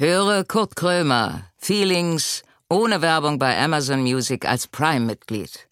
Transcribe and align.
Höre 0.00 0.44
Kurt 0.44 0.76
Krömer, 0.76 1.50
Feelings, 1.56 2.44
ohne 2.70 3.02
Werbung 3.02 3.40
bei 3.40 3.58
Amazon 3.58 4.00
Music 4.02 4.46
als 4.46 4.68
Prime-Mitglied. 4.68 5.66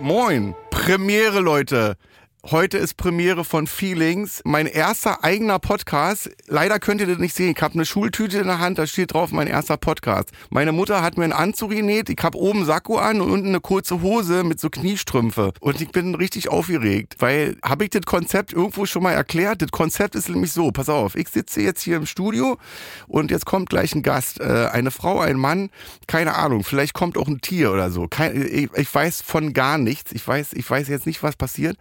Moin, 0.00 0.56
Premiere, 0.70 1.38
Leute. 1.38 1.96
Heute 2.46 2.78
ist 2.78 2.96
Premiere 2.96 3.44
von 3.44 3.66
Feelings, 3.66 4.40
mein 4.46 4.64
erster 4.64 5.22
eigener 5.22 5.58
Podcast. 5.58 6.30
Leider 6.46 6.78
könnt 6.78 7.02
ihr 7.02 7.06
das 7.06 7.18
nicht 7.18 7.36
sehen. 7.36 7.52
Ich 7.54 7.62
habe 7.62 7.74
eine 7.74 7.84
Schultüte 7.84 8.38
in 8.38 8.46
der 8.46 8.58
Hand, 8.58 8.78
da 8.78 8.86
steht 8.86 9.12
drauf 9.12 9.30
mein 9.30 9.46
erster 9.46 9.76
Podcast. 9.76 10.30
Meine 10.48 10.72
Mutter 10.72 11.02
hat 11.02 11.18
mir 11.18 11.24
einen 11.24 11.34
Anzug 11.34 11.72
genäht, 11.72 12.08
ich 12.08 12.16
habe 12.22 12.38
oben 12.38 12.64
Sakko 12.64 12.96
an 12.96 13.20
und 13.20 13.30
unten 13.30 13.48
eine 13.48 13.60
kurze 13.60 14.00
Hose 14.00 14.42
mit 14.42 14.58
so 14.58 14.70
Kniestrümpfe. 14.70 15.52
Und 15.60 15.82
ich 15.82 15.90
bin 15.90 16.14
richtig 16.14 16.48
aufgeregt, 16.48 17.16
weil 17.18 17.58
habe 17.62 17.84
ich 17.84 17.90
das 17.90 18.06
Konzept 18.06 18.54
irgendwo 18.54 18.86
schon 18.86 19.02
mal 19.02 19.12
erklärt? 19.12 19.60
Das 19.60 19.70
Konzept 19.70 20.14
ist 20.14 20.30
nämlich 20.30 20.52
so, 20.52 20.72
pass 20.72 20.88
auf, 20.88 21.16
ich 21.16 21.28
sitze 21.28 21.60
jetzt 21.60 21.82
hier 21.82 21.98
im 21.98 22.06
Studio 22.06 22.56
und 23.06 23.30
jetzt 23.30 23.44
kommt 23.44 23.68
gleich 23.68 23.94
ein 23.94 24.02
Gast, 24.02 24.40
äh, 24.40 24.70
eine 24.72 24.90
Frau, 24.90 25.20
ein 25.20 25.36
Mann, 25.36 25.68
keine 26.06 26.36
Ahnung, 26.36 26.64
vielleicht 26.64 26.94
kommt 26.94 27.18
auch 27.18 27.28
ein 27.28 27.42
Tier 27.42 27.70
oder 27.70 27.90
so. 27.90 28.08
Ich 28.32 28.94
weiß 28.94 29.20
von 29.20 29.52
gar 29.52 29.76
nichts. 29.76 30.12
Ich 30.12 30.26
weiß, 30.26 30.54
ich 30.54 30.68
weiß 30.68 30.88
jetzt 30.88 31.04
nicht, 31.04 31.22
was 31.22 31.36
passiert. 31.36 31.76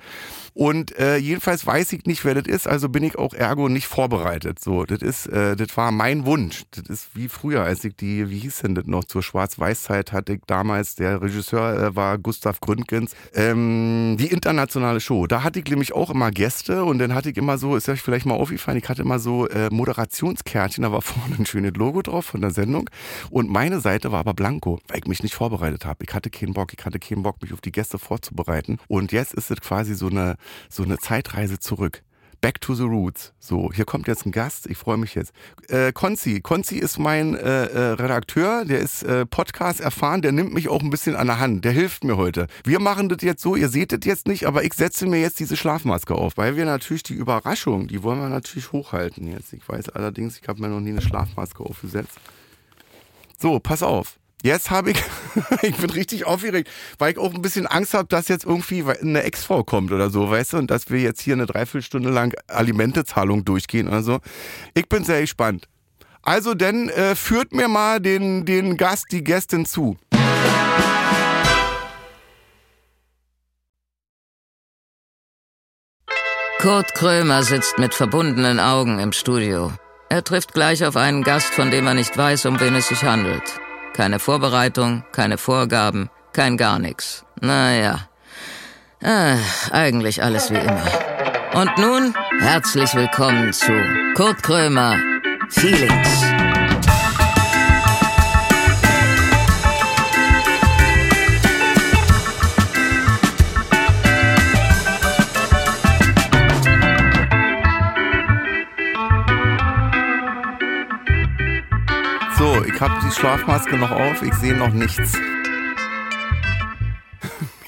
Und 0.60 1.00
äh, 1.00 1.16
jedenfalls 1.16 1.66
weiß 1.66 1.94
ich 1.94 2.06
nicht, 2.06 2.26
wer 2.26 2.36
das 2.36 2.44
ist, 2.46 2.68
also 2.68 2.90
bin 2.90 3.02
ich 3.02 3.18
auch 3.18 3.34
ergo 3.34 3.70
nicht 3.70 3.88
vorbereitet. 3.88 4.60
So, 4.60 4.84
das 4.84 5.02
ist, 5.02 5.28
äh, 5.28 5.56
das 5.56 5.78
war 5.78 5.94
mein 5.94 6.26
Wunsch. 6.26 6.64
Das 6.72 6.84
ist 6.90 7.16
wie 7.16 7.30
früher, 7.30 7.64
als 7.64 7.86
ich 7.86 7.96
die, 7.96 8.30
wie 8.30 8.40
hieß 8.40 8.64
denn 8.64 8.76
das 8.76 8.86
noch, 8.86 9.06
zur 9.06 9.24
Schwarz-Weiß-Zeit 9.24 10.12
hatte 10.12 10.34
ich 10.34 10.42
damals, 10.48 10.96
der 10.96 11.22
Regisseur 11.22 11.82
äh, 11.82 11.96
war 11.96 12.18
Gustav 12.18 12.60
Gründgens, 12.60 13.16
ähm, 13.34 14.18
die 14.20 14.28
internationale 14.28 15.00
Show. 15.00 15.28
Da 15.28 15.44
hatte 15.44 15.60
ich 15.60 15.66
nämlich 15.70 15.94
auch 15.94 16.10
immer 16.10 16.30
Gäste 16.30 16.84
und 16.84 17.00
dann 17.00 17.14
hatte 17.14 17.30
ich 17.30 17.38
immer 17.38 17.58
so, 17.58 17.78
ist 17.78 17.88
euch 17.88 18.02
vielleicht 18.02 18.26
mal 18.26 18.36
aufgefallen, 18.36 18.80
ich 18.80 18.90
hatte 18.90 19.04
immer 19.04 19.20
so 19.20 19.48
äh, 19.48 19.70
Moderationskärtchen, 19.72 20.82
da 20.82 20.92
war 20.92 21.02
vorne 21.02 21.38
ein 21.40 21.46
schönes 21.46 21.72
Logo 21.78 22.02
drauf 22.02 22.26
von 22.26 22.42
der 22.42 22.52
Sendung 22.52 22.90
und 23.30 23.50
meine 23.50 23.80
Seite 23.80 24.12
war 24.12 24.20
aber 24.20 24.34
blanko, 24.34 24.82
weil 24.90 24.98
ich 24.98 25.08
mich 25.08 25.24
nicht 25.24 25.36
vorbereitet 25.36 25.86
habe. 25.86 26.04
Ich 26.06 26.14
hatte 26.14 26.30
keinen 26.30 26.52
Bock, 26.52 26.74
ich 26.78 26.86
hatte 26.86 27.00
keinen 27.00 27.24
Bock, 27.24 27.42
mich 27.42 27.54
auf 27.54 27.62
die 27.62 27.72
Gäste 27.72 27.98
vorzubereiten 27.98 28.78
und 28.90 29.14
jetzt 29.14 29.34
ist 29.34 29.52
es 29.52 29.62
quasi 29.62 29.96
so 29.96 30.08
eine 30.08 30.36
so 30.70 30.84
eine 30.84 30.98
Zeitreise 30.98 31.60
zurück. 31.60 32.04
Back 32.42 32.62
to 32.62 32.74
the 32.74 32.84
Roots. 32.84 33.34
So, 33.40 33.72
hier 33.74 33.84
kommt 33.84 34.08
jetzt 34.08 34.26
ein 34.26 34.32
Gast. 34.32 34.66
Ich 34.68 34.78
freue 34.78 34.96
mich 34.96 35.14
jetzt. 35.14 35.34
Äh, 35.68 35.92
Konzi. 35.92 36.40
Konzi 36.40 36.78
ist 36.78 36.98
mein 36.98 37.36
äh, 37.36 37.66
äh, 37.66 37.80
Redakteur. 37.94 38.64
Der 38.64 38.80
ist 38.80 39.04
äh, 39.04 39.26
Podcast 39.26 39.82
erfahren. 39.82 40.22
Der 40.22 40.32
nimmt 40.32 40.54
mich 40.54 40.70
auch 40.70 40.82
ein 40.82 40.90
bisschen 40.90 41.18
an 41.18 41.28
der 41.28 41.40
Hand. 41.40 41.66
Der 41.66 41.74
hilft 41.74 42.06
mir 42.06 42.16
heute. 42.16 42.48
Wir 42.64 42.80
machen 42.80 43.10
das 43.10 43.22
jetzt 43.24 43.42
so. 43.42 43.58
Ihr 43.58 43.68
seht 43.68 43.92
das 43.92 44.00
jetzt 44.06 44.28
nicht, 44.28 44.46
aber 44.46 44.64
ich 44.64 44.74
setze 44.74 45.06
mir 45.06 45.20
jetzt 45.20 45.40
diese 45.42 45.58
Schlafmaske 45.58 46.16
auf, 46.16 46.38
weil 46.38 46.56
wir 46.56 46.64
natürlich 46.64 47.04
die 47.04 47.14
Überraschung, 47.14 47.88
die 47.88 48.04
wollen 48.04 48.22
wir 48.22 48.30
natürlich 48.30 48.72
hochhalten 48.72 49.28
jetzt. 49.28 49.52
Ich 49.52 49.68
weiß 49.68 49.90
allerdings, 49.90 50.40
ich 50.40 50.48
habe 50.48 50.62
mir 50.62 50.70
noch 50.70 50.80
nie 50.80 50.92
eine 50.92 51.02
Schlafmaske 51.02 51.62
aufgesetzt. 51.62 52.18
So, 53.38 53.60
pass 53.60 53.84
auf. 53.84 54.18
Jetzt 54.42 54.72
habe 54.72 54.92
ich, 54.92 55.04
ich 55.62 55.76
bin 55.76 55.90
richtig 55.90 56.26
aufgeregt, 56.26 56.70
weil 56.98 57.12
ich 57.12 57.18
auch 57.18 57.34
ein 57.34 57.42
bisschen 57.42 57.68
Angst 57.68 57.94
habe, 57.94 58.08
dass 58.08 58.30
jetzt 58.30 58.46
irgendwie 58.46 58.84
eine 58.84 59.24
Ex-Frau 59.24 59.64
kommt 59.64 59.92
oder 59.92 60.10
so, 60.10 60.30
weißt 60.30 60.54
du, 60.54 60.58
und 60.58 60.72
dass 60.72 60.90
wir 60.90 61.00
jetzt 61.00 61.22
hier 61.22 61.34
eine 61.34 61.46
Dreiviertelstunde 61.46 62.10
lang 62.10 62.34
Alimentezahlung 62.48 63.44
durchgehen 63.44 63.88
oder 63.90 64.02
so. 64.02 64.20
Ich 64.74 64.88
bin 64.88 65.04
sehr 65.04 65.22
gespannt. 65.22 65.68
Also 66.22 66.54
denn, 66.54 66.90
äh, 66.90 67.16
führt 67.16 67.54
mir 67.54 67.68
mal 67.68 68.00
den, 68.00 68.46
den 68.46 68.78
Gast, 68.78 69.08
die 69.12 69.24
Gästin 69.24 69.66
zu. 69.66 69.98
Kurt 76.60 76.94
Krömer 76.94 77.44
sitzt 77.44 77.78
mit 77.78 77.94
verbundenen 77.94 78.60
Augen 78.60 79.00
im 79.00 79.14
Studio. 79.14 79.72
Er 80.10 80.24
trifft 80.24 80.54
gleich 80.54 80.84
auf 80.84 80.98
einen 80.98 81.24
Gast, 81.24 81.54
von 81.54 81.72
dem 81.72 81.88
er 81.88 81.94
nicht 81.94 82.18
weiß, 82.18 82.46
um 82.48 82.60
wen 82.60 82.76
es 82.76 82.90
sich 82.90 83.04
handelt. 83.04 83.62
Keine 84.00 84.20
Vorbereitung, 84.20 85.04
keine 85.12 85.38
Vorgaben, 85.38 86.10
kein 86.32 86.56
gar 86.56 86.80
nichts. 86.80 87.26
Naja, 87.42 88.08
äh, 89.02 89.36
eigentlich 89.72 90.24
alles 90.24 90.50
wie 90.52 90.56
immer. 90.56 90.86
Und 91.54 91.78
nun 91.78 92.16
herzlich 92.40 92.96
willkommen 92.96 93.52
zu 93.52 93.74
Kurt 94.16 94.42
Krömer 94.42 94.96
Feelings. 95.50 96.39
So, 112.60 112.66
ich 112.66 112.82
habe 112.82 113.08
die 113.08 113.12
Schlafmaske 113.12 113.78
noch 113.78 113.92
auf, 113.92 114.22
ich 114.22 114.34
sehe 114.34 114.54
noch 114.54 114.74
nichts. 114.74 115.14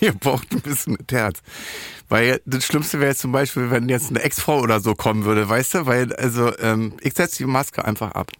Ihr 0.01 0.11
braucht 0.11 0.51
ein 0.51 0.59
bisschen 0.59 0.93
mit 0.93 1.09
Herz. 1.13 1.41
Weil 2.09 2.41
das 2.45 2.65
Schlimmste 2.65 2.99
wäre 2.99 3.11
jetzt 3.11 3.21
zum 3.21 3.31
Beispiel, 3.31 3.71
wenn 3.71 3.87
jetzt 3.87 4.09
eine 4.09 4.21
Ex-Frau 4.21 4.59
oder 4.59 4.81
so 4.81 4.93
kommen 4.93 5.23
würde, 5.23 5.47
weißt 5.47 5.75
du? 5.75 5.85
Weil, 5.85 6.13
also, 6.15 6.57
ähm, 6.57 6.97
ich 6.99 7.13
setze 7.13 7.37
die 7.37 7.45
Maske 7.45 7.85
einfach 7.85 8.11
ab. 8.11 8.31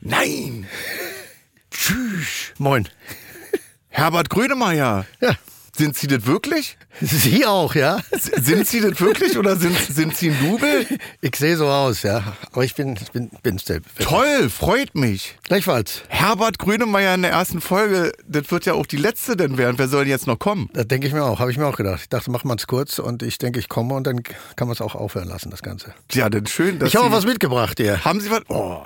Nein! 0.00 0.66
Tschüss! 1.70 2.52
Moin. 2.58 2.88
Herbert 3.88 4.28
Grönemeyer! 4.28 5.06
Ja. 5.20 5.36
Sind 5.76 5.96
Sie 5.96 6.06
das 6.06 6.24
wirklich? 6.24 6.78
Sie 7.00 7.44
auch, 7.44 7.74
ja? 7.74 8.00
Sind 8.12 8.66
Sie 8.66 8.80
das 8.80 8.98
wirklich 9.00 9.36
oder 9.36 9.56
sind, 9.56 9.76
sind 9.78 10.16
Sie 10.16 10.30
ein 10.30 10.36
Double? 10.40 10.86
Ich 11.20 11.36
sehe 11.36 11.56
so 11.56 11.66
aus, 11.66 12.02
ja. 12.02 12.36
Aber 12.50 12.64
ich 12.64 12.74
bin, 12.74 12.96
ich 12.96 13.10
bin, 13.12 13.30
bin. 13.42 13.58
Toll, 13.98 14.48
freut 14.48 14.94
mich. 14.94 15.36
Gleichfalls. 15.42 16.02
Herbert 16.08 16.58
Grönemeyer 16.58 17.14
in 17.14 17.22
der 17.22 17.32
ersten 17.32 17.60
Folge, 17.60 18.12
das 18.26 18.50
wird 18.50 18.64
ja 18.64 18.72
auch 18.72 18.86
die 18.86 18.96
letzte 18.96 19.36
denn 19.36 19.58
werden. 19.58 19.78
Wer 19.78 19.88
soll 19.88 20.04
denn 20.04 20.10
jetzt 20.10 20.26
noch 20.26 20.38
kommen? 20.38 20.70
Das 20.72 20.88
denke 20.88 21.06
ich 21.06 21.12
mir 21.12 21.24
auch. 21.24 21.40
Habe 21.40 21.50
ich 21.50 21.58
mir 21.58 21.66
auch 21.66 21.76
gedacht. 21.76 22.00
Ich 22.02 22.08
dachte, 22.08 22.30
machen 22.30 22.48
wir 22.48 22.56
es 22.56 22.66
kurz 22.66 22.98
und 22.98 23.22
ich 23.22 23.36
denke, 23.36 23.58
ich 23.58 23.68
komme 23.68 23.94
und 23.94 24.06
dann 24.06 24.22
kann 24.22 24.68
man 24.68 24.72
es 24.72 24.80
auch 24.80 24.94
aufhören 24.94 25.28
lassen, 25.28 25.50
das 25.50 25.62
Ganze. 25.62 25.94
Ja, 26.12 26.30
denn 26.30 26.46
schön, 26.46 26.78
dass 26.78 26.88
Ich 26.88 26.96
habe 26.96 27.10
was 27.12 27.26
mitgebracht 27.26 27.78
dir. 27.78 28.02
Haben 28.04 28.20
Sie 28.20 28.30
was? 28.30 28.42
Oh. 28.48 28.82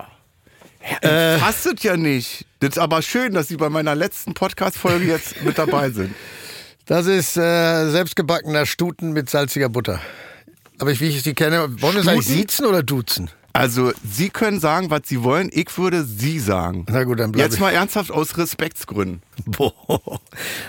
Äh, 1.02 1.38
Fasst 1.38 1.84
ja 1.84 1.96
nicht. 1.96 2.46
Das 2.58 2.70
ist 2.70 2.78
aber 2.78 3.02
schön, 3.02 3.34
dass 3.34 3.48
Sie 3.48 3.56
bei 3.56 3.68
meiner 3.68 3.94
letzten 3.94 4.34
Podcast-Folge 4.34 5.04
jetzt 5.04 5.42
mit 5.44 5.58
dabei 5.58 5.90
sind. 5.90 6.14
Das 6.90 7.06
ist 7.06 7.36
äh, 7.36 7.88
selbstgebackener 7.88 8.66
Stuten 8.66 9.12
mit 9.12 9.30
salziger 9.30 9.68
Butter. 9.68 10.00
Aber 10.80 10.90
ich, 10.90 11.00
wie 11.00 11.06
ich 11.06 11.22
sie 11.22 11.34
kenne, 11.34 11.80
wollen 11.80 11.94
wir 11.94 12.02
Stuten? 12.02 12.20
siezen 12.22 12.66
oder 12.66 12.82
duzen? 12.82 13.30
Also, 13.52 13.92
Sie 14.02 14.28
können 14.28 14.58
sagen, 14.58 14.90
was 14.90 15.02
Sie 15.04 15.22
wollen. 15.22 15.50
Ich 15.52 15.78
würde 15.78 16.02
Sie 16.02 16.40
sagen. 16.40 16.86
Na 16.90 17.04
gut, 17.04 17.20
dann 17.20 17.30
bleib 17.30 17.44
Jetzt 17.46 17.54
ich. 17.54 17.60
mal 17.60 17.70
ernsthaft 17.70 18.10
aus 18.10 18.36
Respektsgründen. 18.38 19.22
Boah. 19.46 20.20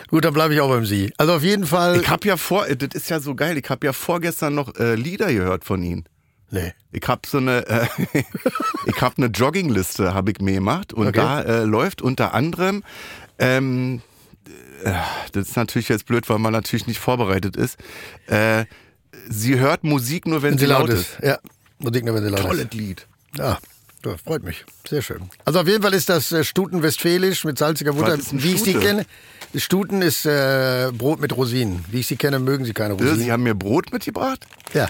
Gut, 0.09 0.23
dann 0.23 0.33
bleibe 0.35 0.53
ich 0.53 0.61
auch 0.61 0.69
beim 0.69 0.85
Sie. 0.85 1.11
Also 1.17 1.33
auf 1.33 1.41
jeden 1.43 1.65
Fall. 1.65 1.99
Ich 1.99 2.07
habe 2.09 2.27
ja 2.27 2.37
vor, 2.37 2.67
das 2.67 2.89
ist 2.93 3.09
ja 3.09 3.19
so 3.19 3.33
geil, 3.33 3.57
ich 3.57 3.67
habe 3.71 3.83
ja 3.87 3.91
vorgestern 3.91 4.53
noch 4.53 4.75
äh, 4.75 4.93
Lieder 4.93 5.33
gehört 5.33 5.63
von 5.65 5.81
Ihnen. 5.81 6.05
nee. 6.51 6.71
Ich 6.91 7.07
habe 7.07 7.21
so 7.25 7.39
eine, 7.39 7.65
äh, 7.67 7.87
ich 8.85 9.01
habe 9.01 9.15
eine 9.17 9.25
Joggingliste, 9.27 10.13
habe 10.13 10.29
ich 10.31 10.39
mir 10.39 10.53
gemacht 10.53 10.93
und 10.93 11.07
Okay. 11.07 11.17
da 11.19 11.41
äh, 11.41 11.63
läuft 11.63 12.03
unter 12.03 12.35
anderem, 12.35 12.83
ähm, 13.39 13.97
äh, 13.97 14.10
das 15.31 15.49
ist 15.49 15.55
natürlich 15.55 15.89
jetzt 15.89 16.05
blöd, 16.05 16.27
weil 16.29 16.39
man 16.39 16.53
natürlich 16.53 16.87
nicht 16.87 16.99
vorbereitet 16.99 17.55
ist. 17.55 17.77
Äh, 18.27 18.65
sie 19.29 19.59
hört 19.59 19.83
Musik 19.83 20.25
nur, 20.27 20.41
wenn, 20.41 20.51
Wenn 20.51 20.57
sie 20.59 20.65
laut 20.65 20.89
ist. 20.89 21.17
Ja. 21.21 21.39
Musik 21.79 22.05
nur, 22.05 22.15
wenn 22.15 22.23
sie 22.23 22.29
laut 22.29 22.41
Tolles 22.41 22.63
ist. 22.65 22.73
Lied. 22.73 23.07
Ja, 23.37 23.57
ja, 24.05 24.15
freut 24.23 24.43
mich. 24.43 24.65
Sehr 24.87 25.01
schön. 25.01 25.29
Also 25.45 25.59
auf 25.59 25.67
jeden 25.67 25.81
Fall 25.83 25.93
ist 25.93 26.09
das 26.09 26.31
äh, 26.31 26.43
Stuten 26.43 26.81
westfälisch 26.83 27.43
mit 27.43 27.57
salziger 27.57 27.93
Butter. 27.93 28.15
Ist 28.15 28.41
Wie 28.43 28.53
ich 28.53 28.63
sie 28.63 28.73
kenne, 28.73 29.05
Stuten 29.55 30.01
ist 30.01 30.25
äh, 30.25 30.91
Brot 30.93 31.19
mit 31.19 31.35
Rosinen. 31.35 31.83
Wie 31.89 31.99
ich 31.99 32.07
sie 32.07 32.15
kenne, 32.15 32.39
mögen 32.39 32.65
sie 32.65 32.73
keine 32.73 32.93
Äh, 32.93 32.97
Rosinen. 32.97 33.19
Sie 33.19 33.31
haben 33.31 33.43
mir 33.43 33.55
Brot 33.55 33.91
mitgebracht? 33.91 34.45
Ja. 34.73 34.89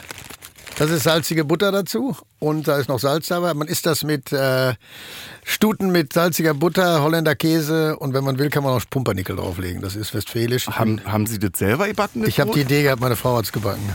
Das 0.82 0.90
ist 0.90 1.04
salzige 1.04 1.46
Butter 1.46 1.72
dazu 1.72 2.18
und 2.40 2.68
da 2.68 2.80
ist 2.80 2.90
noch 2.90 2.98
Salz 2.98 3.28
dabei. 3.28 3.54
Man 3.54 3.68
isst 3.68 3.86
das 3.86 4.04
mit 4.04 4.34
äh, 4.34 4.74
Stuten 5.44 5.92
mit 5.92 6.12
salziger 6.12 6.56
Butter, 6.56 7.04
Holländer 7.04 7.36
Käse 7.36 8.00
und 8.00 8.16
wenn 8.16 8.24
man 8.24 8.40
will, 8.40 8.50
kann 8.50 8.64
man 8.64 8.74
auch 8.74 8.82
Pumpernickel 8.90 9.36
drauflegen. 9.36 9.84
Das 9.84 9.96
ist 9.96 10.12
westfälisch. 10.16 10.66
Haben, 10.66 11.00
haben 11.06 11.28
Sie 11.28 11.38
das 11.38 11.52
selber 11.60 11.86
gebacken? 11.86 12.22
das 12.22 12.30
ich 12.30 12.40
habe 12.40 12.52
die 12.54 12.62
Idee 12.62 12.82
gehabt, 12.82 13.00
meine 13.00 13.16
Frau 13.16 13.38
hat's 13.38 13.52
gebacken. 13.52 13.88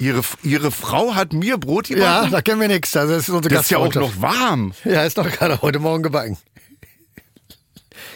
Ihre, 0.00 0.22
Ihre 0.42 0.72
Frau 0.72 1.14
hat 1.14 1.32
mir 1.32 1.56
Brot 1.56 1.88
Ja, 1.88 1.94
gebacken? 1.94 2.32
da 2.32 2.42
kennen 2.42 2.60
wir 2.60 2.66
nichts. 2.66 2.96
Also 2.96 3.14
das 3.14 3.28
ist 3.28 3.30
unsere 3.32 3.54
das 3.54 3.66
ist 3.66 3.70
ja 3.70 3.78
auch 3.78 3.94
noch 3.94 4.20
warm. 4.20 4.72
Ja, 4.84 5.04
ist 5.04 5.18
doch 5.18 5.30
gerade 5.30 5.62
heute 5.62 5.78
Morgen 5.78 6.02
gebacken. 6.02 6.36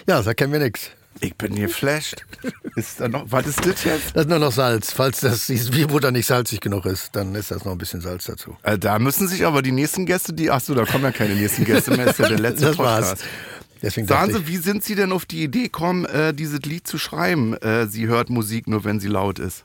Ja, 0.09 0.21
da 0.23 0.35
kennen 0.35 0.53
wir 0.53 0.59
nichts. 0.59 0.91
Ich 1.21 1.37
bin 1.37 1.55
geflasht. 1.55 2.25
Ist 2.75 3.01
da 3.01 3.09
noch, 3.09 3.27
was 3.29 3.47
ist 3.47 3.65
das 3.65 3.85
jetzt? 3.85 4.15
Das 4.15 4.23
ist 4.25 4.29
nur 4.29 4.39
noch 4.39 4.53
Salz. 4.53 4.93
Falls 4.93 5.21
das 5.21 5.47
dieses 5.47 5.71
Bierbutter 5.71 6.11
nicht 6.11 6.27
salzig 6.27 6.61
genug 6.61 6.87
ist, 6.87 7.15
dann 7.15 7.35
ist 7.35 7.51
das 7.51 7.65
noch 7.65 7.73
ein 7.73 7.79
bisschen 7.79 8.01
Salz 8.01 8.25
dazu. 8.25 8.57
Äh, 8.63 8.79
da 8.79 8.99
müssen 8.99 9.29
sich 9.29 9.45
aber 9.47 9.63
die 9.63 9.73
nächsten 9.73 10.07
Gäste, 10.07 10.33
die, 10.33 10.51
ach 10.51 10.61
so, 10.61 10.75
da 10.75 10.85
kommen 10.85 11.05
ja 11.05 11.13
keine 11.13 11.35
nächsten 11.35 11.65
Gäste 11.65 11.93
mehr, 11.97 12.09
ist 12.09 12.19
ja 12.19 12.29
der 12.29 12.39
letzte 12.41 12.67
Das 12.67 12.77
Podcast. 12.77 13.11
war's. 13.11 13.21
Deswegen 13.83 14.07
Sagen 14.07 14.33
Sie, 14.33 14.47
wie 14.47 14.57
sind 14.59 14.85
Sie 14.85 14.95
denn 14.95 15.13
auf 15.13 15.27
die 15.27 15.43
Idee 15.43 15.65
gekommen, 15.65 16.05
äh, 16.07 16.33
dieses 16.33 16.61
Lied 16.61 16.87
zu 16.87 16.99
schreiben? 16.99 17.55
Äh, 17.57 17.87
sie 17.89 18.07
hört 18.07 18.31
Musik 18.31 18.69
nur, 18.69 18.85
wenn 18.85 19.01
sie 19.01 19.09
laut 19.09 19.39
ist. 19.41 19.65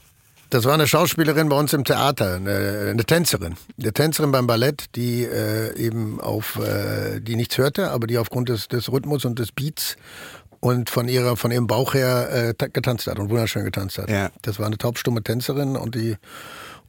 Das 0.50 0.64
war 0.64 0.74
eine 0.74 0.88
Schauspielerin 0.88 1.50
bei 1.50 1.60
uns 1.60 1.74
im 1.74 1.84
Theater, 1.84 2.36
eine, 2.36 2.88
eine 2.92 3.04
Tänzerin. 3.04 3.56
Eine 3.80 3.92
Tänzerin 3.92 4.32
beim 4.32 4.48
Ballett, 4.48 4.86
die 4.96 5.24
äh, 5.24 5.76
eben 5.78 6.22
auf, 6.22 6.58
äh, 6.58 7.20
die 7.20 7.36
nichts 7.36 7.58
hörte, 7.58 7.92
aber 7.92 8.08
die 8.08 8.18
aufgrund 8.18 8.48
des, 8.48 8.70
des 8.70 8.90
Rhythmus 8.90 9.26
und 9.26 9.40
des 9.40 9.52
Beats 9.52 9.98
und 10.60 10.90
von 10.90 11.08
ihrer, 11.08 11.38
von 11.38 11.52
ihrem 11.52 11.68
Bauch 11.68 11.94
her 11.94 12.54
äh, 12.60 12.70
getanzt 12.70 13.08
hat 13.08 13.20
und 13.20 13.30
wunderschön 13.30 13.64
getanzt 13.64 13.98
hat. 13.98 14.10
Ja. 14.10 14.30
Das 14.42 14.60
war 14.60 14.66
eine 14.66 14.78
taubstumme 14.78 15.24
Tänzerin 15.24 15.76
und 15.76 15.96
die 15.96 16.18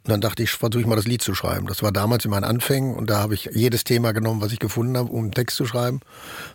und 0.08 0.12
dann 0.12 0.20
dachte 0.22 0.42
ich, 0.42 0.52
versuche 0.52 0.80
ich 0.80 0.86
mal 0.86 0.96
das 0.96 1.06
Lied 1.06 1.20
zu 1.20 1.34
schreiben. 1.34 1.66
Das 1.66 1.82
war 1.82 1.92
damals 1.92 2.24
in 2.24 2.30
meinen 2.30 2.44
Anfängen 2.44 2.94
und 2.94 3.10
da 3.10 3.18
habe 3.18 3.34
ich 3.34 3.50
jedes 3.52 3.84
Thema 3.84 4.12
genommen, 4.12 4.40
was 4.40 4.52
ich 4.52 4.58
gefunden 4.58 4.96
habe, 4.96 5.10
um 5.10 5.24
einen 5.24 5.32
Text 5.32 5.56
zu 5.56 5.66
schreiben, 5.66 6.00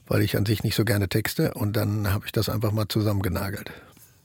weil 0.07 0.23
ich 0.23 0.35
an 0.37 0.45
sich 0.47 0.63
nicht 0.63 0.75
so 0.75 0.85
gerne 0.85 1.07
texte. 1.07 1.53
Und 1.53 1.75
dann 1.75 2.11
habe 2.11 2.25
ich 2.25 2.31
das 2.31 2.49
einfach 2.49 2.71
mal 2.71 2.87
zusammengenagelt. 2.87 3.69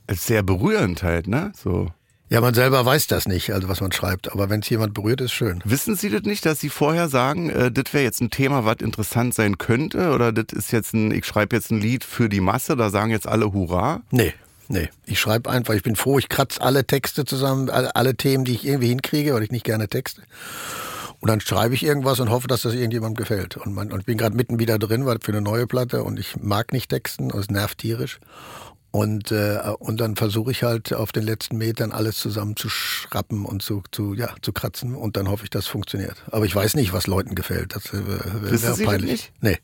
Ist 0.07 0.27
sehr 0.27 0.43
berührend 0.43 1.03
halt, 1.03 1.27
ne? 1.27 1.53
So. 1.55 1.91
Ja, 2.31 2.43
man 2.43 2.53
selber 2.53 2.85
weiß 2.85 3.07
das 3.07 3.27
nicht, 3.27 3.53
also 3.53 3.69
was 3.69 3.81
man 3.81 3.91
schreibt. 3.91 4.31
Aber 4.31 4.51
wenn 4.51 4.61
es 4.61 4.69
jemand 4.69 4.93
berührt, 4.93 5.23
ist 5.23 5.33
schön. 5.33 5.61
Wissen 5.65 5.97
Sie 5.97 6.11
das 6.11 6.23
nicht, 6.23 6.45
dass 6.45 6.61
Sie 6.61 6.69
vorher 6.69 7.09
sagen, 7.09 7.49
äh, 7.49 7.73
das 7.73 7.95
wäre 7.95 8.05
jetzt 8.05 8.21
ein 8.21 8.31
Thema, 8.31 8.67
was 8.67 8.77
interessant 8.81 9.35
sein 9.35 9.57
könnte? 9.57 10.11
Oder 10.11 10.33
das 10.33 10.53
ist 10.53 10.71
jetzt 10.71 10.93
ein, 10.93 11.11
ich 11.11 11.25
schreibe 11.25 11.57
jetzt 11.57 11.71
ein 11.71 11.81
Lied 11.81 12.05
für 12.05 12.29
die 12.29 12.41
Masse, 12.41 12.77
da 12.77 12.91
sagen 12.91 13.11
jetzt 13.11 13.27
alle 13.27 13.53
Hurra? 13.55 14.03
Nee, 14.11 14.35
nee. 14.69 14.91
Ich 15.07 15.19
schreibe 15.19 15.49
einfach, 15.49 15.73
ich 15.73 15.83
bin 15.83 15.97
froh, 15.97 16.19
ich 16.19 16.29
kratze 16.29 16.61
alle 16.61 16.87
Texte 16.87 17.25
zusammen, 17.25 17.71
alle, 17.71 17.97
alle 17.97 18.15
Themen, 18.15 18.45
die 18.45 18.53
ich 18.53 18.67
irgendwie 18.67 18.89
hinkriege, 18.89 19.33
weil 19.33 19.43
ich 19.43 19.51
nicht 19.51 19.65
gerne 19.65 19.89
texte. 19.89 20.21
Und 21.21 21.29
dann 21.29 21.41
schreibe 21.41 21.75
ich 21.75 21.83
irgendwas 21.83 22.21
und 22.21 22.31
hoffe, 22.31 22.47
dass 22.47 22.63
das 22.63 22.75
irgendjemandem 22.75 23.17
gefällt. 23.17 23.57
Und, 23.57 23.75
man, 23.75 23.91
und 23.91 24.01
ich 24.01 24.07
bin 24.07 24.19
gerade 24.19 24.37
mitten 24.37 24.59
wieder 24.59 24.79
drin, 24.79 25.07
weil 25.07 25.19
für 25.21 25.33
eine 25.33 25.41
neue 25.41 25.67
Platte 25.67 26.05
und 26.05 26.19
ich 26.19 26.37
mag 26.37 26.73
nicht 26.73 26.91
texten, 26.91 27.31
es 27.31 27.49
nervt 27.49 27.79
tierisch. 27.79 28.21
Und, 28.91 29.33
äh, 29.33 29.61
und 29.79 30.01
dann 30.01 30.17
versuche 30.17 30.51
ich 30.51 30.63
halt 30.63 30.95
auf 30.95 31.13
den 31.13 31.23
letzten 31.23 31.59
Metern 31.59 31.93
alles 31.93 32.17
zusammen 32.17 32.57
zu 32.57 32.71
schrappen 32.71 33.45
und 33.45 33.63
zu, 33.63 33.83
zu, 33.93 34.15
ja, 34.15 34.35
zu 34.41 34.53
kratzen 34.53 34.95
und 34.95 35.17
dann 35.17 35.29
hoffe 35.29 35.45
ich, 35.45 35.51
dass 35.51 35.65
es 35.65 35.69
funktioniert. 35.69 36.17
Aber 36.31 36.47
ich 36.47 36.55
weiß 36.55 36.75
nicht, 36.75 36.93
was 36.93 37.07
Leuten 37.07 37.35
gefällt. 37.35 37.75
Das 37.75 37.87
äh, 37.93 38.07
wär, 38.07 38.51
Wissen 38.51 38.79
wär 38.79 38.87
peinlich. 38.87 39.11
nicht? 39.11 39.33
Nee. 39.43 39.59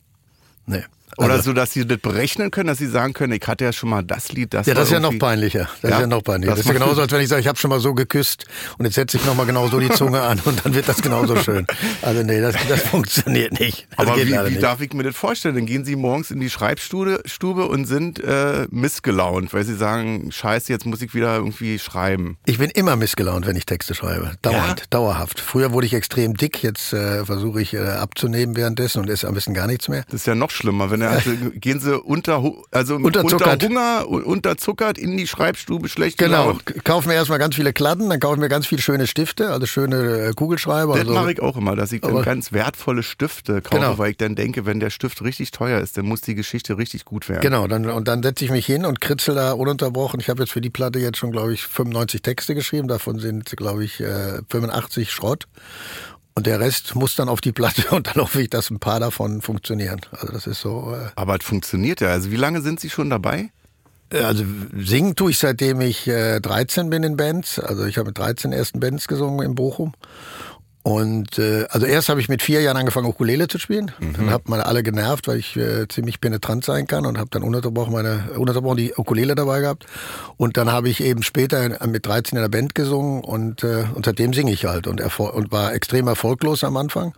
Nee. 0.67 0.83
Oder 1.17 1.33
Also- 1.35 1.43
so, 1.51 1.53
dass 1.53 1.71
Sie 1.71 1.85
das 1.87 1.99
berechnen 1.99 2.51
können, 2.51 2.67
dass 2.67 2.77
Sie 2.77 2.87
sagen 2.87 3.13
können, 3.13 3.31
ich 3.33 3.47
hatte 3.47 3.63
ja 3.63 3.71
schon 3.71 3.89
mal 3.89 4.03
das 4.03 4.31
Lied, 4.33 4.53
das 4.53 4.67
Ja, 4.67 4.73
das 4.73 4.85
ist 4.85 4.91
ja 4.91 4.99
noch 4.99 5.17
peinlicher. 5.17 5.69
Das 5.81 5.89
Ja, 5.91 5.97
ist 5.97 6.01
ja 6.01 6.07
noch 6.07 6.23
peinlicher. 6.23 6.51
das 6.55 6.59
Das 6.59 6.65
ist 6.65 6.73
ja 6.73 6.79
genauso, 6.79 7.01
als 7.01 7.11
wenn 7.11 7.21
ich 7.21 7.29
sage, 7.29 7.41
ich 7.41 7.47
habe 7.47 7.57
schon 7.57 7.69
mal 7.69 7.79
so 7.79 7.93
geküsst 7.93 8.45
und 8.77 8.85
jetzt 8.85 8.95
setze 8.95 9.15
ich 9.17 9.25
noch 9.25 9.35
mal 9.35 9.45
genau 9.45 9.67
so 9.69 9.79
die 9.79 9.89
Zunge 9.89 10.21
an 10.21 10.41
und 10.45 10.65
dann 10.65 10.73
wird 10.73 10.89
das 10.89 11.01
genauso 11.01 11.35
schön. 11.41 11.65
Also 12.01 12.23
nee, 12.23 12.41
das, 12.41 12.55
das 12.67 12.81
funktioniert 12.81 13.59
nicht. 13.59 13.87
Das 13.97 14.07
Aber 14.07 14.17
wie, 14.17 14.27
wie 14.31 14.49
nicht. 14.49 14.63
darf 14.63 14.81
ich 14.81 14.91
mir 14.93 15.03
das 15.03 15.15
vorstellen? 15.15 15.55
Dann 15.55 15.65
gehen 15.65 15.85
Sie 15.85 15.95
morgens 15.95 16.31
in 16.31 16.39
die 16.39 16.49
Schreibstube 16.49 17.21
Stube 17.25 17.65
und 17.67 17.85
sind 17.85 18.19
äh, 18.19 18.67
missgelaunt, 18.71 19.53
weil 19.53 19.63
Sie 19.63 19.75
sagen, 19.75 20.31
scheiße, 20.31 20.71
jetzt 20.71 20.85
muss 20.85 21.01
ich 21.01 21.13
wieder 21.13 21.35
irgendwie 21.37 21.79
schreiben. 21.79 22.37
Ich 22.45 22.57
bin 22.57 22.69
immer 22.71 22.95
missgelaunt, 22.95 23.45
wenn 23.47 23.55
ich 23.55 23.65
Texte 23.65 23.95
schreibe. 23.95 24.31
Dauernd, 24.41 24.79
Ja? 24.81 24.85
dauerhaft. 24.89 25.39
Früher 25.39 25.71
wurde 25.71 25.85
ich 25.87 25.93
extrem 25.93 26.33
dick, 26.35 26.61
jetzt 26.63 26.91
äh, 26.93 27.23
versuche 27.25 27.61
ich 27.61 27.73
äh, 27.73 27.79
abzunehmen 27.79 28.55
währenddessen 28.55 28.99
und 29.01 29.09
esse 29.09 29.27
am 29.27 29.33
besten 29.33 29.53
gar 29.53 29.67
nichts 29.67 29.87
mehr. 29.87 30.03
Das 30.07 30.21
ist 30.21 30.27
ja 30.27 30.35
noch 30.35 30.51
schlimmer, 30.51 30.89
wenn 30.95 31.01
er, 31.01 31.11
also, 31.11 31.31
gehen 31.55 31.79
Sie 31.79 31.97
unter, 31.99 32.43
also 32.71 32.95
Unterzuckert. 32.95 33.63
unter 33.63 33.67
Hunger, 33.67 34.07
unterzuckert 34.25 34.97
in 34.97 35.17
die 35.17 35.27
Schreibstube, 35.27 35.87
schlecht 35.89 36.17
Genau. 36.17 36.43
gelaunt. 36.43 36.65
K- 36.65 36.79
Kauf 36.83 37.05
mir 37.05 37.13
erstmal 37.13 37.39
ganz 37.39 37.55
viele 37.55 37.73
Kladden, 37.73 38.09
dann 38.09 38.19
kaufe 38.19 38.35
ich 38.35 38.39
mir 38.41 38.49
ganz 38.49 38.65
viele 38.67 38.81
schöne 38.81 39.07
Stifte, 39.07 39.49
also 39.51 39.65
schöne 39.65 40.27
äh, 40.29 40.33
Kugelschreiber. 40.33 40.93
Das 40.93 41.01
also, 41.01 41.13
mache 41.13 41.31
ich 41.33 41.41
auch 41.41 41.57
immer, 41.57 41.75
dass 41.75 41.91
ich 41.91 42.01
dann 42.01 42.21
ganz 42.23 42.51
wertvolle 42.51 43.03
Stifte 43.03 43.61
kaufe, 43.61 43.81
Genau. 43.81 43.97
weil 43.97 44.11
ich 44.11 44.17
dann 44.17 44.35
denke, 44.35 44.65
wenn 44.65 44.79
der 44.79 44.89
Stift 44.89 45.21
richtig 45.21 45.51
teuer 45.51 45.79
ist, 45.81 45.97
dann 45.97 46.05
muss 46.05 46.21
die 46.21 46.35
Geschichte 46.35 46.77
richtig 46.77 47.05
gut 47.05 47.29
werden. 47.29 47.41
Genau, 47.41 47.67
dann, 47.67 47.89
und 47.89 48.07
dann 48.07 48.23
setze 48.23 48.45
ich 48.45 48.51
mich 48.51 48.65
hin 48.65 48.85
und 48.85 49.01
kritzel 49.01 49.35
da 49.35 49.51
ununterbrochen. 49.53 50.19
Ich 50.19 50.29
habe 50.29 50.41
jetzt 50.43 50.51
für 50.51 50.61
die 50.61 50.69
Platte 50.69 50.99
jetzt 50.99 51.17
schon, 51.17 51.31
glaube 51.31 51.53
ich, 51.53 51.63
95 51.67 52.21
Texte 52.21 52.55
geschrieben. 52.55 52.87
Davon 52.87 53.19
sind, 53.19 53.55
glaube 53.57 53.83
ich, 53.83 53.99
äh, 53.99 54.39
85 54.49 55.11
Schrott. 55.11 55.45
Und 56.37 56.47
der 56.47 56.59
Rest 56.59 56.95
muss 56.95 57.15
dann 57.15 57.29
auf 57.29 57.39
die 57.39 57.53
Platte 57.53 57.89
und 57.95 58.07
dann 58.07 58.15
hoffe 58.15 58.41
ich, 58.41 58.49
dass 58.49 58.69
ein 58.69 58.79
paar 58.79 58.99
davon 58.99 59.41
funktionieren. 59.41 60.01
Also 60.11 60.27
das 60.33 60.47
ist 60.47 60.61
so. 60.61 60.93
Äh, 60.93 61.09
Aber 61.15 61.37
es 61.39 61.45
funktioniert 61.45 62.01
ja. 62.01 62.09
Also 62.09 62.31
wie 62.31 62.35
lange 62.35 62.61
sind 62.61 62.79
Sie 62.79 62.89
schon 62.89 63.09
dabei? 63.09 63.49
also 64.11 64.45
singen 64.77 65.15
tue 65.15 65.31
ich 65.31 65.39
seitdem 65.39 65.81
ich 65.81 66.07
äh, 66.07 66.39
13 66.39 66.89
bin 66.89 67.03
in 67.03 67.17
Bands. 67.17 67.59
Also 67.59 67.85
ich 67.85 67.97
habe 67.97 68.09
mit 68.09 68.17
13 68.17 68.53
ersten 68.53 68.79
Bands 68.79 69.07
gesungen 69.07 69.45
in 69.45 69.55
Bochum. 69.55 69.93
Und 70.85 71.39
äh, 71.39 71.65
also 71.71 71.87
erst 71.87 72.09
habe 72.09 72.21
ich 72.21 72.29
mit 72.29 72.43
vier 72.43 72.61
Jahren 72.61 72.77
angefangen, 72.77 73.07
Ukulele 73.07 73.47
zu 73.47 73.57
spielen. 73.57 73.89
Dann 73.99 74.29
hat 74.29 74.47
man 74.49 74.61
alle 74.61 74.83
genervt, 74.83 75.27
weil 75.27 75.39
ich 75.39 75.57
äh, 75.57 75.87
ziemlich 75.87 76.21
penetrant 76.21 76.63
sein 76.63 76.85
kann 76.85 77.07
und 77.07 77.17
habe 77.17 77.27
dann 77.31 77.41
ununterbrochen 77.41 77.91
meine 77.91 78.25
ununterbrochen 78.35 78.77
die 78.77 78.93
Ukulele 78.95 79.33
dabei 79.33 79.61
gehabt. 79.61 79.87
Und 80.37 80.57
dann 80.57 80.71
habe 80.71 80.87
ich 80.89 81.01
eben 81.01 81.23
später 81.23 81.81
in- 81.81 81.91
mit 81.91 82.05
13 82.05 82.37
in 82.37 82.43
der 82.43 82.49
Band 82.49 82.75
gesungen 82.75 83.23
und, 83.23 83.63
äh, 83.63 83.85
und 83.95 84.05
seitdem 84.05 84.31
singe 84.33 84.51
ich 84.51 84.65
halt 84.65 84.85
und, 84.85 85.01
und 85.01 85.51
war 85.51 85.73
extrem 85.73 86.05
erfolglos 86.07 86.63
am 86.63 86.77
Anfang. 86.77 87.15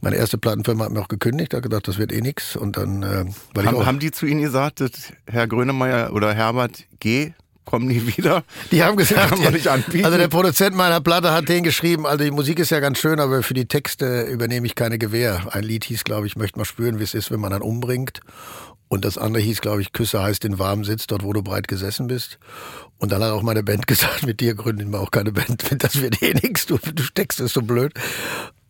Meine 0.00 0.16
erste 0.16 0.36
Plattenfirma 0.36 0.86
hat 0.86 0.90
mir 0.90 1.00
auch 1.00 1.06
gekündigt, 1.06 1.54
hat 1.54 1.62
gedacht, 1.62 1.86
das 1.86 1.98
wird 1.98 2.10
eh 2.12 2.20
nix. 2.20 2.56
Und 2.56 2.76
dann, 2.78 3.04
äh, 3.04 3.24
weil 3.54 3.62
ich 3.62 3.66
Haben, 3.68 3.76
auch, 3.76 3.86
haben 3.86 3.98
die 4.00 4.10
zu 4.10 4.26
Ihnen 4.26 4.42
gesagt, 4.42 4.80
dass 4.80 4.90
Herr 5.30 5.46
Grönemeyer 5.46 6.12
oder 6.12 6.34
Herbert 6.34 6.82
G. 6.98 7.30
kommen 7.68 7.86
nie 7.86 8.16
wieder? 8.16 8.44
Die 8.70 8.82
haben 8.82 8.96
gesagt, 8.96 9.28
Kann 9.28 9.42
man 9.42 9.52
nicht 9.52 9.68
anbieten. 9.68 10.04
also 10.04 10.16
der 10.16 10.28
Produzent 10.28 10.74
meiner 10.74 11.02
Platte 11.02 11.32
hat 11.32 11.48
den 11.50 11.62
geschrieben, 11.62 12.06
also 12.06 12.24
die 12.24 12.30
Musik 12.30 12.58
ist 12.58 12.70
ja 12.70 12.80
ganz 12.80 12.98
schön, 12.98 13.20
aber 13.20 13.42
für 13.42 13.52
die 13.52 13.66
Texte 13.66 14.22
übernehme 14.22 14.66
ich 14.66 14.74
keine 14.74 14.96
Gewähr. 14.98 15.42
Ein 15.50 15.64
Lied 15.64 15.84
hieß, 15.84 16.04
glaube 16.04 16.26
ich, 16.26 16.36
möchte 16.36 16.58
mal 16.58 16.64
spüren, 16.64 16.98
wie 16.98 17.04
es 17.04 17.12
ist, 17.12 17.30
wenn 17.30 17.40
man 17.40 17.50
dann 17.50 17.60
umbringt. 17.60 18.20
Und 18.88 19.04
das 19.04 19.18
andere 19.18 19.42
hieß, 19.42 19.60
glaube 19.60 19.82
ich, 19.82 19.92
Küsse 19.92 20.22
heißt 20.22 20.44
den 20.44 20.58
warmen 20.58 20.84
Sitz, 20.84 21.06
dort 21.06 21.22
wo 21.22 21.34
du 21.34 21.42
breit 21.42 21.68
gesessen 21.68 22.06
bist. 22.06 22.38
Und 22.96 23.12
dann 23.12 23.22
hat 23.22 23.32
auch 23.32 23.42
meine 23.42 23.62
Band 23.62 23.86
gesagt, 23.86 24.24
mit 24.26 24.40
dir 24.40 24.54
gründen 24.54 24.90
wir 24.90 25.00
auch 25.00 25.10
keine 25.10 25.32
Band, 25.32 25.64
das 25.78 26.00
wird 26.00 26.22
eh 26.22 26.32
nix, 26.32 26.64
du, 26.64 26.78
du 26.78 27.02
steckst 27.02 27.38
es 27.40 27.52
so 27.52 27.60
blöd. 27.60 27.92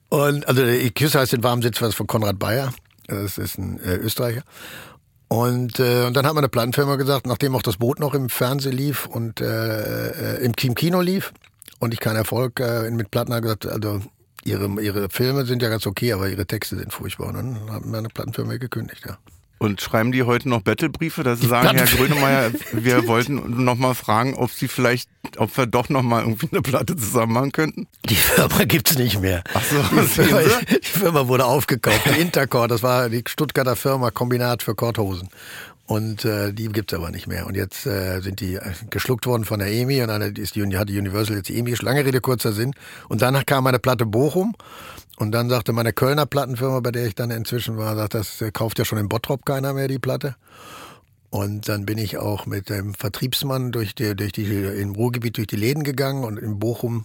Und 0.09 0.49
also 0.49 0.63
Küsse 0.95 1.21
heißt 1.21 1.35
den 1.35 1.45
warmen 1.45 1.63
Sitz, 1.63 1.81
was 1.81 1.95
von 1.95 2.09
Konrad 2.09 2.39
Bayer, 2.39 2.73
das 3.07 3.39
ist 3.39 3.59
ein 3.59 3.79
äh, 3.81 3.95
Österreicher. 3.95 4.43
Und, 5.29 5.79
äh, 5.79 6.07
und 6.07 6.17
dann 6.17 6.27
hat 6.27 6.35
meine 6.35 6.49
Plattenfirma 6.49 6.97
gesagt, 6.97 7.27
nachdem 7.27 7.55
auch 7.55 7.63
das 7.63 7.77
Boot 7.77 8.01
noch 8.01 8.15
im 8.15 8.31
Fernsehen 8.31 8.77
lief 8.77 9.07
und 9.07 9.41
äh, 9.43 10.37
äh, 10.37 10.45
im 10.45 10.57
Kim- 10.57 10.75
Kino 10.75 11.03
lief 11.03 11.33
und 11.79 11.93
ich 11.93 12.01
keinen 12.01 12.17
Erfolg 12.17 12.61
äh, 12.61 12.91
mit 12.91 13.11
Platten 13.11 13.33
habe 13.33 13.43
gesagt, 13.43 13.67
also 13.67 14.01
ihre, 14.45 14.69
ihre 14.81 15.11
Filme 15.11 15.45
sind 15.45 15.63
ja 15.63 15.69
ganz 15.69 15.87
okay, 15.87 16.15
aber 16.15 16.29
ihre 16.29 16.47
Texte 16.47 16.77
sind 16.77 16.95
furchtbar. 16.95 17.29
Und 17.29 17.35
dann 17.35 17.71
haben 17.71 17.91
meine 17.91 18.09
Plattenfirma 18.09 18.57
gekündigt, 18.57 19.05
ja. 19.07 19.19
Und 19.59 19.81
schreiben 19.81 20.13
die 20.13 20.23
heute 20.23 20.49
noch 20.49 20.63
Battlebriefe, 20.63 21.25
dass 21.25 21.41
sie 21.41 21.49
sagen, 21.49 21.77
Herr 21.77 21.87
Grönemeyer, 21.87 22.53
wir 22.73 23.07
wollten 23.09 23.65
noch 23.65 23.77
mal 23.77 23.95
fragen, 23.95 24.35
ob 24.35 24.53
Sie 24.53 24.69
vielleicht, 24.69 25.11
ob 25.37 25.57
wir 25.57 25.67
doch 25.67 25.89
noch 25.89 26.03
mal 26.03 26.23
irgendwie 26.23 26.49
eine 26.53 26.63
Platte 26.63 26.97
zusammen 26.97 27.33
machen 27.33 27.53
könnten? 27.53 27.89
Die 28.09 28.15
Firma 28.15 28.65
gibt's 28.65 28.97
nicht 28.97 29.21
mehr. 29.21 29.43
Ach 29.55 29.63
so, 29.65 29.83
die, 29.83 30.07
Firma, 30.07 30.41
die 30.71 30.99
Firma 30.99 31.29
wurde 31.29 31.45
aufgekauft. 31.45 32.03
Die 32.09 32.21
Intercord, 32.21 32.71
das 32.71 32.83
war 32.83 33.09
die 33.09 33.23
Stuttgarter 33.27 33.77
Firma 33.77 34.11
Kombinat 34.11 34.63
für 34.63 34.75
Korthosen. 34.75 35.29
Und 35.87 36.25
äh, 36.27 36.53
die 36.53 36.69
gibt's 36.69 36.93
aber 36.93 37.11
nicht 37.11 37.27
mehr. 37.27 37.47
Und 37.47 37.57
jetzt 37.57 37.87
äh, 37.87 38.21
sind 38.21 38.41
die 38.41 38.57
äh, 38.57 38.61
geschluckt 38.91 39.27
worden 39.27 39.47
von 39.47 39.59
der 39.59 39.69
EMI 39.69 40.03
und 40.03 40.11
eine, 40.11 40.33
die 40.33 40.43
ist 40.43 40.55
die, 40.55 40.77
hat 40.77 40.91
die 40.91 40.99
Universal 40.99 41.37
jetzt 41.37 41.49
die 41.49 41.59
EMI. 41.59 41.75
Lange 41.81 42.05
Rede, 42.05 42.21
kurzer 42.21 42.53
Sinn. 42.53 42.73
Und 43.09 43.23
dann 43.23 43.45
kam 43.47 43.65
meine 43.65 43.79
Platte 43.79 44.05
Bochum. 44.05 44.55
Und 45.19 45.33
dann 45.33 45.49
sagte 45.51 45.73
meine 45.73 45.93
Kölner 45.93 46.27
Plattenfirma, 46.27 46.79
bei 46.79 46.93
der 46.93 47.07
ich 47.07 47.17
dann 47.17 47.33
inzwischen 47.33 47.77
war, 47.77 47.97
sagt, 47.97 48.15
das 48.15 48.45
kauft 48.53 48.79
ja 48.79 48.85
schon 48.85 48.99
in 48.99 49.09
Bottrop 49.09 49.45
keiner 49.45 49.73
mehr 49.73 49.89
die 49.89 49.99
Platte. 49.99 50.37
Und 51.31 51.69
dann 51.69 51.85
bin 51.85 51.99
ich 51.99 52.17
auch 52.17 52.47
mit 52.47 52.71
dem 52.71 52.95
Vertriebsmann 52.95 53.71
durch 53.71 53.95
die, 53.95 54.17
durch 54.17 54.33
die, 54.33 54.45
im 54.45 54.93
Ruhrgebiet 54.93 55.37
durch 55.37 55.47
die 55.47 55.57
Läden 55.57 55.85
gegangen 55.85 56.25
und 56.25 56.39
in 56.39 56.59
Bochum 56.59 57.03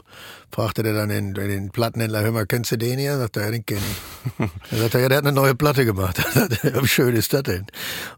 fragte 0.50 0.84
der 0.84 0.94
dann 0.94 1.10
den, 1.10 1.34
den 1.34 1.72
Plattenhändler, 1.72 2.22
hör 2.22 2.32
mal, 2.32 2.46
kennst 2.46 2.72
du 2.72 2.78
den 2.78 3.00
hier? 3.00 3.18
Sagt 3.18 3.38
er, 3.38 3.46
ja, 3.46 3.52
den 3.52 3.66
kenn 3.66 3.80
ich. 3.80 4.50
Dann 4.70 4.80
sagt 4.80 4.96
er, 4.96 5.02
ja, 5.02 5.10
der 5.10 5.18
hat 5.18 5.26
eine 5.26 5.34
neue 5.34 5.56
Platte 5.56 5.84
gemacht. 5.84 6.22
Dann 6.36 6.50
sagt 6.50 6.64
er, 6.64 6.82
Wie 6.82 6.88
schön 6.88 7.16
ist 7.16 7.34
das 7.34 7.44
denn? 7.44 7.66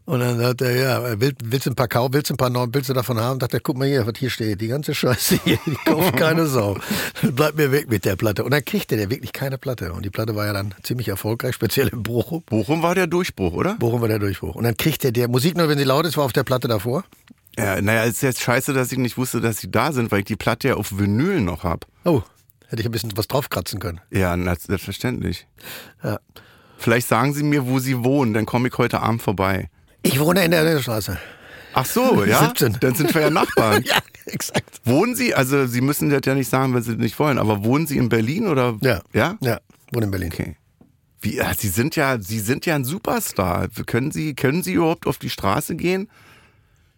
Und 0.04 0.20
dann 0.20 0.38
sagt 0.38 0.60
er, 0.60 0.76
ja, 0.76 1.20
willst, 1.20 1.38
willst 1.44 1.66
du 1.66 1.70
ein 1.70 1.74
paar 1.74 1.88
Kau, 1.88 2.12
willst 2.12 2.30
du 2.30 2.34
ein 2.34 2.36
paar 2.36 2.50
neue, 2.50 2.68
willst 2.72 2.88
du 2.88 2.94
davon 2.94 3.18
haben? 3.18 3.40
Sagt 3.40 3.54
er, 3.54 3.60
guck 3.60 3.76
mal 3.76 3.88
hier, 3.88 4.06
was 4.06 4.14
hier 4.18 4.30
steht, 4.30 4.60
die 4.60 4.68
ganze 4.68 4.94
Scheiße 4.94 5.40
hier, 5.44 5.58
die 5.66 5.74
kauft 5.84 6.16
keine 6.16 6.46
Sau. 6.46 6.76
Bleib 7.22 7.56
mir 7.56 7.72
weg 7.72 7.88
mit 7.88 8.04
der 8.04 8.16
Platte. 8.16 8.44
Und 8.44 8.52
dann 8.52 8.64
kriegte 8.64 8.96
der 8.96 9.10
wirklich 9.10 9.32
keine 9.32 9.58
Platte. 9.58 9.92
Und 9.92 10.04
die 10.04 10.10
Platte 10.10 10.36
war 10.36 10.46
ja 10.46 10.52
dann 10.52 10.74
ziemlich 10.82 11.08
erfolgreich, 11.08 11.54
speziell 11.54 11.88
in 11.88 12.02
Bochum. 12.02 12.42
Bochum 12.46 12.82
war 12.82 12.94
der 12.94 13.06
Durchbruch, 13.06 13.54
oder? 13.54 13.74
Bochum 13.76 14.00
war 14.00 14.08
der 14.08 14.18
Durchbruch. 14.18 14.54
Und 14.54 14.64
dann 14.64 14.76
kriegte 14.76 15.12
der 15.12 15.28
Musik 15.28 15.56
nur, 15.56 15.68
wenn 15.68 15.78
sie 15.78 15.84
laut 15.84 15.95
ist, 16.04 16.16
war 16.16 16.24
auf 16.24 16.32
der 16.32 16.44
Platte 16.44 16.68
davor. 16.68 17.04
Ja, 17.58 17.80
naja, 17.80 18.04
ist 18.04 18.22
jetzt 18.22 18.40
scheiße, 18.40 18.74
dass 18.74 18.92
ich 18.92 18.98
nicht 18.98 19.16
wusste, 19.16 19.40
dass 19.40 19.58
sie 19.58 19.70
da 19.70 19.92
sind, 19.92 20.12
weil 20.12 20.18
ich 20.20 20.24
die 20.26 20.36
Platte 20.36 20.68
ja 20.68 20.74
auf 20.74 20.98
Vinyl 20.98 21.40
noch 21.40 21.64
hab. 21.64 21.86
Oh, 22.04 22.22
hätte 22.68 22.82
ich 22.82 22.86
ein 22.86 22.92
bisschen 22.92 23.16
was 23.16 23.28
draufkratzen 23.28 23.80
können. 23.80 24.00
Ja, 24.10 24.36
selbstverständlich. 24.56 25.46
Ja. 26.02 26.18
Vielleicht 26.76 27.08
sagen 27.08 27.32
Sie 27.32 27.42
mir, 27.42 27.66
wo 27.66 27.78
Sie 27.78 28.04
wohnen, 28.04 28.34
dann 28.34 28.44
komme 28.44 28.68
ich 28.68 28.76
heute 28.76 29.00
Abend 29.00 29.22
vorbei. 29.22 29.70
Ich 30.02 30.20
wohne 30.20 30.44
in 30.44 30.50
der 30.50 30.78
Straße. 30.80 31.18
Ach 31.72 31.86
so, 31.86 32.24
ja? 32.26 32.40
17. 32.40 32.78
Dann 32.80 32.94
sind 32.94 33.14
wir 33.14 33.22
ja 33.22 33.30
Nachbarn. 33.30 33.82
Ja, 33.86 33.98
exakt. 34.26 34.80
Wohnen 34.84 35.14
Sie, 35.14 35.34
also 35.34 35.66
Sie 35.66 35.80
müssen 35.80 36.10
das 36.10 36.20
ja 36.24 36.34
nicht 36.34 36.50
sagen, 36.50 36.74
wenn 36.74 36.82
Sie 36.82 36.92
das 36.92 37.00
nicht 37.00 37.18
wollen, 37.18 37.38
aber 37.38 37.64
wohnen 37.64 37.86
Sie 37.86 37.96
in 37.96 38.08
Berlin 38.08 38.48
oder? 38.48 38.76
Ja. 38.82 39.00
Ja? 39.12 39.36
Ja, 39.40 39.60
wohne 39.92 40.06
in 40.06 40.10
Berlin. 40.10 40.30
Okay. 40.32 40.56
Wie, 41.26 41.36
ja, 41.36 41.52
Sie 41.54 41.68
sind 41.68 41.96
ja, 41.96 42.20
Sie 42.20 42.38
sind 42.38 42.66
ja 42.66 42.76
ein 42.76 42.84
Superstar. 42.84 43.66
Können 43.86 44.12
Sie, 44.12 44.34
können 44.34 44.62
Sie 44.62 44.74
überhaupt 44.74 45.08
auf 45.08 45.18
die 45.18 45.30
Straße 45.30 45.74
gehen? 45.74 46.08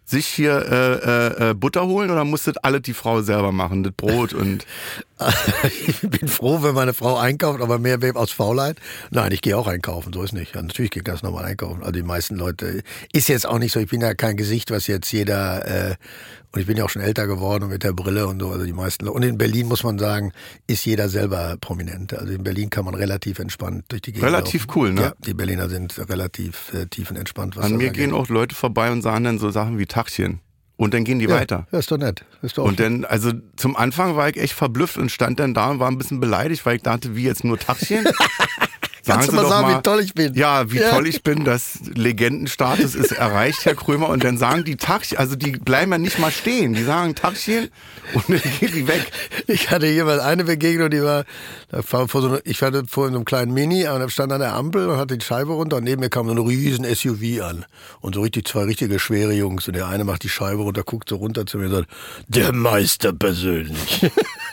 sich 0.05 0.25
hier 0.25 0.65
äh, 0.71 1.47
äh, 1.47 1.49
äh, 1.49 1.53
Butter 1.53 1.85
holen 1.85 2.09
oder 2.09 2.25
muss 2.25 2.45
das 2.45 2.57
alles 2.57 2.81
die 2.81 2.95
Frau 2.95 3.21
selber 3.21 3.51
machen, 3.51 3.83
das 3.83 3.93
Brot 3.93 4.33
und 4.33 4.65
ich 5.87 6.01
bin 6.01 6.27
froh, 6.27 6.61
wenn 6.63 6.73
meine 6.75 6.93
Frau 6.93 7.17
einkauft, 7.17 7.61
aber 7.61 7.79
mehr 7.79 7.99
aus 8.15 8.31
Faulheit. 8.31 8.77
Nein, 9.11 9.31
ich 9.31 9.41
gehe 9.41 9.57
auch 9.57 9.67
einkaufen, 9.67 10.13
so 10.13 10.23
ist 10.23 10.33
nicht. 10.33 10.55
Ja, 10.55 10.61
natürlich 10.61 10.91
gehe 10.91 11.01
ich 11.01 11.05
ganz 11.05 11.23
normal 11.23 11.45
einkaufen. 11.45 11.81
Also 11.81 11.91
die 11.91 12.03
meisten 12.03 12.35
Leute 12.35 12.83
ist 13.11 13.27
jetzt 13.27 13.45
auch 13.45 13.59
nicht 13.59 13.73
so. 13.73 13.79
Ich 13.79 13.89
bin 13.89 14.01
ja 14.01 14.13
kein 14.13 14.37
Gesicht, 14.37 14.71
was 14.71 14.87
jetzt 14.87 15.11
jeder 15.11 15.89
äh, 15.89 15.95
und 16.51 16.61
ich 16.61 16.65
bin 16.65 16.77
ja 16.77 16.85
auch 16.85 16.89
schon 16.89 17.03
älter 17.03 17.27
geworden 17.27 17.69
mit 17.69 17.83
der 17.83 17.93
Brille 17.93 18.25
und 18.25 18.39
so. 18.39 18.49
Also 18.49 18.65
die 18.65 18.73
meisten 18.73 19.07
und 19.07 19.21
in 19.21 19.37
Berlin 19.37 19.67
muss 19.67 19.83
man 19.83 19.99
sagen, 19.99 20.31
ist 20.65 20.83
jeder 20.85 21.07
selber 21.09 21.57
prominent. 21.61 22.13
Also 22.13 22.33
in 22.33 22.43
Berlin 22.43 22.69
kann 22.69 22.85
man 22.85 22.95
relativ 22.95 23.39
entspannt 23.39 23.85
durch 23.89 24.01
die 24.01 24.13
Gegend. 24.13 24.27
Relativ 24.27 24.65
laufen. 24.67 24.79
cool, 24.79 24.93
ne? 24.93 25.01
Ja, 25.01 25.13
die 25.19 25.33
Berliner 25.35 25.69
sind 25.69 25.97
relativ 26.09 26.73
äh, 26.73 26.87
tiefenentspannt. 26.87 27.57
An 27.57 27.77
mir 27.77 27.91
gehen 27.91 28.13
auch 28.13 28.29
Leute 28.29 28.55
vorbei 28.55 28.91
und 28.91 29.03
sagen 29.03 29.25
dann 29.25 29.37
so 29.37 29.51
Sachen 29.51 29.77
wie 29.77 29.85
Tachchen. 29.85 30.39
Und 30.79 30.93
dann 30.93 31.03
gehen 31.03 31.19
die 31.19 31.25
ja, 31.25 31.31
weiter. 31.31 31.67
Ja, 31.73 31.79
ist 31.79 31.91
doch 31.91 31.97
nett. 31.97 32.23
Ist 32.41 32.57
doch 32.57 32.63
Und 32.63 32.79
dann, 32.79 33.03
also 33.03 33.33
zum 33.57 33.75
Anfang 33.75 34.15
war 34.15 34.29
ich 34.29 34.37
echt 34.37 34.53
verblüfft 34.53 34.95
und 34.95 35.11
stand 35.11 35.37
dann 35.37 35.53
da 35.53 35.71
und 35.71 35.79
war 35.79 35.91
ein 35.91 35.97
bisschen 35.97 36.21
beleidigt, 36.21 36.65
weil 36.65 36.77
ich 36.77 36.83
dachte, 36.83 37.17
wie 37.17 37.23
jetzt 37.23 37.43
nur 37.43 37.59
Kannst 39.09 39.29
du 39.29 39.35
mal 39.35 39.47
sagen, 39.47 39.77
wie 39.77 39.81
toll 39.81 40.01
ich 40.01 40.13
bin? 40.13 40.33
Ja, 40.33 40.71
wie 40.71 40.77
Ja. 40.77 40.91
toll 40.91 41.07
ich 41.07 41.23
bin. 41.23 41.43
Das 41.45 41.79
Legendenstatus 41.95 42.95
ist 42.95 43.11
erreicht, 43.11 43.65
Herr 43.65 43.75
Krömer. 43.75 44.09
Und 44.09 44.23
dann 44.23 44.37
sagen 44.37 44.63
die 44.63 44.75
Tachchen, 44.75 45.17
also 45.17 45.35
die 45.35 45.51
bleiben 45.51 45.91
ja 45.91 45.97
nicht 45.97 46.19
mal 46.19 46.31
stehen. 46.31 46.73
Die 46.73 46.83
sagen 46.83 47.15
Tachchen 47.15 47.69
und 48.13 48.29
dann 48.29 48.41
gehen 48.59 48.71
die 48.73 48.87
weg. 48.87 49.11
Ich 49.47 49.71
hatte 49.71 49.87
jemals 49.87 50.21
eine 50.21 50.43
Begegnung, 50.43 50.89
die 50.89 51.01
war, 51.01 51.25
vor 51.83 52.07
so 52.07 52.27
einer, 52.27 52.39
ich 52.45 52.61
hatte 52.61 52.83
vor 52.87 53.09
so 53.09 53.15
einem 53.15 53.25
kleinen 53.25 53.53
Mini, 53.53 53.87
und 53.87 53.99
da 53.99 54.09
stand 54.09 54.31
an 54.31 54.39
der 54.39 54.53
Ampel 54.53 54.89
und 54.89 54.97
hatte 54.97 55.17
die 55.17 55.25
Scheibe 55.25 55.53
runter 55.53 55.77
und 55.77 55.83
neben 55.83 55.99
mir 56.01 56.09
kam 56.09 56.27
so 56.27 56.31
ein 56.33 56.37
riesen 56.37 56.85
SUV 56.85 57.41
an. 57.41 57.65
Und 58.01 58.15
so 58.15 58.21
richtig 58.21 58.47
zwei 58.47 58.63
richtige 58.63 58.99
schwere 58.99 59.33
Jungs. 59.33 59.67
Und 59.67 59.75
der 59.75 59.87
eine 59.87 60.03
macht 60.03 60.23
die 60.23 60.29
Scheibe 60.29 60.61
runter, 60.61 60.83
guckt 60.83 61.09
so 61.09 61.15
runter 61.17 61.45
zu 61.45 61.57
mir 61.57 61.65
und 61.65 61.71
sagt, 61.71 61.89
der 62.27 62.51
Meister 62.53 63.13
persönlich. 63.13 64.01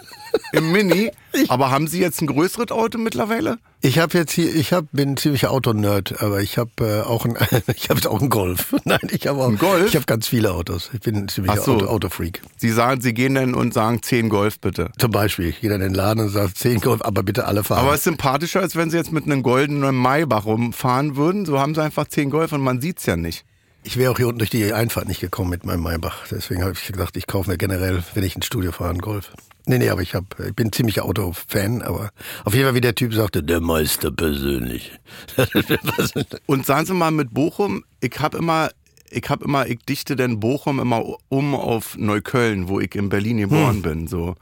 Im 0.52 0.72
Mini. 0.72 1.10
Aber 1.48 1.70
haben 1.70 1.86
Sie 1.86 2.00
jetzt 2.00 2.22
ein 2.22 2.26
größeres 2.26 2.70
Auto 2.70 2.98
mittlerweile? 2.98 3.58
Ich 3.82 3.98
habe 3.98 4.16
jetzt 4.16 4.32
hier, 4.32 4.54
ich 4.54 4.72
hab, 4.72 4.86
bin 4.92 5.10
ein 5.10 5.16
ziemlicher 5.16 5.50
Autonerd, 5.50 6.22
aber 6.22 6.40
ich 6.40 6.56
habe 6.56 6.70
äh, 6.80 7.00
auch 7.02 7.24
ein, 7.24 7.36
ich 7.76 7.90
habe 7.90 8.10
auch 8.10 8.20
einen 8.20 8.30
Golf. 8.30 8.74
Nein, 8.84 8.98
ich 9.10 9.26
habe 9.26 9.40
auch 9.40 9.48
Ein 9.48 9.58
Golf? 9.58 9.86
Ich 9.86 9.96
habe 9.96 10.06
ganz 10.06 10.26
viele 10.26 10.52
Autos. 10.52 10.90
Ich 10.92 11.00
bin 11.00 11.14
ein 11.16 11.28
ziemlicher 11.28 11.58
Ach 11.60 11.64
so. 11.64 11.74
Auto, 11.74 11.86
Autofreak. 11.86 12.42
Sie 12.56 12.70
sagen, 12.70 13.00
Sie 13.00 13.12
gehen 13.12 13.34
dann 13.34 13.54
und 13.54 13.74
sagen 13.74 14.02
10 14.02 14.28
Golf 14.28 14.58
bitte. 14.60 14.90
Zum 14.98 15.10
Beispiel, 15.10 15.48
ich 15.48 15.60
gehe 15.60 15.70
dann 15.70 15.82
in 15.82 15.88
den 15.88 15.94
Laden 15.94 16.24
und 16.24 16.30
sage 16.30 16.54
10 16.54 16.80
Golf, 16.80 17.02
aber 17.02 17.22
bitte 17.22 17.46
alle 17.46 17.62
fahren. 17.62 17.80
Aber 17.80 17.92
es 17.92 17.98
ist 17.98 18.04
sympathischer, 18.04 18.60
als 18.60 18.76
wenn 18.76 18.90
Sie 18.90 18.96
jetzt 18.96 19.12
mit 19.12 19.24
einem 19.24 19.42
goldenen 19.42 19.94
Maybach 19.94 20.46
rumfahren 20.46 21.16
würden. 21.16 21.44
So 21.44 21.60
haben 21.60 21.74
Sie 21.74 21.82
einfach 21.82 22.08
10 22.08 22.30
Golf 22.30 22.52
und 22.52 22.62
man 22.62 22.80
sieht's 22.80 23.06
ja 23.06 23.16
nicht. 23.16 23.44
Ich 23.86 23.96
wäre 23.96 24.10
auch 24.10 24.16
hier 24.16 24.26
unten 24.26 24.40
durch 24.40 24.50
die 24.50 24.72
Einfahrt 24.72 25.06
nicht 25.06 25.20
gekommen 25.20 25.48
mit 25.48 25.64
meinem 25.64 25.84
Maybach. 25.84 26.26
Deswegen 26.28 26.62
habe 26.62 26.72
ich 26.72 26.88
gedacht, 26.88 27.16
ich 27.16 27.28
kaufe 27.28 27.48
mir 27.48 27.56
generell, 27.56 28.02
wenn 28.14 28.24
ich 28.24 28.34
ins 28.34 28.46
Studio 28.46 28.72
fahre, 28.72 28.90
einen 28.90 28.98
Golf. 28.98 29.30
Nee, 29.64 29.78
nee, 29.78 29.90
aber 29.90 30.02
ich, 30.02 30.16
hab, 30.16 30.40
ich 30.40 30.56
bin 30.56 30.72
ziemlicher 30.72 31.04
Autofan, 31.04 31.82
aber 31.82 32.10
auf 32.44 32.52
jeden 32.52 32.66
Fall, 32.66 32.74
wie 32.74 32.80
der 32.80 32.96
Typ 32.96 33.14
sagte, 33.14 33.44
der 33.44 33.60
Meister 33.60 34.10
persönlich. 34.10 34.90
Und 36.46 36.66
sagen 36.66 36.84
Sie 36.84 36.94
mal 36.94 37.12
mit 37.12 37.32
Bochum, 37.32 37.84
ich 38.00 38.18
habe 38.18 38.38
immer, 38.38 38.70
ich 39.08 39.30
habe 39.30 39.44
immer, 39.44 39.68
ich 39.68 39.78
dichte 39.84 40.16
denn 40.16 40.40
Bochum 40.40 40.80
immer 40.80 41.04
um 41.28 41.54
auf 41.54 41.96
Neukölln, 41.96 42.68
wo 42.68 42.80
ich 42.80 42.92
in 42.96 43.08
Berlin 43.08 43.36
geboren 43.38 43.82
bin. 43.82 44.08
So 44.08 44.34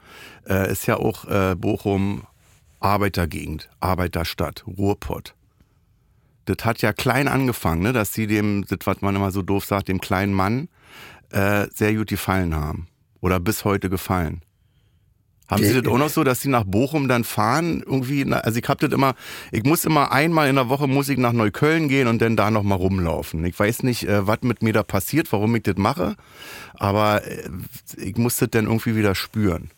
äh, 0.49 0.71
ist 0.71 0.87
ja 0.87 0.97
auch 0.97 1.25
äh, 1.25 1.53
Bochum 1.53 2.23
Arbeitergegend, 2.79 3.69
Arbeiterstadt, 3.79 4.65
Ruhrpott. 4.65 5.35
Das 6.45 6.63
hat 6.63 6.81
ja 6.81 6.93
klein 6.93 7.27
angefangen, 7.27 7.81
ne, 7.81 7.93
dass 7.93 8.13
sie 8.13 8.27
dem, 8.27 8.65
das, 8.67 8.79
was 8.85 9.01
man 9.01 9.15
immer 9.15 9.31
so 9.31 9.41
doof 9.41 9.65
sagt, 9.65 9.87
dem 9.87 9.99
kleinen 9.99 10.33
Mann 10.33 10.69
äh, 11.31 11.67
sehr 11.73 11.93
gut 11.93 12.07
gefallen 12.07 12.55
haben. 12.55 12.87
Oder 13.21 13.39
bis 13.39 13.65
heute 13.65 13.89
gefallen. 13.89 14.41
Haben 15.47 15.63
Sie 15.63 15.79
das 15.79 15.91
auch 15.91 15.99
noch 15.99 16.09
so, 16.09 16.23
dass 16.23 16.41
Sie 16.41 16.49
nach 16.49 16.63
Bochum 16.63 17.07
dann 17.07 17.23
fahren? 17.23 17.83
Irgendwie, 17.85 18.25
also 18.31 18.57
ich 18.57 18.67
hab 18.67 18.79
das 18.79 18.91
immer, 18.91 19.13
ich 19.51 19.63
muss 19.63 19.85
immer 19.85 20.11
einmal 20.11 20.49
in 20.49 20.55
der 20.55 20.69
Woche 20.69 20.87
muss 20.87 21.07
ich 21.07 21.19
nach 21.19 21.33
Neukölln 21.33 21.87
gehen 21.87 22.07
und 22.07 22.19
dann 22.21 22.35
da 22.35 22.49
noch 22.49 22.63
mal 22.63 22.75
rumlaufen. 22.75 23.45
Ich 23.45 23.57
weiß 23.57 23.83
nicht, 23.83 24.07
äh, 24.07 24.25
was 24.25 24.41
mit 24.41 24.63
mir 24.63 24.73
da 24.73 24.81
passiert, 24.81 25.31
warum 25.31 25.55
ich 25.55 25.63
das 25.63 25.77
mache, 25.77 26.15
aber 26.73 27.23
äh, 27.27 27.47
ich 27.97 28.17
muss 28.17 28.37
das 28.37 28.49
dann 28.49 28.65
irgendwie 28.65 28.95
wieder 28.95 29.13
spüren. 29.13 29.69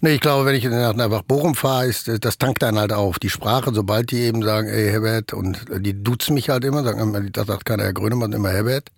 Nee, 0.00 0.14
ich 0.14 0.20
glaube, 0.20 0.46
wenn 0.46 0.54
ich 0.54 0.64
nach, 0.64 1.22
Bochum 1.22 1.54
fahre, 1.54 1.86
ist, 1.86 2.08
äh, 2.08 2.18
das 2.18 2.38
tankt 2.38 2.62
dann 2.62 2.78
halt 2.78 2.92
auf. 2.92 3.18
Die 3.18 3.30
Sprache, 3.30 3.72
sobald 3.74 4.10
die 4.10 4.20
eben 4.22 4.42
sagen, 4.42 4.68
ey 4.68 4.90
Herbert, 4.90 5.32
und 5.32 5.70
äh, 5.70 5.80
die 5.80 6.02
duzen 6.02 6.34
mich 6.34 6.48
halt 6.48 6.64
immer, 6.64 6.82
sagen 6.82 7.30
da 7.32 7.44
sagt 7.44 7.64
keiner 7.64 7.84
Herr 7.84 7.92
Grönemann, 7.92 8.32
immer 8.32 8.50
Herbert. 8.50 8.90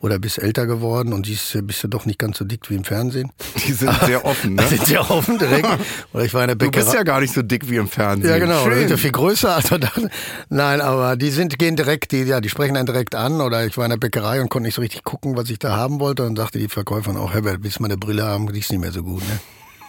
Oder 0.00 0.18
bist 0.18 0.38
älter 0.38 0.66
geworden 0.66 1.12
und 1.12 1.26
siehst, 1.26 1.54
äh, 1.54 1.62
bist 1.62 1.84
du 1.84 1.88
doch 1.88 2.06
nicht 2.06 2.18
ganz 2.18 2.36
so 2.36 2.44
dick 2.44 2.68
wie 2.68 2.74
im 2.74 2.82
Fernsehen. 2.82 3.30
Die 3.64 3.72
sind 3.72 3.94
sehr 4.04 4.24
offen, 4.24 4.56
ne? 4.56 4.66
Sind 4.66 4.84
sehr 4.84 5.08
offen 5.08 5.38
direkt. 5.38 5.68
Oder 6.12 6.24
ich 6.24 6.34
war 6.34 6.42
in 6.42 6.48
der 6.48 6.56
Du 6.56 6.66
Bäckerei. 6.66 6.84
bist 6.84 6.94
ja 6.96 7.04
gar 7.04 7.20
nicht 7.20 7.32
so 7.32 7.40
dick 7.40 7.70
wie 7.70 7.76
im 7.76 7.86
Fernsehen. 7.86 8.28
Ja, 8.28 8.38
genau. 8.38 8.64
Die 8.64 8.70
Schön. 8.70 8.78
sind 8.80 8.90
ja 8.90 8.96
viel 8.96 9.12
größer. 9.12 9.54
Also 9.62 9.78
da, 9.78 9.92
nein, 10.48 10.80
aber 10.80 11.14
die 11.14 11.30
sind, 11.30 11.56
gehen 11.56 11.76
direkt, 11.76 12.10
die, 12.10 12.24
ja, 12.24 12.40
die 12.40 12.48
sprechen 12.48 12.74
dann 12.74 12.86
direkt 12.86 13.14
an. 13.14 13.40
Oder 13.40 13.64
ich 13.64 13.76
war 13.78 13.84
in 13.84 13.90
der 13.90 13.96
Bäckerei 13.96 14.40
und 14.42 14.48
konnte 14.48 14.66
nicht 14.66 14.74
so 14.74 14.80
richtig 14.82 15.04
gucken, 15.04 15.36
was 15.36 15.48
ich 15.50 15.60
da 15.60 15.76
haben 15.76 16.00
wollte. 16.00 16.24
Und 16.24 16.34
sagte 16.36 16.58
die 16.58 16.68
Verkäuferin 16.68 17.16
auch, 17.16 17.32
Herbert, 17.32 17.58
willst 17.62 17.78
du 17.78 17.82
mal 17.82 17.86
eine 17.88 17.96
Brille 17.96 18.24
haben? 18.24 18.52
Die 18.52 18.58
ist 18.58 18.72
nicht 18.72 18.80
mehr 18.80 18.90
so 18.90 19.04
gut, 19.04 19.20
ne? 19.20 19.38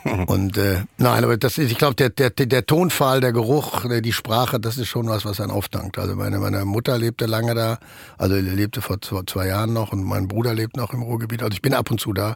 Und 0.28 0.58
äh, 0.58 0.84
nein, 0.98 1.24
aber 1.24 1.38
das 1.38 1.58
ist, 1.58 1.72
ich 1.72 1.78
glaube, 1.78 1.96
der, 1.96 2.10
der, 2.10 2.30
der 2.30 2.66
Tonfall, 2.66 3.22
der 3.22 3.32
Geruch, 3.32 3.86
die 4.02 4.14
Sprache, 4.14 4.60
das 4.60 4.78
ist 4.78 4.88
schon 4.88 5.08
was, 5.08 5.26
was 5.26 5.40
einen 5.40 5.52
aufdankt. 5.52 5.98
Also 5.98 6.16
meine, 6.16 6.40
meine 6.40 6.66
Mutter 6.66 6.98
lebte 6.98 7.26
lange 7.26 7.56
da, 7.56 7.80
also 8.18 8.36
lebte 8.36 8.82
vor 8.82 9.02
zwei, 9.02 9.22
zwei 9.26 9.48
Jahren 9.48 9.74
noch 9.74 9.94
und 9.94 10.04
mein 10.04 10.28
Bruder 10.28 10.54
lebt 10.54 10.78
noch 10.78 10.94
im 10.94 11.02
Ruhrgebiet. 11.02 11.42
Also 11.42 11.54
ich 11.54 11.62
bin 11.62 11.74
ab 11.74 11.90
und 11.92 12.00
zu 12.00 12.14
da. 12.14 12.36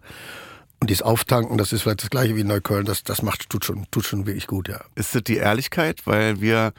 Und 0.79 0.91
dieses 0.91 1.01
Auftanken, 1.01 1.57
das 1.57 1.73
ist 1.73 1.81
vielleicht 1.81 2.03
das 2.03 2.11
gleiche 2.11 2.35
wie 2.35 2.41
in 2.41 2.47
Neukölln, 2.47 2.85
das, 2.85 3.03
das 3.03 3.23
macht, 3.23 3.49
tut 3.49 3.65
schon, 3.65 3.87
tut 3.89 4.05
schon 4.05 4.27
wirklich 4.27 4.45
gut, 4.45 4.69
ja. 4.69 4.79
Ist 4.93 5.15
das 5.15 5.23
die 5.23 5.37
Ehrlichkeit, 5.37 6.05
weil 6.05 6.39
wir 6.39 6.71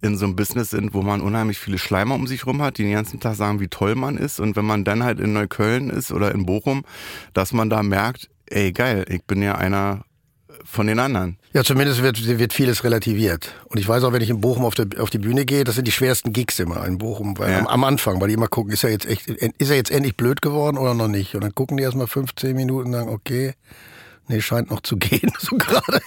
in 0.00 0.16
so 0.16 0.24
einem 0.24 0.36
Business 0.36 0.70
sind, 0.70 0.94
wo 0.94 1.02
man 1.02 1.20
unheimlich 1.20 1.58
viele 1.58 1.78
Schleimer 1.78 2.14
um 2.14 2.28
sich 2.28 2.46
rum 2.46 2.62
hat, 2.62 2.78
die 2.78 2.84
den 2.84 2.92
ganzen 2.92 3.18
Tag 3.18 3.34
sagen, 3.34 3.58
wie 3.58 3.66
toll 3.66 3.96
man 3.96 4.16
ist. 4.16 4.38
Und 4.38 4.54
wenn 4.54 4.64
man 4.64 4.84
dann 4.84 5.02
halt 5.02 5.18
in 5.18 5.32
Neukölln 5.32 5.90
ist 5.90 6.12
oder 6.12 6.32
in 6.32 6.46
Bochum, 6.46 6.84
dass 7.34 7.52
man 7.52 7.68
da 7.68 7.82
merkt, 7.82 8.30
ey 8.46 8.70
geil, 8.72 9.04
ich 9.08 9.24
bin 9.24 9.42
ja 9.42 9.56
einer 9.56 10.04
von 10.64 10.86
den 10.86 10.98
anderen. 10.98 11.38
Ja, 11.52 11.64
zumindest 11.64 12.02
wird, 12.02 12.38
wird 12.38 12.52
vieles 12.52 12.84
relativiert. 12.84 13.52
Und 13.66 13.78
ich 13.78 13.86
weiß 13.88 14.04
auch, 14.04 14.12
wenn 14.12 14.22
ich 14.22 14.30
in 14.30 14.40
Bochum 14.40 14.64
auf, 14.64 14.74
der, 14.74 14.86
auf 14.98 15.10
die 15.10 15.18
Bühne 15.18 15.44
gehe, 15.44 15.64
das 15.64 15.74
sind 15.74 15.86
die 15.86 15.92
schwersten 15.92 16.32
Gigs 16.32 16.58
immer 16.58 16.84
in 16.86 16.98
Bochum. 16.98 17.38
Weil 17.38 17.50
Ja. 17.52 17.58
am, 17.60 17.66
am 17.66 17.84
Anfang, 17.84 18.20
weil 18.20 18.28
die 18.28 18.34
immer 18.34 18.48
gucken, 18.48 18.72
ist 18.72 18.84
er 18.84 18.90
jetzt 18.90 19.06
echt, 19.06 19.26
ist 19.28 19.70
er 19.70 19.76
jetzt 19.76 19.90
endlich 19.90 20.16
blöd 20.16 20.42
geworden 20.42 20.78
oder 20.78 20.94
noch 20.94 21.08
nicht? 21.08 21.34
Und 21.34 21.42
dann 21.42 21.54
gucken 21.54 21.76
die 21.76 21.82
erstmal 21.82 22.06
15 22.06 22.54
Minuten 22.54 22.88
und 22.88 22.92
sagen, 22.92 23.08
okay, 23.08 23.54
nee, 24.28 24.40
scheint 24.40 24.70
noch 24.70 24.80
zu 24.80 24.96
gehen, 24.98 25.32
so 25.38 25.56
gerade. 25.56 26.00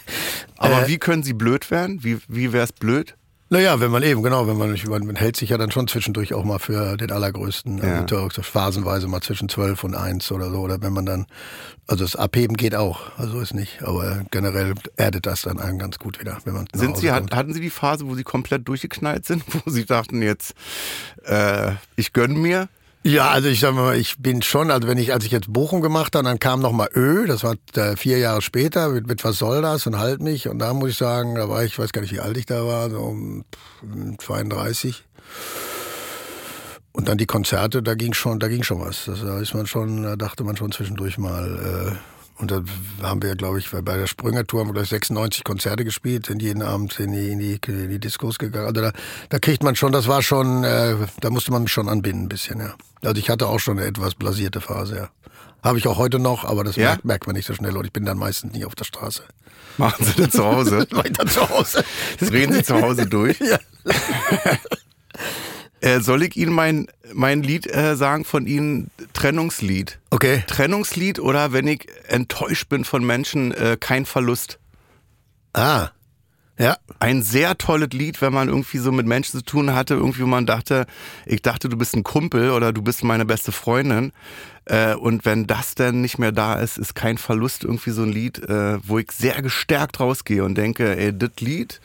Aber 0.58 0.84
Äh, 0.84 0.88
wie 0.88 0.98
können 0.98 1.24
sie 1.24 1.34
blöd 1.34 1.70
werden? 1.72 2.04
Wie, 2.04 2.18
wie 2.28 2.54
wär's 2.54 2.72
blöd? 2.72 3.16
Naja, 3.54 3.80
wenn 3.80 3.92
man 3.92 4.02
eben, 4.02 4.24
genau, 4.24 4.48
wenn 4.48 4.58
man, 4.58 4.76
man 5.06 5.16
hält 5.16 5.36
sich 5.36 5.52
ja 5.52 5.60
dann 5.60 5.70
schon 5.70 5.88
zwischendurch 5.88 6.34
auch 6.34 6.44
mal 6.44 6.58
für 6.58 6.98
den 6.98 7.12
Allergrößten. 7.12 7.78
Ja. 7.78 8.00
Also 8.00 8.28
so 8.32 8.42
phasenweise 8.42 9.08
mal 9.08 9.22
zwischen 9.22 9.48
12 9.48 9.84
und 9.84 9.94
1 9.94 10.32
oder 10.32 10.50
so. 10.50 10.58
Oder 10.58 10.82
wenn 10.82 10.92
man 10.92 11.06
dann, 11.06 11.28
also 11.86 12.04
das 12.04 12.16
Abheben 12.16 12.58
geht 12.58 12.74
auch, 12.74 13.16
also 13.16 13.40
ist 13.40 13.54
nicht. 13.54 13.84
Aber 13.84 14.24
generell 14.32 14.74
erdet 14.96 15.28
das 15.28 15.44
dann 15.44 15.60
einen 15.60 15.78
ganz 15.78 16.00
gut 16.00 16.20
wieder, 16.20 16.40
wenn 16.46 16.56
man 16.56 16.66
Sind 16.74 16.98
sie, 16.98 17.10
kommt. 17.10 17.32
hat, 17.32 17.36
hatten 17.36 17.54
sie 17.54 17.62
die 17.62 17.70
Phase, 17.70 18.08
wo 18.08 18.16
sie 18.16 18.24
komplett 18.24 18.68
durchgeknallt 18.68 19.28
sind, 19.28 19.44
wo 19.66 19.70
sie 19.70 19.86
dachten 19.86 20.24
jetzt, 20.24 20.56
äh, 21.24 21.74
ich 21.96 22.12
gönn 22.12 22.42
mir? 22.42 22.70
Ja, 23.06 23.32
also 23.32 23.50
ich 23.50 23.60
sag 23.60 23.76
mal, 23.76 23.98
ich 23.98 24.18
bin 24.20 24.42
schon, 24.42 24.72
also 24.72 24.88
wenn 24.88 24.98
ich, 24.98 25.12
als 25.12 25.26
ich 25.26 25.32
jetzt 25.32 25.52
Bochum 25.52 25.82
gemacht 25.82 26.16
habe, 26.16 26.24
dann 26.24 26.40
kam 26.40 26.62
noch 26.62 26.72
mal 26.72 26.88
Ö, 26.96 27.28
das 27.28 27.44
war 27.44 27.56
äh, 27.76 27.98
vier 27.98 28.18
Jahre 28.18 28.42
später, 28.42 28.90
mit, 28.90 29.08
mit 29.08 29.22
Was 29.26 29.38
soll 29.38 29.62
das 29.62 29.86
und 29.86 30.00
Halt 30.00 30.22
mich. 30.22 30.48
Und 30.48 30.60
da 30.60 30.74
muss 30.74 30.92
ich 30.92 30.98
sagen, 30.98 31.36
da 31.36 31.50
war 31.50 31.66
ich, 31.66 31.74
ich 31.74 31.80
weiß 31.80 31.92
gar 31.92 32.02
nicht, 32.02 32.14
wie 32.14 32.22
alt 32.22 32.38
ich 32.38 32.46
da 32.46 32.66
war, 32.66 32.90
so 32.90 33.00
um 33.00 33.44
pff, 33.54 34.26
32. 34.26 35.04
Und 36.94 37.10
dann 37.10 37.18
die 37.18 37.26
Konzerte, 37.26 37.84
da 37.84 37.96
ging 37.96 38.14
schon, 38.14 38.40
da 38.40 38.48
ging 38.48 38.64
schon 38.64 38.80
was. 38.80 39.04
Das, 39.06 39.20
da 39.20 39.38
ist 39.40 39.54
man 39.54 39.68
schon, 39.68 40.04
da 40.04 40.16
dachte 40.16 40.46
man 40.46 40.56
schon 40.56 40.72
zwischendurch 40.72 41.18
mal, 41.18 41.98
äh, 41.98 42.13
und 42.44 42.52
da 42.52 42.62
haben 43.08 43.22
wir, 43.24 43.36
glaube 43.36 43.58
ich, 43.60 43.70
bei 43.72 43.82
der 43.98 44.06
Sprüngertour 44.08 44.60
haben 44.62 44.68
wir 44.70 44.74
gleich 44.74 44.90
96 44.90 45.44
Konzerte 45.44 45.84
gespielt, 45.86 46.26
sind 46.28 46.42
jeden 46.42 46.62
Abend 46.62 47.00
in 47.00 47.12
die, 47.14 47.32
in 47.32 47.40
die, 47.40 47.60
in 47.68 47.90
die 47.90 48.00
Diskos 48.00 48.38
gegangen. 48.38 48.68
Also 48.68 48.82
da, 48.82 48.92
da 49.30 49.40
kriegt 49.40 49.64
man 49.64 49.76
schon, 49.76 49.92
das 49.92 50.08
war 50.08 50.22
schon, 50.22 50.64
äh, 50.64 50.96
da 51.22 51.30
musste 51.30 51.52
man 51.52 51.64
mich 51.64 51.72
schon 51.72 51.90
anbinden 51.90 52.26
ein 52.26 52.30
bisschen, 52.30 52.60
ja. 52.60 52.74
Also 53.02 53.20
ich 53.20 53.30
hatte 53.30 53.48
auch 53.48 53.60
schon 53.60 53.80
eine 53.80 53.88
etwas 53.88 54.16
blasierte 54.16 54.62
Phase, 54.62 54.96
ja. 54.98 55.10
Habe 55.64 55.78
ich 55.78 55.88
auch 55.88 55.98
heute 55.98 56.20
noch, 56.20 56.44
aber 56.44 56.64
das 56.66 56.76
Ja? 56.76 56.90
merkt, 56.90 57.06
merkt 57.06 57.28
man 57.28 57.36
nicht 57.38 57.48
so 57.48 57.54
schnell 57.54 57.76
und 57.78 57.86
ich 57.86 57.94
bin 57.94 58.04
dann 58.06 58.18
meistens 58.18 58.52
nicht 58.54 58.66
auf 58.66 58.76
der 58.76 58.84
Straße. 58.84 59.24
Machen 59.78 60.06
sie 60.06 60.22
das 60.22 60.32
zu 60.32 60.44
Hause? 60.46 60.86
Weiter 60.92 61.26
zu 61.26 61.50
Hause. 61.50 61.84
Das 62.20 62.32
reden 62.32 62.54
sie 62.54 62.64
zu 62.64 62.80
Hause 62.82 63.06
durch? 63.08 63.40
Ja. 63.40 63.58
Äh, 65.84 66.00
soll 66.00 66.24
ich 66.24 66.38
Ihnen 66.38 66.54
mein, 66.54 66.88
mein 67.14 67.44
Lied 67.44 67.68
äh, 67.68 67.98
sagen 67.98 68.24
von 68.24 68.48
Ihnen? 68.48 68.90
Trennungslied. 69.12 70.00
Okay. 70.12 70.42
Trennungslied 70.48 71.20
oder 71.20 71.52
wenn 71.52 71.68
ich 71.68 71.88
enttäuscht 72.08 72.70
bin 72.70 72.86
von 72.86 73.06
Menschen, 73.06 73.52
äh, 73.52 73.76
kein 73.78 74.06
Verlust. 74.06 74.60
Ah. 75.52 75.90
Ja. 76.58 76.78
Ein 77.00 77.22
sehr 77.22 77.58
tolles 77.58 77.90
Lied, 77.92 78.22
wenn 78.22 78.32
man 78.32 78.48
irgendwie 78.48 78.78
so 78.78 78.94
mit 78.94 79.08
Menschen 79.08 79.40
zu 79.40 79.44
tun 79.44 79.74
hatte, 79.76 79.96
irgendwie 79.96 80.22
wo 80.22 80.28
man 80.28 80.46
dachte, 80.46 80.86
ich 81.26 81.42
dachte, 81.42 81.68
du 81.68 81.76
bist 81.76 81.98
ein 81.98 82.04
Kumpel 82.04 82.52
oder 82.52 82.72
du 82.72 82.82
bist 82.82 83.04
meine 83.04 83.26
beste 83.26 83.52
Freundin. 83.52 84.14
Äh, 84.64 84.96
und 84.96 85.26
wenn 85.26 85.48
das 85.48 85.76
dann 85.76 86.00
nicht 86.00 86.18
mehr 86.18 86.32
da 86.32 86.62
ist, 86.62 86.78
ist 86.78 86.96
kein 86.96 87.18
Verlust 87.18 87.66
irgendwie 87.66 87.92
so 87.92 88.04
ein 88.04 88.12
Lied, 88.14 88.40
äh, 88.40 88.78
wo 88.88 89.00
ich 89.00 89.12
sehr 89.12 89.42
gestärkt 89.42 90.00
rausgehe 90.00 90.46
und 90.46 90.56
denke, 90.56 90.96
ey, 90.96 91.12
das 91.12 91.32
Lied, 91.42 91.82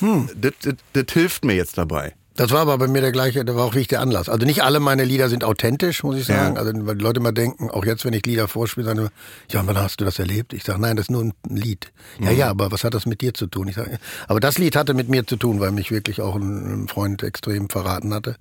hm. 0.00 0.28
das, 0.36 1.06
hilft 1.14 1.46
mir 1.46 1.54
jetzt 1.54 1.78
dabei. 1.78 2.12
Das 2.38 2.52
war 2.52 2.60
aber 2.60 2.78
bei 2.78 2.86
mir 2.86 3.00
der 3.00 3.10
gleiche, 3.10 3.44
da 3.44 3.56
war 3.56 3.64
auch 3.64 3.74
wichtig 3.74 3.88
der 3.88 4.00
Anlass. 4.00 4.28
Also 4.28 4.46
nicht 4.46 4.62
alle 4.62 4.78
meine 4.78 5.04
Lieder 5.04 5.28
sind 5.28 5.42
authentisch, 5.42 6.04
muss 6.04 6.16
ich 6.16 6.24
sagen. 6.24 6.54
Ja. 6.54 6.60
Also 6.60 6.70
weil 6.86 6.94
die 6.94 7.02
Leute 7.02 7.18
immer 7.18 7.32
denken, 7.32 7.68
auch 7.68 7.84
jetzt, 7.84 8.04
wenn 8.04 8.12
ich 8.12 8.24
Lieder 8.24 8.46
vorspiele, 8.46 8.86
sagen 8.86 9.00
immer, 9.00 9.10
ja, 9.50 9.66
wann 9.66 9.76
hast 9.76 10.00
du 10.00 10.04
das 10.04 10.20
erlebt? 10.20 10.52
Ich 10.52 10.62
sage, 10.62 10.80
nein, 10.80 10.94
das 10.94 11.06
ist 11.06 11.10
nur 11.10 11.24
ein 11.24 11.32
Lied. 11.48 11.90
Mhm. 12.20 12.26
Ja, 12.26 12.30
ja, 12.30 12.48
aber 12.48 12.70
was 12.70 12.84
hat 12.84 12.94
das 12.94 13.06
mit 13.06 13.22
dir 13.22 13.34
zu 13.34 13.48
tun? 13.48 13.66
Ich 13.66 13.74
sage, 13.74 13.98
aber 14.28 14.38
das 14.38 14.56
Lied 14.56 14.76
hatte 14.76 14.94
mit 14.94 15.08
mir 15.08 15.26
zu 15.26 15.34
tun, 15.34 15.58
weil 15.58 15.72
mich 15.72 15.90
wirklich 15.90 16.20
auch 16.20 16.36
ein 16.36 16.86
Freund 16.86 17.24
extrem 17.24 17.68
verraten 17.68 18.14
hatte 18.14 18.36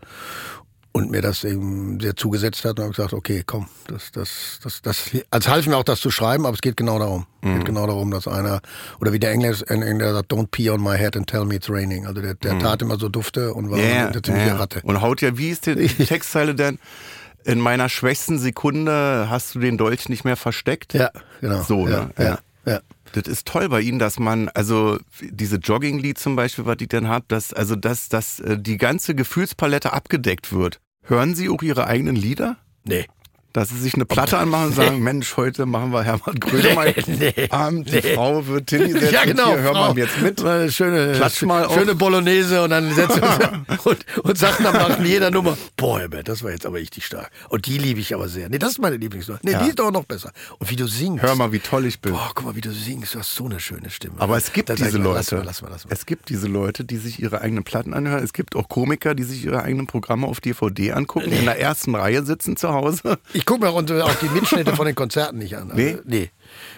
und 0.97 1.11
mir 1.11 1.21
das 1.21 1.43
eben 1.43 1.99
sehr 1.99 2.15
zugesetzt 2.15 2.65
hat 2.65 2.79
und 2.79 2.85
habe 2.85 2.93
gesagt, 2.93 3.13
okay, 3.13 3.43
komm, 3.45 3.67
das, 3.87 4.11
das, 4.11 4.59
das, 4.63 4.81
das, 4.81 5.11
als 5.29 5.47
half 5.47 5.67
mir 5.67 5.77
auch 5.77 5.83
das 5.83 5.99
zu 5.99 6.09
schreiben, 6.09 6.47
aber 6.47 6.55
es 6.55 6.61
geht 6.61 6.75
genau 6.75 6.97
darum. 6.97 7.27
Es 7.41 7.49
geht 7.49 7.59
mhm. 7.59 7.65
genau 7.65 7.85
darum, 7.85 8.09
dass 8.09 8.27
einer, 8.27 8.61
oder 8.99 9.13
wie 9.13 9.19
der 9.19 9.31
Englisch, 9.31 9.61
Engländer 9.67 10.13
sagt, 10.13 10.33
don't 10.33 10.47
pee 10.49 10.71
on 10.71 10.81
my 10.81 10.97
head 10.97 11.15
and 11.15 11.27
tell 11.27 11.45
me 11.45 11.55
it's 11.55 11.69
raining. 11.69 12.07
Also 12.07 12.21
der, 12.21 12.33
der 12.33 12.55
mhm. 12.55 12.59
tat 12.61 12.81
immer 12.81 12.97
so 12.97 13.09
Dufte 13.09 13.53
und 13.53 13.69
war 13.69 13.77
yeah, 13.77 14.07
eine 14.07 14.21
ziemliche 14.23 14.47
yeah. 14.47 14.57
Ratte. 14.57 14.81
Und 14.83 15.01
haut 15.01 15.21
ja, 15.21 15.37
wie 15.37 15.49
ist 15.49 15.67
die 15.67 15.75
Textzeile 16.05 16.55
denn? 16.55 16.79
In 17.43 17.59
meiner 17.59 17.89
schwächsten 17.89 18.39
Sekunde 18.39 19.27
hast 19.29 19.53
du 19.53 19.59
den 19.59 19.77
Dolch 19.77 20.09
nicht 20.09 20.25
mehr 20.25 20.35
versteckt. 20.35 20.95
Ja, 20.95 21.11
genau. 21.41 21.61
So, 21.61 21.87
ja, 21.87 22.05
ne? 22.05 22.13
ja. 22.17 22.23
ja. 22.23 22.39
ja. 22.65 22.79
Das 23.13 23.27
ist 23.27 23.47
toll 23.47 23.69
bei 23.69 23.81
Ihnen, 23.81 23.99
dass 23.99 24.19
man, 24.19 24.49
also 24.49 24.97
diese 25.21 25.57
Jogging-Lied 25.57 26.17
zum 26.17 26.35
Beispiel, 26.35 26.65
was 26.65 26.77
ich 26.79 26.89
dann 26.89 27.07
habe, 27.07 27.25
dass, 27.27 27.53
also 27.53 27.75
dass, 27.75 28.09
dass 28.09 28.39
äh, 28.39 28.57
die 28.57 28.77
ganze 28.77 29.15
Gefühlspalette 29.15 29.93
abgedeckt 29.93 30.51
wird. 30.51 30.79
Hören 31.07 31.35
Sie 31.35 31.47
auch 31.47 31.63
Ihre 31.63 31.87
eigenen 31.87 32.17
Lieder? 32.17 32.57
Nee. 32.83 33.05
Dass 33.57 33.69
sie 33.69 33.79
sich 33.79 33.95
eine 33.95 34.05
Platte 34.05 34.37
anmachen 34.37 34.67
und 34.67 34.75
sagen, 34.75 34.99
Mensch, 34.99 35.35
heute 35.35 35.65
machen 35.65 35.91
wir 35.91 36.03
Hermann 36.03 36.39
Grönemeyer 36.39 36.93
nee, 37.07 37.33
Abend, 37.49 37.89
die 37.89 37.95
nee. 37.95 38.13
Frau 38.13 38.45
wird 38.45 38.67
Tilly 38.67 38.91
setzen, 38.91 39.11
ja, 39.11 39.25
genau, 39.25 39.47
hier, 39.47 39.61
hör 39.61 39.73
mal 39.73 39.97
jetzt 39.97 40.21
mit. 40.21 40.43
Mal 40.43 40.69
schöne, 40.69 41.13
Klatsch 41.13 41.41
mal 41.41 41.65
auf. 41.65 41.73
schöne 41.73 41.95
Bolognese 41.95 42.61
und 42.61 42.69
dann 42.69 42.93
setzen 42.93 43.19
und, 43.83 44.05
und 44.23 44.37
sagen 44.37 44.63
dann 44.63 44.73
nach 44.75 45.03
jeder 45.03 45.31
Nummer, 45.31 45.57
boah, 45.75 46.01
Herbert, 46.01 46.29
das 46.29 46.43
war 46.43 46.51
jetzt 46.51 46.67
aber 46.67 46.77
richtig 46.77 47.03
stark. 47.07 47.31
Und 47.49 47.65
die 47.65 47.79
liebe 47.79 47.99
ich 47.99 48.13
aber 48.13 48.27
sehr. 48.27 48.47
Nee, 48.47 48.59
das 48.59 48.73
ist 48.73 48.79
meine 48.79 48.97
Lieblingsnummer. 48.97 49.39
Nee, 49.41 49.53
ja. 49.53 49.63
die 49.63 49.69
ist 49.69 49.79
doch 49.79 49.89
noch 49.89 50.05
besser. 50.05 50.31
Und 50.59 50.69
wie 50.69 50.75
du 50.75 50.85
singst. 50.85 51.23
Hör 51.23 51.33
mal, 51.33 51.51
wie 51.51 51.57
toll 51.57 51.87
ich 51.87 51.99
bin. 51.99 52.11
Boah, 52.11 52.29
guck 52.35 52.45
mal, 52.45 52.55
wie 52.55 52.61
du 52.61 52.71
singst, 52.71 53.15
du 53.15 53.19
hast 53.19 53.33
so 53.33 53.45
eine 53.45 53.59
schöne 53.59 53.89
Stimme. 53.89 54.17
Aber 54.19 54.37
es 54.37 54.53
gibt 54.53 54.69
das 54.69 54.77
diese 54.77 54.99
Leute. 54.99 55.15
Lass 55.15 55.31
mal, 55.31 55.43
lass 55.43 55.61
mal, 55.63 55.69
lass 55.71 55.85
mal. 55.85 55.93
Es 55.93 56.05
gibt 56.05 56.29
diese 56.29 56.45
Leute, 56.45 56.85
die 56.85 56.97
sich 56.97 57.19
ihre 57.19 57.41
eigenen 57.41 57.63
Platten 57.63 57.95
anhören. 57.95 58.23
Es 58.23 58.33
gibt 58.33 58.55
auch 58.55 58.69
Komiker, 58.69 59.15
die 59.15 59.23
sich 59.23 59.45
ihre 59.45 59.63
eigenen 59.63 59.87
Programme 59.87 60.27
auf 60.27 60.41
DVD 60.41 60.91
angucken, 60.91 61.31
nee. 61.31 61.39
in 61.39 61.45
der 61.45 61.59
ersten 61.59 61.95
Reihe 61.95 62.23
sitzen 62.23 62.55
zu 62.55 62.69
Hause. 62.69 63.17
Ich 63.33 63.46
gucke 63.47 63.61
mir 63.61 63.71
auch 63.71 64.15
die 64.15 64.29
Mitschnitte 64.29 64.75
von 64.75 64.85
den 64.85 64.93
Konzerten 64.93 65.39
nicht 65.39 65.57
an. 65.57 65.71
Also, 65.71 65.81
nee? 65.81 65.97
Nee. 66.05 66.29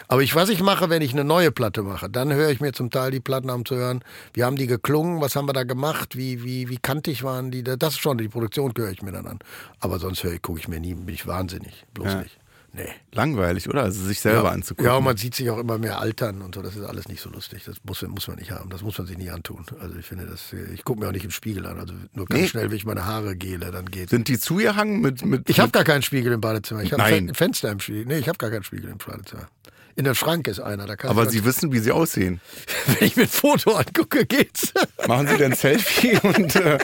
Aber 0.08 0.22
ich, 0.22 0.36
was 0.36 0.50
ich 0.50 0.62
mache, 0.62 0.90
wenn 0.90 1.02
ich 1.02 1.12
eine 1.12 1.26
neue 1.26 1.52
Platte 1.52 1.84
mache, 1.84 2.10
dann 2.10 2.32
höre 2.32 2.50
ich 2.50 2.62
mir 2.62 2.72
zum 2.72 2.90
Teil 2.90 3.12
die 3.12 3.20
Platten 3.20 3.50
an 3.50 3.66
zu 3.66 3.76
hören. 3.76 4.04
Wie 4.34 4.44
haben 4.44 4.56
die 4.56 4.68
geklungen? 4.68 5.20
Was 5.20 5.36
haben 5.36 5.50
wir 5.50 5.54
da 5.54 5.64
gemacht? 5.64 6.16
Wie, 6.16 6.44
wie, 6.44 6.70
wie 6.70 6.78
kantig 6.78 7.24
waren 7.24 7.52
die? 7.52 7.64
Das 7.64 7.94
ist 7.94 8.00
schon, 8.00 8.18
die 8.18 8.30
Produktion 8.30 8.72
höre 8.78 8.92
ich 8.92 9.02
mir 9.02 9.12
dann 9.12 9.28
an. 9.28 9.40
Aber 9.80 10.00
sonst 10.00 10.24
höre 10.24 10.34
ich, 10.34 10.42
gucke 10.42 10.60
ich 10.60 10.68
mir 10.68 10.80
nie, 10.80 10.94
bin 10.94 11.14
ich 11.14 11.28
wahnsinnig. 11.28 11.86
Bloß 11.94 12.08
ja. 12.08 12.22
nicht. 12.22 12.38
Nee. 12.72 12.90
Langweilig, 13.14 13.68
oder? 13.68 13.84
Also 13.84 14.04
sich 14.04 14.20
selber 14.20 14.50
ja. 14.50 14.52
anzugucken. 14.52 14.86
Ja, 14.86 14.98
und 14.98 15.04
man 15.04 15.18
sieht 15.18 15.34
sich 15.34 15.50
auch 15.50 15.58
immer 15.58 15.78
mehr 15.78 16.00
altern 16.00 16.42
und 16.42 16.56
so. 16.56 16.62
Das 16.62 16.76
ist 16.76 16.84
alles 16.84 17.08
nicht 17.08 17.22
so 17.22 17.30
lustig. 17.30 17.64
Das 17.66 17.78
muss, 17.84 18.02
muss 18.04 18.28
man 18.28 18.38
nicht 18.38 18.52
haben. 18.52 18.70
Das 18.70 18.84
muss 18.84 18.98
man 18.98 19.08
sich 19.08 19.18
nicht 19.18 19.32
antun. 19.32 19.66
Also 19.80 19.98
ich 19.98 20.06
finde 20.06 20.26
das, 20.26 20.54
ich 20.54 20.84
gucke 20.84 21.00
mir 21.00 21.08
auch 21.08 21.12
nicht 21.12 21.26
im 21.26 21.32
Spiegel 21.32 21.66
an. 21.66 21.80
Also 21.80 21.94
nur 22.14 22.26
ganz 22.28 22.42
nee. 22.42 22.48
schnell, 22.48 22.70
wenn 22.70 22.78
ich 22.78 22.86
meine 22.86 23.06
Haare 23.06 23.36
gele, 23.36 23.72
dann 23.72 23.86
geht's. 23.86 24.12
Sind 24.12 24.28
die 24.28 24.38
zugehangen 24.38 25.02
mit, 25.02 25.26
mit 25.26 25.50
Ich 25.50 25.60
habe 25.60 25.72
gar 25.72 25.84
keinen 25.84 26.04
Spiegel 26.04 26.32
im 26.32 26.42
Badezimmer. 26.42 26.84
Ich 26.84 26.94
habe 26.94 27.04
ein 27.04 27.34
Fenster 27.34 27.72
im 27.72 27.80
Spiegel. 27.80 28.06
Nee, 28.06 28.20
ich 28.20 28.28
habe 28.28 28.38
gar 28.38 28.52
keinen 28.52 28.64
Spiegel 28.64 28.90
im 28.92 28.98
Badezimmer. 28.98 29.48
In 29.96 30.06
der 30.06 30.16
Schrank 30.16 30.48
ist 30.48 30.60
einer. 30.60 30.86
Da 30.86 31.10
Aber 31.10 31.30
Sie 31.30 31.44
wissen, 31.44 31.74
wie 31.74 31.80
Sie 31.80 31.92
aussehen. 31.92 32.40
Wenn 32.86 33.08
ich 33.08 33.16
mir 33.16 33.24
ein 33.24 33.30
Foto 33.30 33.74
angucke, 33.74 34.26
geht's. 34.26 34.74
Machen 35.08 35.28
Sie 35.28 35.38
denn 35.38 35.56
Selfie 35.56 36.18
und 36.22 36.56
äh, 36.56 36.78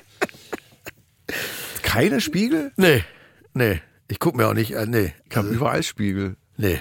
keine 1.84 2.19
Spiegel? 2.19 2.71
Nee, 2.76 3.04
nee. 3.54 3.82
Ich 4.08 4.20
gucke 4.20 4.38
mir 4.38 4.48
auch 4.48 4.54
nicht, 4.54 4.72
äh, 4.72 4.86
nee. 4.86 5.13
Ich 5.30 5.36
habe 5.36 5.48
also, 5.48 5.60
überall 5.60 5.84
Spiegel. 5.84 6.36
Nee, 6.58 6.80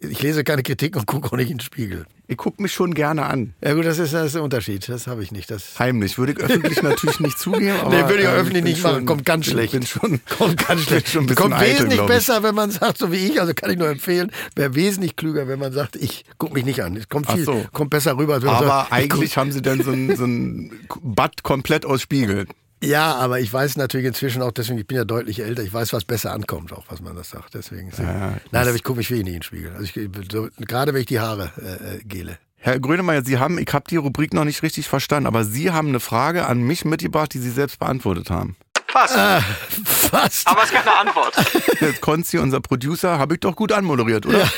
ich 0.00 0.22
lese 0.22 0.42
keine 0.42 0.62
Kritik 0.62 0.96
und 0.96 1.06
gucke 1.06 1.26
auch 1.26 1.36
nicht 1.36 1.50
in 1.50 1.58
den 1.58 1.62
Spiegel. 1.62 2.06
Ich 2.28 2.38
gucke 2.38 2.62
mich 2.62 2.72
schon 2.72 2.94
gerne 2.94 3.26
an. 3.26 3.52
Ja 3.62 3.74
gut, 3.74 3.84
das 3.84 3.98
ist, 3.98 4.14
das 4.14 4.28
ist 4.28 4.36
der 4.36 4.42
Unterschied. 4.42 4.88
Das 4.88 5.06
habe 5.06 5.22
ich 5.22 5.32
nicht. 5.32 5.50
Das 5.50 5.78
Heimlich. 5.78 6.16
Würde 6.16 6.32
ich 6.32 6.38
öffentlich 6.38 6.82
natürlich 6.82 7.20
nicht 7.20 7.38
zugeben. 7.38 7.76
Aber, 7.78 7.90
nee, 7.90 8.08
würde 8.08 8.22
ich 8.22 8.28
ähm, 8.28 8.34
öffentlich 8.34 8.64
nicht 8.64 8.82
machen. 8.82 9.04
Kommt 9.04 9.26
ganz 9.26 9.44
schlecht. 9.44 9.72
Bin 9.72 9.84
schon, 9.84 10.18
kommt 10.38 10.66
ganz 10.66 10.80
schlecht. 10.84 11.10
Schon 11.10 11.28
ein 11.28 11.34
kommt 11.34 11.52
eitel, 11.52 11.74
wesentlich 11.74 12.00
besser, 12.06 12.42
wenn 12.42 12.54
man 12.54 12.70
sagt, 12.70 12.96
so 12.96 13.12
wie 13.12 13.16
ich, 13.16 13.38
also 13.38 13.52
kann 13.52 13.70
ich 13.70 13.76
nur 13.76 13.90
empfehlen, 13.90 14.32
wäre 14.56 14.74
wesentlich 14.74 15.16
klüger, 15.16 15.46
wenn 15.46 15.58
man 15.58 15.74
sagt, 15.74 15.96
ich 15.96 16.24
gucke 16.38 16.54
mich 16.54 16.64
nicht 16.64 16.82
an. 16.82 16.96
Es 16.96 17.10
kommt 17.10 17.30
viel, 17.30 17.44
so. 17.44 17.66
kommt 17.72 17.90
besser 17.90 18.16
rüber. 18.16 18.36
Aber 18.36 18.66
sagt, 18.66 18.92
eigentlich 18.92 19.36
haben 19.36 19.52
sie 19.52 19.60
dann 19.60 19.82
so 19.82 19.90
ein, 19.90 20.16
so 20.16 20.24
ein 20.24 20.72
Bad 21.02 21.42
komplett 21.42 21.84
aus 21.84 22.00
Spiegel. 22.00 22.46
Ja, 22.82 23.14
aber 23.14 23.38
ich 23.38 23.52
weiß 23.52 23.76
natürlich 23.76 24.06
inzwischen 24.06 24.42
auch, 24.42 24.50
deswegen, 24.50 24.78
ich 24.78 24.86
bin 24.86 24.96
ja 24.96 25.04
deutlich 25.04 25.40
älter, 25.40 25.62
ich 25.62 25.72
weiß, 25.72 25.92
was 25.92 26.04
besser 26.04 26.32
ankommt, 26.32 26.72
auch 26.72 26.84
was 26.88 27.00
man 27.00 27.14
das 27.14 27.30
sagt. 27.30 27.54
Deswegen. 27.54 27.92
Ja, 27.96 28.34
nein, 28.50 28.68
aber 28.68 28.74
ich 28.74 28.82
gucke 28.82 28.98
mich 28.98 29.10
wenig 29.10 29.26
in 29.28 29.32
den 29.34 29.42
Spiegel. 29.42 29.72
Also 29.72 29.84
ich, 29.84 30.10
so, 30.30 30.48
gerade 30.58 30.92
wenn 30.92 31.00
ich 31.00 31.06
die 31.06 31.20
Haare 31.20 31.52
äh, 31.58 31.96
äh, 31.96 32.04
gele. 32.04 32.38
Herr 32.56 32.78
Grönemeyer, 32.80 33.24
Sie 33.24 33.38
haben, 33.38 33.58
ich 33.58 33.72
habe 33.72 33.84
die 33.88 33.96
Rubrik 33.96 34.34
noch 34.34 34.44
nicht 34.44 34.62
richtig 34.62 34.88
verstanden, 34.88 35.26
aber 35.26 35.44
Sie 35.44 35.70
haben 35.70 35.88
eine 35.88 36.00
Frage 36.00 36.46
an 36.46 36.60
mich 36.60 36.84
mitgebracht, 36.84 37.32
die 37.34 37.38
Sie 37.38 37.50
selbst 37.50 37.78
beantwortet 37.78 38.30
haben. 38.30 38.56
Fast. 38.88 39.16
Äh, 39.16 39.40
fast. 39.84 40.46
Aber 40.46 40.64
es 40.64 40.70
gibt 40.70 40.86
eine 40.86 40.96
Antwort. 40.96 41.34
Jetzt 41.80 42.00
Konzi, 42.00 42.38
unser 42.38 42.60
Producer, 42.60 43.18
habe 43.18 43.34
ich 43.34 43.40
doch 43.40 43.56
gut 43.56 43.72
anmoderiert, 43.72 44.26
oder? 44.26 44.38
Ja. 44.40 44.50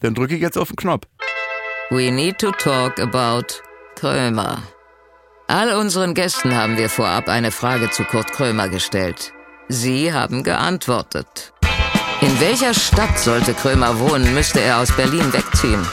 Dann 0.00 0.14
drücke 0.14 0.36
ich 0.36 0.40
jetzt 0.40 0.56
auf 0.56 0.68
den 0.68 0.76
Knopf. 0.76 1.06
We 1.90 2.12
need 2.12 2.38
to 2.38 2.52
talk 2.52 3.00
about 3.00 3.46
Krömer. 3.96 4.62
All 5.50 5.72
unseren 5.72 6.12
Gästen 6.12 6.54
haben 6.54 6.76
wir 6.76 6.90
vorab 6.90 7.30
eine 7.30 7.50
Frage 7.50 7.88
zu 7.88 8.04
Kurt 8.04 8.32
Krömer 8.32 8.68
gestellt. 8.68 9.32
Sie 9.68 10.12
haben 10.12 10.42
geantwortet. 10.42 11.54
In 12.20 12.38
welcher 12.38 12.74
Stadt 12.74 13.18
sollte 13.18 13.54
Krömer 13.54 13.98
wohnen, 13.98 14.34
müsste 14.34 14.60
er 14.60 14.76
aus 14.76 14.92
Berlin 14.92 15.32
wegziehen? 15.32 15.86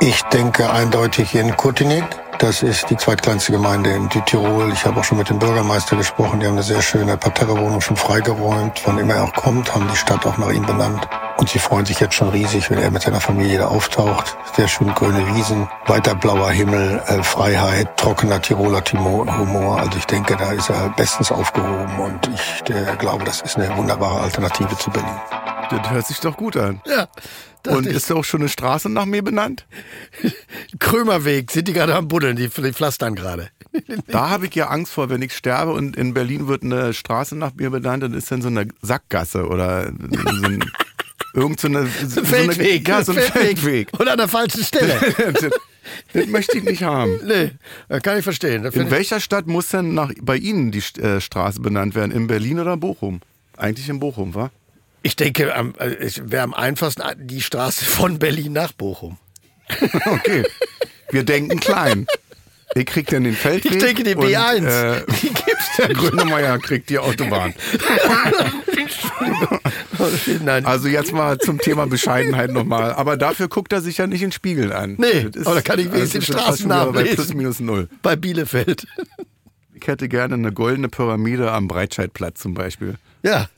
Ich 0.00 0.20
denke 0.24 0.68
eindeutig 0.68 1.36
in 1.36 1.56
Kutinik. 1.56 2.02
Das 2.40 2.64
ist 2.64 2.90
die 2.90 2.96
zweitkleinste 2.96 3.52
Gemeinde 3.52 3.90
in 3.90 4.10
Südtirol. 4.10 4.72
Ich 4.72 4.84
habe 4.84 4.98
auch 4.98 5.04
schon 5.04 5.18
mit 5.18 5.30
dem 5.30 5.38
Bürgermeister 5.38 5.94
gesprochen. 5.94 6.40
Die 6.40 6.46
haben 6.46 6.54
eine 6.54 6.64
sehr 6.64 6.82
schöne 6.82 7.16
Parterrewohnung 7.16 7.80
schon 7.80 7.96
freigeräumt. 7.96 8.80
Von 8.80 8.98
immer 8.98 9.14
er 9.14 9.24
auch 9.24 9.32
kommt, 9.32 9.72
haben 9.72 9.86
die 9.88 9.96
Stadt 9.96 10.26
auch 10.26 10.38
nach 10.38 10.50
ihm 10.50 10.66
benannt. 10.66 11.06
Und 11.36 11.48
sie 11.48 11.58
freuen 11.58 11.84
sich 11.84 12.00
jetzt 12.00 12.14
schon 12.14 12.28
riesig, 12.28 12.70
wenn 12.70 12.78
er 12.78 12.90
mit 12.90 13.02
seiner 13.02 13.20
Familie 13.20 13.58
da 13.58 13.66
auftaucht. 13.66 14.36
Sehr 14.56 14.68
schön 14.68 14.94
grüne 14.94 15.34
Wiesen, 15.34 15.68
weiter 15.86 16.14
blauer 16.14 16.50
Himmel, 16.50 17.02
äh, 17.06 17.22
Freiheit, 17.22 17.96
trockener 17.96 18.40
Tiroler 18.40 18.82
Humor. 18.92 19.80
Also 19.80 19.98
ich 19.98 20.06
denke, 20.06 20.36
da 20.36 20.52
ist 20.52 20.70
er 20.70 20.90
bestens 20.90 21.32
aufgehoben 21.32 21.98
und 21.98 22.30
ich 22.32 22.70
äh, 22.70 22.96
glaube, 22.96 23.24
das 23.24 23.42
ist 23.42 23.56
eine 23.56 23.76
wunderbare 23.76 24.20
Alternative 24.20 24.76
zu 24.78 24.90
Berlin. 24.90 25.20
Das 25.70 25.90
hört 25.90 26.06
sich 26.06 26.20
doch 26.20 26.36
gut 26.36 26.56
an. 26.56 26.80
Ja. 26.86 27.08
Und 27.66 27.86
ist 27.86 28.12
auch 28.12 28.24
schon 28.24 28.42
eine 28.42 28.48
Straße 28.48 28.90
nach 28.90 29.06
mir 29.06 29.22
benannt? 29.22 29.66
Krömerweg, 30.78 31.50
sind 31.50 31.68
die 31.68 31.72
gerade 31.72 31.94
am 31.94 32.08
Buddeln, 32.08 32.36
die, 32.36 32.48
die 32.48 32.72
pflastern 32.72 33.14
gerade. 33.14 33.48
Da 34.06 34.30
habe 34.30 34.46
ich 34.46 34.54
ja 34.54 34.68
Angst 34.68 34.92
vor, 34.92 35.10
wenn 35.10 35.20
ich 35.20 35.34
sterbe 35.34 35.72
und 35.72 35.96
in 35.96 36.14
Berlin 36.14 36.46
wird 36.46 36.62
eine 36.62 36.94
Straße 36.94 37.34
nach 37.34 37.54
mir 37.54 37.70
benannt, 37.70 38.04
dann 38.04 38.14
ist 38.14 38.30
dann 38.30 38.40
so 38.40 38.46
eine 38.46 38.68
Sackgasse 38.82 39.48
oder 39.48 39.86
so 39.86 40.46
ein 40.46 40.64
Irgend 41.34 41.58
so 41.58 41.66
eine, 41.66 41.88
so 42.06 42.24
Feldweg. 42.24 42.88
Eine, 42.88 42.98
ja, 42.98 43.04
so 43.04 43.12
ein 43.12 43.18
Feldweg. 43.18 43.58
Feldweg. 43.58 44.00
Oder 44.00 44.12
an 44.12 44.18
der 44.18 44.28
falschen 44.28 44.62
Stelle. 44.62 45.00
das 46.12 46.26
möchte 46.28 46.58
ich 46.58 46.64
nicht 46.64 46.84
haben. 46.84 47.18
Nee, 47.26 47.50
kann 48.02 48.18
ich 48.18 48.24
verstehen. 48.24 48.64
In 48.64 48.90
welcher 48.92 49.18
Stadt 49.18 49.48
muss 49.48 49.68
denn 49.68 49.94
nach, 49.94 50.12
bei 50.22 50.36
Ihnen 50.36 50.70
die 50.70 50.82
äh, 51.00 51.20
Straße 51.20 51.60
benannt 51.60 51.96
werden? 51.96 52.12
In 52.12 52.28
Berlin 52.28 52.60
oder 52.60 52.76
Bochum? 52.76 53.20
Eigentlich 53.56 53.88
in 53.88 53.98
Bochum, 53.98 54.34
wa? 54.34 54.50
Ich 55.02 55.16
denke, 55.16 55.52
äh, 55.78 55.84
es 55.98 56.30
wäre 56.30 56.44
am 56.44 56.54
einfachsten 56.54 57.02
die 57.26 57.42
Straße 57.42 57.84
von 57.84 58.20
Berlin 58.20 58.52
nach 58.52 58.72
Bochum. 58.72 59.18
okay. 60.06 60.44
Wir 61.10 61.24
denken 61.24 61.58
klein. 61.58 62.06
Ihr 62.74 62.84
kriegt 62.84 63.12
dann 63.12 63.24
den 63.24 63.34
Feldweg. 63.34 63.72
Ich 63.72 63.78
denke, 63.78 64.02
die 64.02 64.16
B1. 64.16 64.58
Und, 64.58 64.66
äh, 64.66 65.04
die 65.22 65.28
gibt's 65.28 65.76
der 65.78 65.88
Grünemeier 65.88 66.58
kriegt 66.58 66.90
die 66.90 66.98
Autobahn. 66.98 67.54
Also 70.64 70.88
jetzt 70.88 71.12
mal 71.12 71.38
zum 71.38 71.58
Thema 71.58 71.86
Bescheidenheit 71.86 72.50
nochmal. 72.50 72.92
Aber 72.92 73.16
dafür 73.16 73.48
guckt 73.48 73.72
er 73.72 73.80
sich 73.80 73.98
ja 73.98 74.06
nicht 74.06 74.20
in 74.20 74.28
den 74.28 74.32
Spiegel 74.32 74.72
an. 74.72 74.96
Nee, 74.98 75.28
ist, 75.32 75.46
aber 75.46 75.56
da 75.56 75.62
kann 75.62 75.78
ich 75.78 75.90
wenigstens 75.90 76.26
den 76.26 76.34
Straßennamen 76.34 76.92
bei 76.92 77.04
plus 77.04 77.32
minus 77.32 77.60
null. 77.60 77.88
Bei 78.02 78.14
Bielefeld. 78.14 78.86
Ich 79.72 79.86
hätte 79.86 80.08
gerne 80.08 80.34
eine 80.34 80.52
goldene 80.52 80.88
Pyramide 80.88 81.52
am 81.52 81.68
Breitscheidplatz 81.68 82.40
zum 82.40 82.54
Beispiel. 82.54 82.96
Ja, 83.22 83.48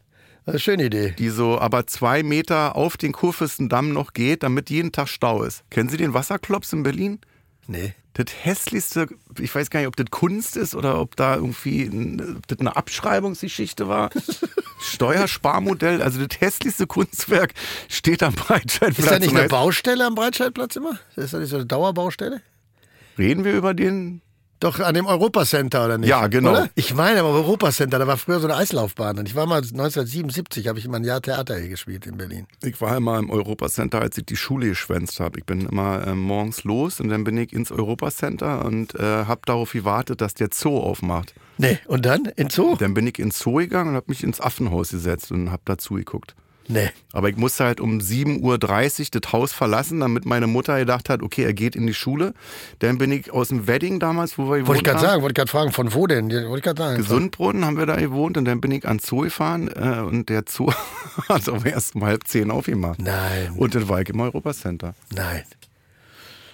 das 0.44 0.54
eine 0.54 0.60
schöne 0.60 0.84
Idee. 0.84 1.14
Die 1.18 1.28
so 1.28 1.58
aber 1.58 1.88
zwei 1.88 2.22
Meter 2.22 2.76
auf 2.76 2.96
den 2.96 3.10
Kurfürstendamm 3.10 3.92
noch 3.92 4.12
geht, 4.12 4.44
damit 4.44 4.70
jeden 4.70 4.92
Tag 4.92 5.08
Stau 5.08 5.42
ist. 5.42 5.64
Kennen 5.70 5.88
Sie 5.88 5.96
den 5.96 6.14
Wasserklops 6.14 6.72
in 6.72 6.84
Berlin? 6.84 7.18
Nee. 7.66 7.94
Das 8.16 8.32
hässlichste, 8.44 9.08
ich 9.38 9.54
weiß 9.54 9.68
gar 9.68 9.80
nicht, 9.80 9.88
ob 9.88 9.96
das 9.96 10.06
Kunst 10.10 10.56
ist 10.56 10.74
oder 10.74 10.98
ob 11.02 11.16
da 11.16 11.34
irgendwie 11.34 11.90
ob 12.34 12.46
das 12.46 12.58
eine 12.58 12.74
Abschreibungsgeschichte 12.74 13.88
war. 13.88 14.08
Steuersparmodell, 14.80 16.00
also 16.00 16.24
das 16.24 16.40
hässlichste 16.40 16.86
Kunstwerk 16.86 17.52
steht 17.90 18.22
am 18.22 18.32
Breitscheidplatz. 18.32 18.98
Ist 18.98 19.10
da 19.10 19.18
nicht 19.18 19.36
eine 19.36 19.48
Baustelle 19.48 20.06
am 20.06 20.14
Breitscheidplatz 20.14 20.76
immer? 20.76 20.98
Ist 21.14 21.34
da 21.34 21.38
nicht 21.38 21.50
so 21.50 21.56
eine 21.56 21.66
Dauerbaustelle? 21.66 22.40
Reden 23.18 23.44
wir 23.44 23.52
über 23.52 23.74
den? 23.74 24.22
Doch 24.60 24.80
an 24.80 24.94
dem 24.94 25.06
Europacenter 25.06 25.84
oder 25.84 25.98
nicht? 25.98 26.08
Ja, 26.08 26.26
genau. 26.28 26.52
Oder? 26.52 26.70
Ich 26.74 26.94
meine, 26.94 27.20
am 27.20 27.26
Europacenter, 27.26 27.98
da 27.98 28.06
war 28.06 28.16
früher 28.16 28.40
so 28.40 28.46
eine 28.46 28.56
Eislaufbahn. 28.56 29.18
Und 29.18 29.28
ich 29.28 29.34
war 29.34 29.46
mal 29.46 29.58
1977, 29.58 30.68
habe 30.68 30.78
ich 30.78 30.86
immer 30.86 30.96
ein 30.96 31.04
Jahr 31.04 31.20
Theater 31.20 31.58
hier 31.58 31.68
gespielt 31.68 32.06
in 32.06 32.16
Berlin. 32.16 32.46
Ich 32.62 32.80
war 32.80 32.96
immer 32.96 33.18
im 33.18 33.30
Europacenter, 33.30 34.00
als 34.00 34.16
ich 34.16 34.24
die 34.24 34.36
Schule 34.36 34.68
geschwänzt 34.68 35.20
habe. 35.20 35.38
Ich 35.38 35.44
bin 35.44 35.66
immer 35.66 36.06
äh, 36.06 36.14
morgens 36.14 36.64
los 36.64 37.00
und 37.00 37.08
dann 37.08 37.24
bin 37.24 37.36
ich 37.36 37.52
ins 37.52 37.70
Europacenter 37.70 38.64
und 38.64 38.94
äh, 38.94 39.02
habe 39.26 39.42
darauf 39.44 39.72
gewartet, 39.72 40.20
dass 40.20 40.34
der 40.34 40.48
Zoo 40.52 40.78
aufmacht. 40.78 41.34
Nee, 41.58 41.78
und 41.86 42.06
dann? 42.06 42.26
In 42.36 42.50
Zoo? 42.50 42.76
Dann 42.76 42.94
bin 42.94 43.06
ich 43.06 43.18
ins 43.18 43.38
Zoo 43.38 43.56
gegangen 43.56 43.90
und 43.90 43.96
habe 43.96 44.06
mich 44.08 44.22
ins 44.22 44.40
Affenhaus 44.40 44.90
gesetzt 44.90 45.32
und 45.32 45.50
habe 45.50 45.62
da 45.64 45.78
zugeguckt. 45.78 46.34
Nee. 46.68 46.90
Aber 47.12 47.28
ich 47.28 47.36
musste 47.36 47.64
halt 47.64 47.80
um 47.80 47.98
7.30 47.98 48.40
Uhr 48.42 49.20
das 49.20 49.32
Haus 49.32 49.52
verlassen, 49.52 50.00
damit 50.00 50.26
meine 50.26 50.46
Mutter 50.46 50.78
gedacht 50.78 51.08
hat, 51.08 51.22
okay, 51.22 51.44
er 51.44 51.54
geht 51.54 51.76
in 51.76 51.86
die 51.86 51.94
Schule. 51.94 52.34
Dann 52.80 52.98
bin 52.98 53.12
ich 53.12 53.32
aus 53.32 53.48
dem 53.48 53.66
Wedding 53.66 54.00
damals, 54.00 54.36
wo 54.38 54.44
wir 54.44 54.58
gewohnt 54.58 54.68
Wollte 54.68 54.78
ich 54.80 54.84
gerade 54.84 55.00
sagen, 55.00 55.22
wollte 55.22 55.32
ich 55.32 55.36
gerade 55.36 55.50
fragen, 55.50 55.72
von 55.72 55.94
wo 55.94 56.06
denn? 56.06 56.30
Wollte 56.30 56.56
ich 56.56 56.62
gerade 56.62 56.82
sagen. 56.82 56.96
Gesundbrunnen 56.96 57.64
haben 57.64 57.78
wir 57.78 57.86
da 57.86 57.96
gewohnt 57.96 58.36
und 58.36 58.44
dann 58.44 58.60
bin 58.60 58.70
ich 58.72 58.86
ans 58.86 59.06
Zoo 59.06 59.20
gefahren 59.20 59.68
äh, 59.68 60.00
und 60.00 60.28
der 60.28 60.44
Zoo 60.48 60.72
hat 61.28 61.48
aber 61.48 61.66
erst 61.66 61.94
um 61.94 62.04
halb 62.04 62.26
zehn 62.26 62.50
aufgemacht. 62.50 63.00
Nein, 63.00 63.52
Und 63.56 63.74
dann 63.74 63.88
war 63.88 64.00
ich 64.00 64.08
im 64.08 64.20
Europacenter. 64.20 64.94
nein. 65.14 65.42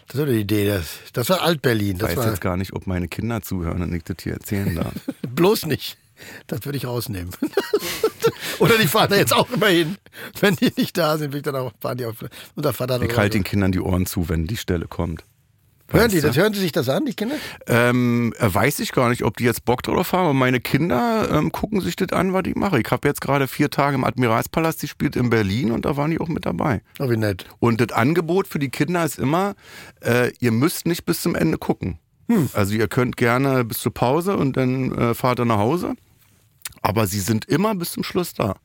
Das 0.08 0.18
war 0.18 0.26
die 0.26 0.40
Idee. 0.40 0.66
Das, 0.66 0.98
das 1.14 1.30
war 1.30 1.40
Alt-Berlin. 1.40 1.96
Ich 1.96 2.02
weiß 2.02 2.16
war 2.16 2.26
jetzt 2.26 2.42
gar 2.42 2.58
nicht, 2.58 2.74
ob 2.74 2.86
meine 2.86 3.08
Kinder 3.08 3.40
zuhören 3.40 3.80
und 3.80 3.94
ich 3.94 4.04
das 4.04 4.16
hier 4.22 4.34
erzählen 4.34 4.74
darf. 4.74 4.92
bloß 5.34 5.64
nicht. 5.64 5.96
Das 6.46 6.64
würde 6.64 6.78
ich 6.78 6.86
rausnehmen. 6.86 7.30
Oder 8.58 8.78
die 8.78 8.86
fahren 8.86 9.08
da 9.10 9.16
jetzt 9.16 9.34
auch 9.34 9.50
immer 9.50 9.68
hin. 9.68 9.96
Wenn 10.40 10.56
die 10.56 10.72
nicht 10.76 10.96
da 10.96 11.18
sind, 11.18 11.32
will 11.32 11.38
ich 11.38 11.44
dann 11.44 11.56
auch, 11.56 11.72
fahren 11.80 11.98
die 11.98 12.04
auf. 12.04 12.22
Und 12.54 12.64
der 12.64 12.72
Vater 12.72 13.00
Ich 13.02 13.16
halte 13.16 13.38
den 13.38 13.44
Kindern 13.44 13.72
die 13.72 13.80
Ohren 13.80 14.06
zu, 14.06 14.28
wenn 14.28 14.46
die 14.46 14.56
Stelle 14.56 14.86
kommt. 14.86 15.24
Hören 15.88 16.10
die 16.10 16.20
das? 16.20 16.36
Hören 16.36 16.54
sie 16.54 16.60
sich 16.60 16.72
das 16.72 16.88
an, 16.88 17.04
die 17.04 17.12
Kinder? 17.12 17.34
Ähm, 17.66 18.32
äh, 18.38 18.52
weiß 18.52 18.80
ich 18.80 18.92
gar 18.92 19.10
nicht, 19.10 19.24
ob 19.24 19.36
die 19.36 19.44
jetzt 19.44 19.64
Bock 19.64 19.82
drauf 19.82 20.12
haben, 20.12 20.24
aber 20.24 20.32
meine 20.32 20.60
Kinder 20.60 21.28
ähm, 21.30 21.52
gucken 21.52 21.80
sich 21.82 21.96
das 21.96 22.12
an, 22.12 22.32
was 22.32 22.44
ich 22.46 22.56
mache. 22.56 22.80
Ich 22.80 22.90
habe 22.90 23.06
jetzt 23.06 23.20
gerade 23.20 23.46
vier 23.46 23.68
Tage 23.68 23.96
im 23.96 24.04
Admiralspalast 24.04 24.80
gespielt 24.80 25.16
in 25.16 25.28
Berlin 25.28 25.70
und 25.70 25.84
da 25.84 25.96
waren 25.96 26.10
die 26.10 26.18
auch 26.18 26.28
mit 26.28 26.46
dabei. 26.46 26.80
Oh, 26.98 27.10
wie 27.10 27.16
nett. 27.16 27.44
Und 27.58 27.80
das 27.80 27.94
Angebot 27.94 28.46
für 28.48 28.58
die 28.58 28.70
Kinder 28.70 29.04
ist 29.04 29.18
immer, 29.18 29.54
äh, 30.00 30.32
ihr 30.40 30.52
müsst 30.52 30.86
nicht 30.86 31.04
bis 31.04 31.20
zum 31.20 31.34
Ende 31.34 31.58
gucken. 31.58 31.98
Also 32.54 32.74
ihr 32.74 32.88
könnt 32.88 33.16
gerne 33.16 33.64
bis 33.64 33.78
zur 33.80 33.92
Pause 33.92 34.36
und 34.36 34.56
dann 34.56 34.92
äh, 34.96 35.14
fahrt 35.14 35.38
ihr 35.40 35.44
nach 35.44 35.58
Hause. 35.58 35.94
Aber 36.80 37.06
sie 37.06 37.20
sind 37.20 37.44
immer 37.44 37.74
bis 37.74 37.92
zum 37.92 38.02
Schluss 38.02 38.34
da. 38.34 38.56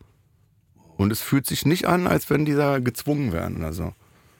Und 0.96 1.12
es 1.12 1.22
fühlt 1.22 1.46
sich 1.46 1.66
nicht 1.66 1.86
an, 1.86 2.08
als 2.08 2.30
wenn 2.30 2.46
die 2.46 2.56
da 2.56 2.80
gezwungen 2.80 3.32
werden 3.32 3.58
oder 3.58 3.74
so. 3.74 3.94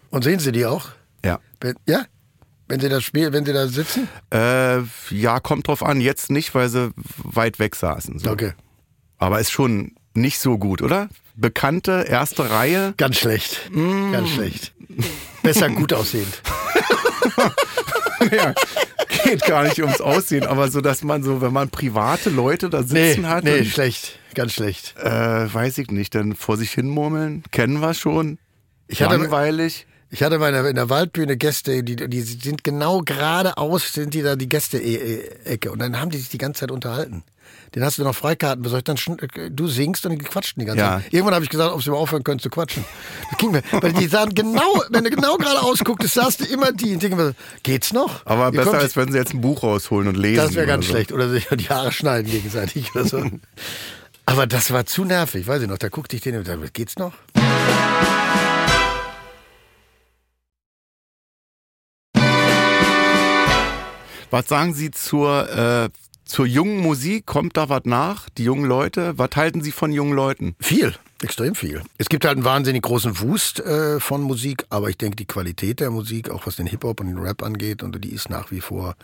Und 0.10 0.24
sehen 0.24 0.40
sie 0.40 0.52
die 0.52 0.66
auch? 0.66 0.90
Ja. 1.24 1.40
Wenn, 1.60 1.76
ja? 1.88 2.06
Wenn 2.68 2.80
sie 2.80 2.90
da 2.90 3.00
spielen, 3.00 3.32
wenn 3.34 3.46
sie 3.46 3.54
da 3.54 3.68
sitzen? 3.68 4.08
Äh, 4.34 4.82
ja, 5.10 5.40
kommt 5.40 5.68
drauf 5.68 5.84
an. 5.84 6.02
Jetzt 6.02 6.32
nicht, 6.32 6.54
weil 6.56 6.70
sie 6.70 6.92
weit 7.18 7.60
weg 7.60 7.76
saßen. 7.76 8.20
So. 8.20 8.32
Okay. 8.32 8.54
Aber 9.18 9.40
ist 9.40 9.52
schon 9.52 9.96
nicht 10.14 10.40
so 10.40 10.58
gut, 10.58 10.82
oder? 10.82 11.10
Bekannte 11.36 12.06
erste 12.08 12.50
Reihe. 12.50 12.94
Ganz 12.98 13.18
schlecht. 13.18 13.70
Mm. 13.72 14.12
Ganz 14.12 14.30
schlecht. 14.30 14.74
Besser 15.44 15.70
gut 15.70 15.94
aussehend. 15.94 16.42
ja, 18.32 18.54
geht 19.24 19.42
gar 19.46 19.64
nicht 19.64 19.80
ums 19.82 20.02
Aussehen, 20.02 20.46
aber 20.46 20.70
so, 20.70 20.82
dass 20.82 21.04
man 21.04 21.24
so, 21.24 21.42
wenn 21.42 21.54
man 21.54 21.70
private 21.70 22.30
Leute 22.30 22.70
da 22.70 22.82
Nee, 22.82 23.14
sitzen 23.14 23.28
hat, 23.30 23.44
nee, 23.44 23.64
schlecht. 23.64 24.20
Ganz 24.36 24.54
schlecht. 24.54 24.96
äh, 25.02 25.10
weiß 25.54 25.78
ich 25.80 25.90
nicht, 25.92 26.14
dann 26.16 26.36
vor 26.36 26.58
sich 26.58 26.72
hin 26.72 26.88
murmeln, 26.90 27.44
kennen 27.52 27.80
wir 27.82 27.94
schon. 27.94 28.38
Ich 28.88 29.02
hatte- 29.02 29.16
Langweilig. 29.18 29.86
Ich 30.10 30.24
hatte 30.24 30.40
mal 30.40 30.54
in 30.66 30.76
der, 30.76 30.90
Waldbühne 30.90 31.36
Gäste, 31.36 31.84
die, 31.84 31.96
die 31.98 32.22
sind 32.22 32.64
genau 32.64 33.02
geradeaus, 33.02 33.92
sind 33.94 34.14
die 34.14 34.22
da 34.22 34.36
die 34.38 34.48
Gäste-Ecke. 34.48 35.70
Und 35.72 35.80
dann 35.80 36.00
haben 36.00 36.12
die 36.12 36.18
sich 36.18 36.30
die 36.30 36.38
ganze 36.38 36.62
Zeit 36.62 36.72
unterhalten. 36.72 37.24
Den 37.76 37.84
hast 37.84 37.98
du 37.98 38.04
noch 38.04 38.16
Freikarten 38.16 38.62
besorgt, 38.64 38.88
dann 38.88 38.96
äh, 39.36 39.50
du 39.52 39.68
singst 39.68 40.06
und 40.06 40.14
die 40.14 40.18
quatschen 40.20 40.62
die 40.62 40.66
ganze 40.66 40.80
Ja. 40.82 41.02
Zeit. 41.02 41.12
Irgendwann 41.14 41.34
habe 41.36 41.44
ich 41.44 41.50
gesagt, 41.50 41.74
ob 41.74 41.84
sie 41.84 41.90
mal 41.90 41.98
aufhören 41.98 42.24
können 42.24 42.40
zu 42.40 42.50
quatschen. 42.50 42.86
Das 43.30 43.38
ging 43.38 43.52
mir, 43.52 43.62
weil 43.72 43.92
die 43.94 44.08
sahen 44.08 44.34
genau, 44.34 44.82
wenn 44.90 45.04
du 45.04 45.10
genau 45.10 45.36
geradeaus 45.36 45.80
guckst, 45.84 46.14
sahst 46.14 46.40
du 46.40 46.46
immer 46.46 46.72
die. 46.72 46.94
Und 46.94 47.04
denke 47.04 47.18
mir, 47.18 47.36
geht's 47.64 47.92
noch? 47.92 48.26
Aber 48.26 48.46
Ihr 48.46 48.52
besser, 48.52 48.72
kommt- 48.72 48.82
als 48.84 48.96
wenn 48.96 49.12
sie 49.12 49.18
jetzt 49.18 49.34
ein 49.34 49.42
Buch 49.42 49.64
rausholen 49.64 50.08
und 50.08 50.16
lesen. 50.16 50.38
Das 50.46 50.56
wäre 50.56 50.68
ganz 50.68 50.86
so. 50.86 50.92
schlecht. 50.92 51.12
Oder 51.12 51.30
sich 51.30 51.48
die 51.50 51.68
Haare 51.70 51.92
schneiden 51.92 52.32
gegenseitig 52.32 52.96
oder 52.96 53.04
so. 53.06 53.22
Aber 54.26 54.46
das 54.48 54.72
war 54.72 54.86
zu 54.86 55.04
nervig, 55.06 55.48
weiß 55.48 55.62
ich 55.62 55.68
noch. 55.70 55.78
Da 55.78 55.90
guckte 55.90 56.16
ich 56.16 56.22
den 56.22 56.38
und 56.38 56.48
dachte, 56.48 56.70
geht's 56.72 56.98
noch? 56.98 57.14
Was 64.30 64.50
sagen 64.50 64.74
Sie 64.74 64.92
zur, 64.92 65.50
äh, 65.50 65.90
zur 66.26 66.46
jungen 66.46 66.82
Musik? 66.82 67.26
Kommt 67.26 67.56
da 67.56 67.70
was 67.70 67.84
nach? 67.86 68.30
Die 68.32 68.44
jungen 68.44 68.66
Leute? 68.66 69.18
Was 69.18 69.30
halten 69.36 69.62
Sie 69.62 69.72
von 69.72 69.94
jungen 69.94 70.14
Leuten? 70.14 70.54
Viel, 70.60 70.94
extrem 71.22 71.56
viel. 71.56 71.82
Es 71.98 72.10
gibt 72.10 72.26
halt 72.26 72.36
einen 72.36 72.44
wahnsinnig 72.44 72.82
großen 72.82 73.22
Wust 73.22 73.62
äh, 73.62 74.02
von 74.02 74.22
Musik, 74.22 74.66
aber 74.70 74.90
ich 74.90 74.98
denke, 74.98 75.16
die 75.16 75.26
Qualität 75.26 75.80
der 75.80 75.92
Musik, 75.92 76.30
auch 76.30 76.46
was 76.46 76.58
den 76.58 76.68
Hip-Hop 76.68 77.00
und 77.00 77.08
den 77.08 77.20
Rap 77.20 77.42
angeht, 77.42 77.84
und 77.84 78.04
die 78.04 78.12
ist 78.12 78.30
nach 78.30 78.52
wie 78.52 78.60
vor 78.60 78.96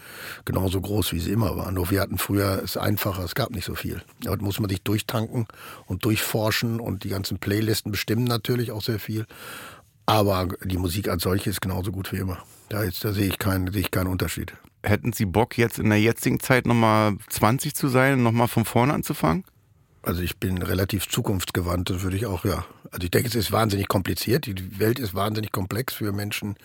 genauso 0.44 0.82
groß, 0.82 1.14
wie 1.14 1.20
sie 1.20 1.32
immer 1.32 1.56
war. 1.56 1.72
Nur 1.72 1.90
wir 1.90 2.02
hatten 2.02 2.18
früher 2.18 2.62
es 2.62 2.76
einfacher, 2.76 3.24
es 3.24 3.34
gab 3.34 3.52
nicht 3.52 3.66
so 3.66 3.76
viel. 3.76 4.04
Heute 4.28 4.44
muss 4.44 4.60
man 4.60 4.70
sich 4.70 4.82
durchtanken 4.82 5.48
und 5.86 6.04
durchforschen 6.04 6.82
und 6.82 7.06
die 7.06 7.10
ganzen 7.10 7.40
Playlisten 7.40 7.94
bestimmen 7.94 8.26
natürlich 8.26 8.72
auch 8.72 8.82
sehr 8.82 9.00
viel. 9.00 9.26
Aber 10.06 10.50
die 10.64 10.78
Musik 10.78 11.08
als 11.08 11.24
solche 11.24 11.50
ist 11.50 11.62
genauso 11.62 11.92
gut 11.92 12.12
wie 12.12 12.18
immer. 12.18 12.40
Da, 12.70 12.84
jetzt, 12.84 13.04
da 13.06 13.14
sehe 13.14 13.28
ich, 13.28 13.40
keinen, 13.40 13.72
sehe 13.72 13.82
ich 13.82 13.92
keinen 13.92 14.08
Unterschied. 14.08 14.54
Hätten 14.84 15.14
Sie 15.14 15.26
Bock, 15.26 15.58
jetzt 15.58 15.80
in 15.80 15.90
der 15.90 16.00
jetzigen 16.00 16.40
Zeit 16.40 16.66
nochmal 16.66 17.16
20 17.30 17.74
zu 17.74 17.88
sein 17.88 18.14
und 18.14 18.24
nochmal 18.24 18.48
von 18.50 18.66
vorne 18.66 18.94
anzufangen? 18.94 19.46
Also 20.06 20.22
ich 20.22 20.36
bin 20.38 20.62
relativ 20.62 21.08
zukunftsgewandt, 21.08 21.90
das 21.90 22.02
würde 22.02 22.18
ich 22.18 22.26
auch, 22.26 22.44
ja. 22.44 22.66
Also 22.92 23.06
ich 23.06 23.12
denke, 23.12 23.30
es 23.30 23.36
ist 23.36 23.54
wahnsinnig 23.54 23.88
kompliziert. 23.88 24.46
Die 24.46 24.80
Welt 24.80 25.00
ist 25.00 25.16
wahnsinnig 25.16 25.54
komplex 25.54 25.94
für 25.94 26.12
Menschen, 26.12 26.58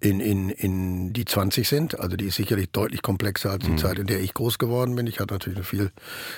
in, 0.00 0.18
in, 0.18 0.50
in 0.50 1.12
die 1.12 1.24
20 1.24 1.68
sind. 1.68 2.00
Also 2.00 2.16
die 2.16 2.26
ist 2.26 2.34
sicherlich 2.34 2.70
deutlich 2.70 3.00
komplexer 3.00 3.52
als 3.52 3.64
die 3.64 3.76
Zeit, 3.76 4.00
in 4.00 4.08
der 4.08 4.20
ich 4.20 4.34
groß 4.34 4.58
geworden 4.58 4.96
bin. 4.96 5.06
Ich 5.06 5.20
hatte 5.20 5.32
natürlich 5.32 5.64
viel, 5.64 5.92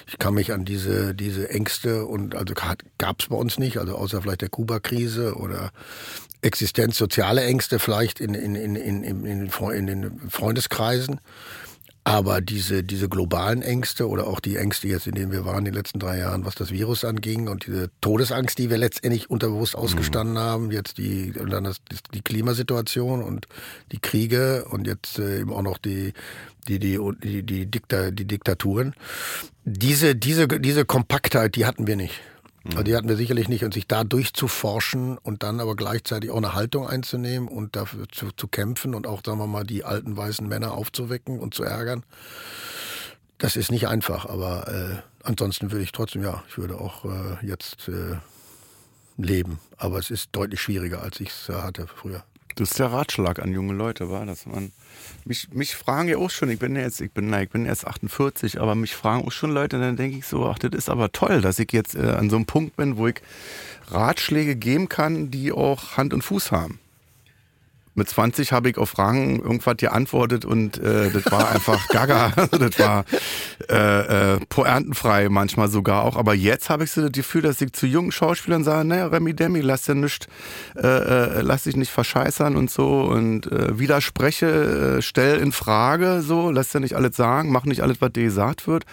ich 0.06 0.18
kann 0.18 0.34
mich 0.34 0.52
an 0.52 0.66
diese, 0.66 1.14
diese 1.14 1.48
Ängste 1.48 2.04
und 2.04 2.34
also 2.34 2.52
gab 2.52 3.20
es 3.20 3.28
bei 3.28 3.36
uns 3.36 3.58
nicht, 3.58 3.78
also 3.78 3.96
außer 3.96 4.20
vielleicht 4.20 4.42
der 4.42 4.50
Kuba-Krise 4.50 5.36
oder 5.36 5.72
Existenz, 6.44 6.96
soziale 6.96 7.42
Ängste 7.42 7.78
vielleicht 7.78 8.20
in, 8.20 8.34
in, 8.34 8.54
in, 8.54 8.76
in, 8.76 9.02
in, 9.02 9.48
in, 9.48 9.86
den 9.86 10.30
Freundeskreisen. 10.30 11.20
Aber 12.06 12.42
diese, 12.42 12.84
diese 12.84 13.08
globalen 13.08 13.62
Ängste 13.62 14.06
oder 14.10 14.26
auch 14.26 14.38
die 14.38 14.56
Ängste 14.56 14.88
jetzt, 14.88 15.06
in 15.06 15.14
denen 15.14 15.32
wir 15.32 15.46
waren 15.46 15.60
in 15.60 15.64
den 15.64 15.74
letzten 15.74 15.98
drei 15.98 16.18
Jahren, 16.18 16.44
was 16.44 16.54
das 16.54 16.70
Virus 16.70 17.02
anging 17.02 17.48
und 17.48 17.66
diese 17.66 17.90
Todesangst, 18.02 18.58
die 18.58 18.68
wir 18.68 18.76
letztendlich 18.76 19.30
unterbewusst 19.30 19.74
ausgestanden 19.74 20.36
haben, 20.36 20.70
jetzt 20.70 20.98
die, 20.98 21.32
und 21.40 21.48
dann 21.48 21.64
das, 21.64 21.78
die 22.12 22.20
Klimasituation 22.20 23.22
und 23.22 23.46
die 23.90 24.00
Kriege 24.00 24.66
und 24.66 24.86
jetzt 24.86 25.18
äh, 25.18 25.40
eben 25.40 25.50
auch 25.50 25.62
noch 25.62 25.78
die, 25.78 26.12
die, 26.68 26.78
die, 26.78 26.98
die, 27.22 27.42
die, 27.42 27.66
Dikta, 27.70 28.10
die 28.10 28.26
Diktaturen. 28.26 28.94
Diese, 29.64 30.14
diese, 30.14 30.46
diese 30.46 30.84
Kompaktheit, 30.84 31.56
die 31.56 31.64
hatten 31.64 31.86
wir 31.86 31.96
nicht. 31.96 32.20
Also 32.70 32.82
die 32.82 32.96
hatten 32.96 33.08
wir 33.08 33.16
sicherlich 33.16 33.48
nicht. 33.48 33.64
Und 33.64 33.74
sich 33.74 33.86
da 33.86 34.04
durchzuforschen 34.04 35.18
und 35.18 35.42
dann 35.42 35.60
aber 35.60 35.76
gleichzeitig 35.76 36.30
auch 36.30 36.38
eine 36.38 36.54
Haltung 36.54 36.88
einzunehmen 36.88 37.48
und 37.48 37.76
dafür 37.76 38.08
zu, 38.08 38.30
zu 38.32 38.48
kämpfen 38.48 38.94
und 38.94 39.06
auch, 39.06 39.20
sagen 39.24 39.38
wir 39.38 39.46
mal, 39.46 39.64
die 39.64 39.84
alten 39.84 40.16
weißen 40.16 40.48
Männer 40.48 40.72
aufzuwecken 40.72 41.38
und 41.38 41.54
zu 41.54 41.62
ärgern, 41.62 42.04
das 43.38 43.56
ist 43.56 43.70
nicht 43.70 43.86
einfach. 43.86 44.26
Aber 44.26 44.68
äh, 44.68 45.02
ansonsten 45.22 45.72
würde 45.72 45.84
ich 45.84 45.92
trotzdem, 45.92 46.22
ja, 46.22 46.42
ich 46.48 46.56
würde 46.56 46.80
auch 46.80 47.04
äh, 47.04 47.46
jetzt 47.46 47.88
äh, 47.88 48.16
leben. 49.16 49.58
Aber 49.76 49.98
es 49.98 50.10
ist 50.10 50.30
deutlich 50.32 50.60
schwieriger, 50.60 51.02
als 51.02 51.20
ich 51.20 51.28
es 51.28 51.48
äh, 51.48 51.54
hatte 51.54 51.86
früher. 51.86 52.24
Das 52.56 52.70
ist 52.70 52.78
der 52.78 52.92
Ratschlag 52.92 53.40
an 53.40 53.52
junge 53.52 53.72
Leute, 53.72 54.10
war 54.10 54.26
das 54.26 54.46
man. 54.46 54.72
Mich, 55.24 55.48
mich 55.52 55.74
fragen 55.74 56.08
ja 56.08 56.18
auch 56.18 56.30
schon, 56.30 56.50
ich 56.50 56.58
bin 56.58 56.76
jetzt, 56.76 57.00
ich 57.00 57.10
bin, 57.10 57.32
ich 57.32 57.50
bin 57.50 57.66
erst 57.66 57.86
48, 57.86 58.60
aber 58.60 58.74
mich 58.74 58.94
fragen 58.94 59.26
auch 59.26 59.32
schon 59.32 59.50
Leute, 59.50 59.80
dann 59.80 59.96
denke 59.96 60.18
ich 60.18 60.26
so, 60.26 60.46
ach, 60.46 60.58
das 60.58 60.72
ist 60.72 60.88
aber 60.88 61.10
toll, 61.10 61.40
dass 61.40 61.58
ich 61.58 61.72
jetzt 61.72 61.96
äh, 61.96 62.02
an 62.02 62.30
so 62.30 62.36
einem 62.36 62.46
Punkt 62.46 62.76
bin, 62.76 62.96
wo 62.96 63.08
ich 63.08 63.20
Ratschläge 63.88 64.54
geben 64.54 64.88
kann, 64.88 65.30
die 65.30 65.52
auch 65.52 65.96
Hand 65.96 66.14
und 66.14 66.22
Fuß 66.22 66.52
haben. 66.52 66.78
Mit 67.94 68.08
20 68.08 68.52
habe 68.52 68.70
ich 68.70 68.78
auf 68.78 68.90
Fragen 68.90 69.40
irgendwas 69.40 69.76
geantwortet 69.76 70.44
und 70.44 70.78
äh, 70.78 71.10
das 71.10 71.30
war 71.30 71.50
einfach 71.50 71.88
gaga. 71.90 72.32
Also 72.36 72.58
das 72.58 72.78
war 72.78 73.04
äh, 73.68 74.34
äh, 74.34 74.40
poerntenfrei 74.48 75.28
manchmal 75.28 75.68
sogar 75.68 76.04
auch. 76.04 76.16
Aber 76.16 76.34
jetzt 76.34 76.70
habe 76.70 76.84
ich 76.84 76.90
so 76.90 77.02
das 77.02 77.12
Gefühl, 77.12 77.42
dass 77.42 77.60
ich 77.60 77.72
zu 77.72 77.86
jungen 77.86 78.12
Schauspielern 78.12 78.64
sage, 78.64 78.86
naja, 78.86 79.06
Remy 79.06 79.34
Demi, 79.34 79.60
lass 79.60 79.82
dir 79.82 79.94
nicht, 79.94 80.28
äh, 80.76 80.86
äh, 80.86 81.40
lass 81.42 81.64
dich 81.64 81.76
nicht 81.76 81.90
verscheißern 81.90 82.56
und 82.56 82.70
so 82.70 83.02
und 83.02 83.50
äh, 83.50 83.78
widerspreche, 83.78 84.98
äh, 84.98 85.02
stell 85.02 85.38
in 85.38 85.52
Frage 85.52 86.22
so, 86.22 86.50
lass 86.50 86.70
dir 86.70 86.80
nicht 86.80 86.96
alles 86.96 87.16
sagen, 87.16 87.52
mach 87.52 87.64
nicht 87.64 87.82
alles, 87.82 88.00
was 88.00 88.12
dir 88.12 88.24
gesagt 88.24 88.66
wird. 88.66 88.84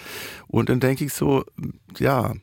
Und 0.47 0.69
dann 0.69 0.79
denke 0.79 1.05
ich 1.05 1.13
so, 1.13 1.43
ja, 1.97 2.33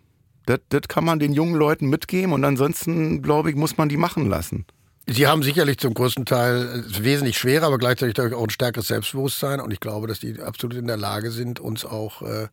das 0.46 0.88
kann 0.88 1.04
man 1.04 1.18
den 1.18 1.32
jungen 1.32 1.54
Leuten 1.54 1.88
mitgeben 1.88 2.32
und 2.32 2.44
ansonsten, 2.44 3.22
glaube 3.22 3.50
ich, 3.50 3.56
muss 3.56 3.76
man 3.76 3.88
die 3.88 3.98
machen 3.98 4.28
lassen. 4.28 4.64
Sie 5.10 5.26
haben 5.26 5.42
sicherlich 5.42 5.78
zum 5.78 5.94
größten 5.94 6.26
Teil 6.26 6.84
wesentlich 6.86 7.38
schwerer, 7.38 7.66
aber 7.66 7.78
gleichzeitig 7.78 8.34
auch 8.34 8.42
ein 8.42 8.50
stärkeres 8.50 8.88
Selbstbewusstsein. 8.88 9.58
Und 9.58 9.72
ich 9.72 9.80
glaube, 9.80 10.06
dass 10.06 10.20
die 10.20 10.38
absolut 10.38 10.76
in 10.76 10.86
der 10.86 10.98
Lage 10.98 11.30
sind, 11.30 11.60
uns 11.60 11.86
auch 11.86 12.20
äh, 12.20 12.48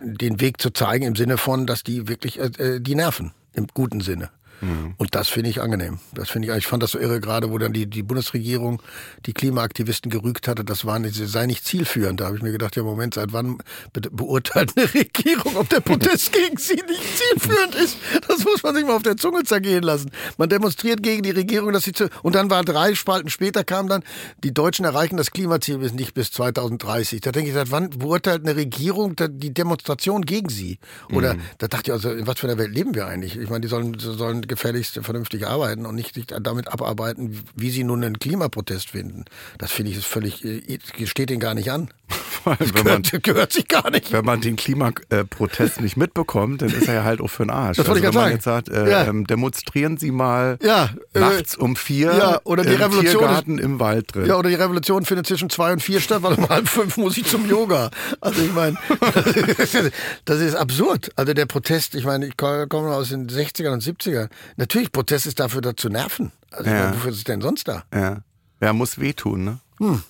den 0.00 0.40
Weg 0.40 0.58
zu 0.58 0.70
zeigen 0.70 1.04
im 1.04 1.16
Sinne 1.16 1.36
von, 1.36 1.66
dass 1.66 1.82
die 1.82 2.08
wirklich 2.08 2.40
äh, 2.40 2.46
äh 2.58 2.80
die 2.80 2.94
nerven, 2.94 3.32
im 3.52 3.66
guten 3.74 4.00
Sinne. 4.00 4.30
Mhm. 4.60 4.94
Und 4.96 5.14
das 5.14 5.28
finde 5.28 5.50
ich 5.50 5.60
angenehm. 5.60 5.98
Das 6.12 6.30
finde 6.30 6.48
ich, 6.48 6.56
ich 6.56 6.66
fand 6.66 6.82
das 6.82 6.92
so 6.92 6.98
irre, 6.98 7.20
gerade 7.20 7.50
wo 7.50 7.58
dann 7.58 7.72
die, 7.72 7.86
die 7.86 8.02
Bundesregierung 8.02 8.82
die 9.26 9.32
Klimaaktivisten 9.32 10.10
gerügt 10.10 10.48
hatte, 10.48 10.64
das 10.64 10.84
war 10.84 10.98
nicht, 10.98 11.14
sei 11.14 11.46
nicht 11.46 11.64
zielführend. 11.64 12.20
Da 12.20 12.26
habe 12.26 12.36
ich 12.36 12.42
mir 12.42 12.52
gedacht, 12.52 12.76
ja 12.76 12.82
Moment, 12.82 13.14
seit 13.14 13.32
wann 13.32 13.58
be 13.92 14.00
beurteilt 14.10 14.72
eine 14.76 14.92
Regierung, 14.92 15.56
ob 15.56 15.68
der 15.68 15.80
Protest 15.80 16.32
gegen 16.32 16.56
sie 16.56 16.74
nicht 16.74 17.18
zielführend 17.18 17.74
ist? 17.74 17.98
Das 18.26 18.44
muss 18.44 18.62
man 18.62 18.74
sich 18.74 18.84
mal 18.84 18.96
auf 18.96 19.02
der 19.02 19.16
Zunge 19.16 19.44
zergehen 19.44 19.82
lassen. 19.82 20.10
Man 20.36 20.48
demonstriert 20.48 21.02
gegen 21.02 21.22
die 21.22 21.30
Regierung, 21.30 21.72
dass 21.72 21.84
sie 21.84 21.92
zu, 21.92 22.08
und 22.22 22.34
dann 22.34 22.50
war 22.50 22.64
drei 22.64 22.94
Spalten 22.94 23.30
später 23.30 23.64
kam 23.64 23.88
dann, 23.88 24.02
die 24.42 24.52
Deutschen 24.52 24.84
erreichen 24.84 25.16
das 25.16 25.30
Klimaziel 25.30 25.78
nicht 25.78 26.14
bis 26.14 26.32
2030. 26.32 27.20
Da 27.20 27.32
denke 27.32 27.50
ich, 27.50 27.54
seit 27.54 27.70
wann 27.70 27.90
beurteilt 27.90 28.42
eine 28.42 28.56
Regierung 28.56 29.14
die 29.16 29.54
Demonstration 29.54 30.22
gegen 30.22 30.48
sie? 30.48 30.78
Oder 31.12 31.34
mhm. 31.34 31.40
da 31.58 31.68
dachte 31.68 31.90
ich 31.90 31.92
also, 31.92 32.10
in 32.10 32.26
was 32.26 32.38
für 32.38 32.48
einer 32.48 32.58
Welt 32.58 32.72
leben 32.72 32.94
wir 32.94 33.06
eigentlich? 33.06 33.36
Ich 33.36 33.48
meine, 33.50 33.60
die 33.60 33.68
sollen, 33.68 33.98
sollen 33.98 34.42
gefälligst 34.48 34.98
vernünftig 35.02 35.46
arbeiten 35.46 35.86
und 35.86 35.94
nicht 35.94 36.14
sich 36.14 36.26
damit 36.26 36.68
abarbeiten, 36.68 37.42
wie 37.54 37.70
sie 37.70 37.84
nun 37.84 38.02
einen 38.02 38.18
Klimaprotest 38.18 38.90
finden. 38.90 39.24
Das 39.58 39.72
finde 39.72 39.92
ich 39.92 39.98
ist 39.98 40.06
völlig, 40.06 40.44
äh, 40.44 40.78
steht 41.06 41.30
ihnen 41.30 41.40
gar 41.40 41.54
nicht 41.54 41.70
an. 41.70 41.90
Das 42.44 42.72
gehört, 42.72 43.12
man, 43.12 43.22
gehört, 43.22 43.52
sich 43.52 43.68
gar 43.68 43.90
nicht. 43.90 44.12
Wenn 44.12 44.24
man 44.24 44.40
den 44.40 44.56
Klimaprotest 44.56 45.80
nicht 45.82 45.96
mitbekommt, 45.96 46.62
dann 46.62 46.70
ist 46.70 46.88
er 46.88 46.94
ja 46.94 47.04
halt 47.04 47.20
auch 47.20 47.28
für 47.28 47.42
den 47.44 47.50
Arsch. 47.50 47.76
Das 47.76 47.88
also, 47.88 48.00
wenn 48.00 48.14
man 48.14 48.14
sagen. 48.14 48.34
jetzt 48.34 48.44
sagt, 48.44 48.68
äh, 48.70 48.90
ja. 48.90 49.04
ähm, 49.04 49.26
demonstrieren 49.26 49.98
Sie 49.98 50.10
mal 50.10 50.56
ja, 50.62 50.90
äh, 51.12 51.20
nachts 51.20 51.56
um 51.56 51.76
vier 51.76 52.14
ja, 52.16 52.40
oder 52.44 52.64
die 52.64 52.74
Revolution 52.74 53.18
Tiergarten 53.18 53.58
im 53.58 53.80
Wald 53.80 54.14
drin. 54.14 54.26
Ja, 54.26 54.36
oder 54.36 54.48
die 54.48 54.54
Revolution 54.54 55.04
findet 55.04 55.26
zwischen 55.26 55.50
zwei 55.50 55.72
und 55.72 55.82
vier 55.82 56.00
statt, 56.00 56.22
weil 56.22 56.34
um 56.34 56.48
halb 56.48 56.68
fünf 56.68 56.96
muss 56.96 57.18
ich 57.18 57.26
zum 57.26 57.46
Yoga. 57.48 57.90
Also 58.20 58.40
ich 58.40 58.52
meine, 58.54 58.78
das 60.24 60.40
ist 60.40 60.54
absurd. 60.54 61.10
Also 61.16 61.34
der 61.34 61.46
Protest, 61.46 61.94
ich 61.94 62.04
meine, 62.04 62.26
ich 62.26 62.36
komme 62.36 62.94
aus 62.94 63.10
den 63.10 63.28
60ern 63.28 63.72
und 63.72 63.82
70ern. 63.82 64.28
Natürlich, 64.56 64.92
Protest 64.92 65.26
ist 65.26 65.40
dafür 65.40 65.60
da 65.60 65.76
zu 65.76 65.88
nerven. 65.88 66.32
Also 66.50 66.70
ja. 66.70 66.84
meine, 66.84 66.96
wofür 66.96 67.10
ist 67.10 67.18
es 67.18 67.24
denn 67.24 67.40
sonst 67.40 67.68
da? 67.68 67.84
Ja, 67.94 68.22
ja 68.60 68.72
muss 68.72 68.98
wehtun, 68.98 69.44
ne? 69.44 69.58
Hm. 69.78 70.02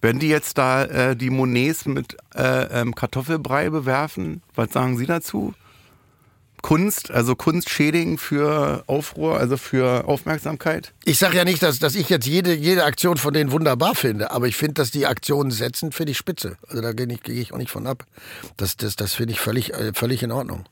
Wenn 0.00 0.18
die 0.18 0.28
jetzt 0.28 0.58
da 0.58 0.84
äh, 0.84 1.16
die 1.16 1.30
Monets 1.30 1.86
mit 1.86 2.16
äh, 2.34 2.80
ähm, 2.80 2.94
Kartoffelbrei 2.94 3.70
bewerfen, 3.70 4.42
was 4.54 4.70
sagen 4.70 4.98
Sie 4.98 5.06
dazu? 5.06 5.54
Kunst, 6.64 7.10
also 7.10 7.36
Kunst 7.36 7.68
schädigen 7.68 8.16
für 8.16 8.84
Aufruhr, 8.86 9.38
also 9.38 9.58
für 9.58 10.08
Aufmerksamkeit? 10.08 10.94
Ich 11.04 11.18
sage 11.18 11.36
ja 11.36 11.44
nicht, 11.44 11.62
dass, 11.62 11.78
dass 11.78 11.94
ich 11.94 12.08
jetzt 12.08 12.26
jede, 12.26 12.54
jede 12.54 12.84
Aktion 12.84 13.18
von 13.18 13.34
denen 13.34 13.52
wunderbar 13.52 13.94
finde, 13.94 14.30
aber 14.30 14.46
ich 14.46 14.56
finde, 14.56 14.72
dass 14.72 14.90
die 14.90 15.06
Aktionen 15.06 15.50
setzen, 15.50 15.92
finde 15.92 16.12
ich 16.12 16.16
spitze. 16.16 16.56
Also 16.66 16.80
da 16.80 16.92
gehe 16.92 17.06
ich, 17.06 17.22
geh 17.22 17.38
ich 17.38 17.52
auch 17.52 17.58
nicht 17.58 17.70
von 17.70 17.86
ab. 17.86 18.06
Das, 18.56 18.78
das, 18.78 18.96
das 18.96 19.12
finde 19.12 19.34
ich 19.34 19.40
völlig, 19.40 19.74
äh, 19.74 19.92
völlig 19.94 20.22
in 20.22 20.32
Ordnung. 20.32 20.64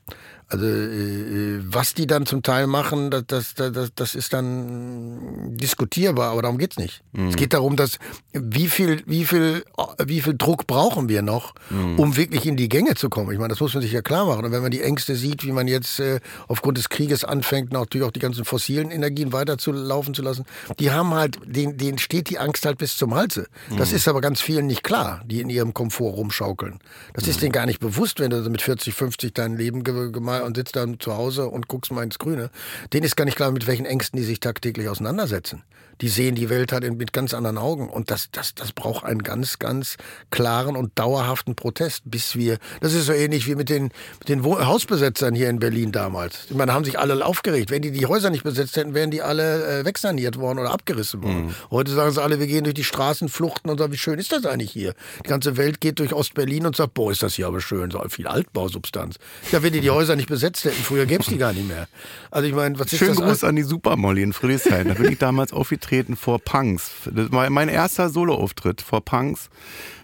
Also 0.53 0.67
äh, 0.67 1.61
was 1.65 1.95
die 1.95 2.07
dann 2.07 2.27
zum 2.27 2.43
Teil 2.43 2.67
machen, 2.67 3.11
das, 3.11 3.25
das, 3.27 3.55
das, 3.55 3.95
das 3.95 4.15
ist 4.15 4.35
dann 4.35 5.57
diskutierbar, 5.57 6.33
aber 6.33 6.43
darum 6.43 6.59
geht's 6.59 6.77
nicht. 6.77 7.03
Mhm. 7.13 7.29
Es 7.29 7.37
geht 7.37 7.55
darum, 7.55 7.75
dass 7.77 7.99
wie 8.35 8.69
viel, 8.69 9.03
wie 9.07 9.25
viel, 9.25 9.65
wie 10.05 10.21
viel 10.21 10.37
Druck 10.37 10.67
brauchen 10.67 11.09
wir 11.09 11.23
noch, 11.23 11.55
mhm. 11.71 11.99
um 11.99 12.17
wirklich 12.19 12.45
in 12.45 12.57
die 12.57 12.69
Gänge 12.69 12.97
zu 12.97 13.09
kommen. 13.09 13.33
Ich 13.33 13.39
meine, 13.39 13.49
das 13.49 13.61
muss 13.61 13.73
man 13.73 13.83
sich 13.83 13.93
ja 13.93 14.03
klar 14.03 14.27
machen. 14.27 14.45
Und 14.45 14.53
wenn 14.53 14.61
man 14.61 14.71
die 14.71 14.83
Ängste 14.83 15.17
sieht, 15.17 15.43
wie 15.43 15.53
man 15.53 15.69
jetzt 15.69 16.01
äh, 16.01 16.21
aufgrund 16.49 16.77
des 16.77 16.91
Krieges 16.91 17.25
anfängt, 17.25 17.73
natürlich 17.73 18.07
auch 18.07 18.13
die 18.13 18.21
ganzen 18.21 18.45
fossilen 18.45 18.91
Energien 18.91 19.33
weiterzulaufen 19.33 20.13
zu 20.13 20.21
lassen, 20.21 20.45
die 20.79 20.91
haben 20.91 21.15
halt, 21.15 21.39
denen, 21.47 21.79
denen 21.79 21.97
steht 21.97 22.29
die 22.29 22.39
Angst 22.39 22.67
halt 22.67 22.77
bis 22.77 22.99
zum 22.99 23.15
Halse. 23.15 23.47
Das 23.79 23.91
mhm. 23.91 23.97
ist 23.97 24.07
aber 24.07 24.21
ganz 24.21 24.43
vielen 24.43 24.67
nicht 24.67 24.83
klar, 24.83 25.23
die 25.25 25.41
in 25.41 25.49
ihrem 25.49 25.73
Komfort 25.73 26.11
rumschaukeln. 26.11 26.79
Das 27.15 27.27
ist 27.27 27.37
mhm. 27.37 27.41
denen 27.41 27.53
gar 27.53 27.65
nicht 27.65 27.81
bewusst, 27.81 28.21
wenn 28.21 28.29
du 28.29 28.43
mit 28.51 28.61
40, 28.61 28.93
50 28.93 29.33
dein 29.33 29.57
Leben 29.57 29.83
gemacht 29.83 30.42
und 30.45 30.57
sitzt 30.57 30.77
dann 30.77 31.01
zu 31.01 31.17
Hause 31.17 31.49
und 31.49 31.69
guckst 31.69 31.93
mal 31.93 32.03
ins 32.03 32.19
Grüne, 32.19 32.51
denen 32.93 33.05
ist 33.05 33.17
gar 33.17 33.25
nicht 33.25 33.37
klar, 33.37 33.51
mit 33.51 33.67
welchen 33.67 33.87
Ängsten 33.87 34.19
die 34.19 34.25
sich 34.25 34.41
tagtäglich 34.41 34.89
auseinandersetzen 34.89 35.63
die 36.01 36.09
sehen 36.09 36.35
die 36.35 36.51
Welt 36.51 36.73
halt 36.73 36.83
mit 36.97 37.13
ganz 37.13 37.35
anderen 37.35 37.59
Augen. 37.59 37.89
Und 37.89 38.11
das, 38.11 38.29
das, 38.33 38.55
das 38.55 38.73
braucht 38.73 39.05
einen 39.05 39.23
ganz, 39.23 39.59
ganz 39.59 39.97
klaren 40.31 40.77
und 40.77 40.99
dauerhaften 40.99 41.55
Protest, 41.55 42.03
bis 42.07 42.37
wir, 42.37 42.59
das 42.81 42.95
ist 42.95 43.07
so 43.07 43.13
ähnlich 43.13 43.47
wie 43.47 43.55
mit 43.55 43.69
den, 43.69 43.85
mit 44.19 44.29
den 44.29 44.45
Hausbesetzern 44.45 45.35
hier 45.35 45.49
in 45.49 45.59
Berlin 45.59 45.93
damals. 45.93 46.47
Ich 46.49 46.57
meine, 46.57 46.69
da 46.69 46.75
haben 46.75 46.85
sich 46.85 46.99
alle 46.99 47.25
aufgeregt. 47.25 47.71
Wenn 47.71 47.83
die 47.83 47.93
die 47.93 48.07
Häuser 48.07 48.31
nicht 48.31 48.45
besetzt 48.45 48.77
hätten, 48.77 48.95
wären 48.95 49.11
die 49.11 49.23
alle 49.23 49.81
äh, 49.81 49.85
wegsaniert 49.85 50.39
worden 50.39 50.59
oder 50.59 50.73
abgerissen 50.73 51.23
worden. 51.23 51.47
Mhm. 51.47 51.55
Heute 51.71 51.93
sagen 51.93 52.11
sie 52.11 52.23
alle, 52.23 52.41
wir 52.41 52.47
gehen 52.47 52.65
durch 52.65 52.75
die 52.75 52.85
Straßen, 52.85 53.29
fluchten 53.29 53.71
und 53.71 53.79
sagen, 53.79 53.93
wie 53.93 53.99
schön 53.99 54.19
ist 54.19 54.33
das 54.33 54.45
eigentlich 54.47 54.73
hier? 54.73 54.95
Die 55.25 55.29
ganze 55.29 55.57
Welt 55.57 55.81
geht 55.81 55.99
durch 55.99 56.13
Ostberlin 56.13 56.67
und 56.67 56.75
sagt, 56.75 56.95
boah, 56.95 57.13
ist 57.13 57.23
das 57.23 57.35
hier 57.35 57.47
aber 57.47 57.61
schön, 57.61 57.91
so 57.91 58.03
viel 58.09 58.27
Altbausubstanz. 58.27 59.17
Ja, 59.53 59.63
wenn 59.63 59.73
die 59.73 59.81
die 59.81 59.91
Häuser 59.91 60.17
nicht 60.17 60.29
besetzt 60.29 60.65
hätten, 60.65 60.83
früher 60.83 61.07
gäbe 61.07 61.23
es 61.23 61.29
die 61.29 61.39
gar 61.39 61.53
nicht 61.53 61.69
mehr. 61.69 61.87
Also 62.31 62.49
ich 62.49 62.55
meine, 62.55 62.79
was 62.79 62.93
ist 62.93 62.99
Schönen 62.99 63.17
das? 63.17 63.25
Gruß 63.25 63.45
an 63.45 63.57
die 63.57 63.63
Supermolly 63.63 64.23
in 64.23 64.33
Friedrichshain. 64.33 64.89
Da 64.89 64.95
bin 64.95 65.13
ich 65.13 65.19
damals 65.19 65.53
aufgetreten 65.53 65.82
aufgetreten 65.83 66.17
vor 66.17 66.39
Punks. 66.39 66.93
Das 67.13 67.33
war 67.33 67.49
mein 67.51 67.69
erster 67.69 68.09
Soloauftritt 68.09 68.81
vor 68.81 69.05
Punks 69.05 69.51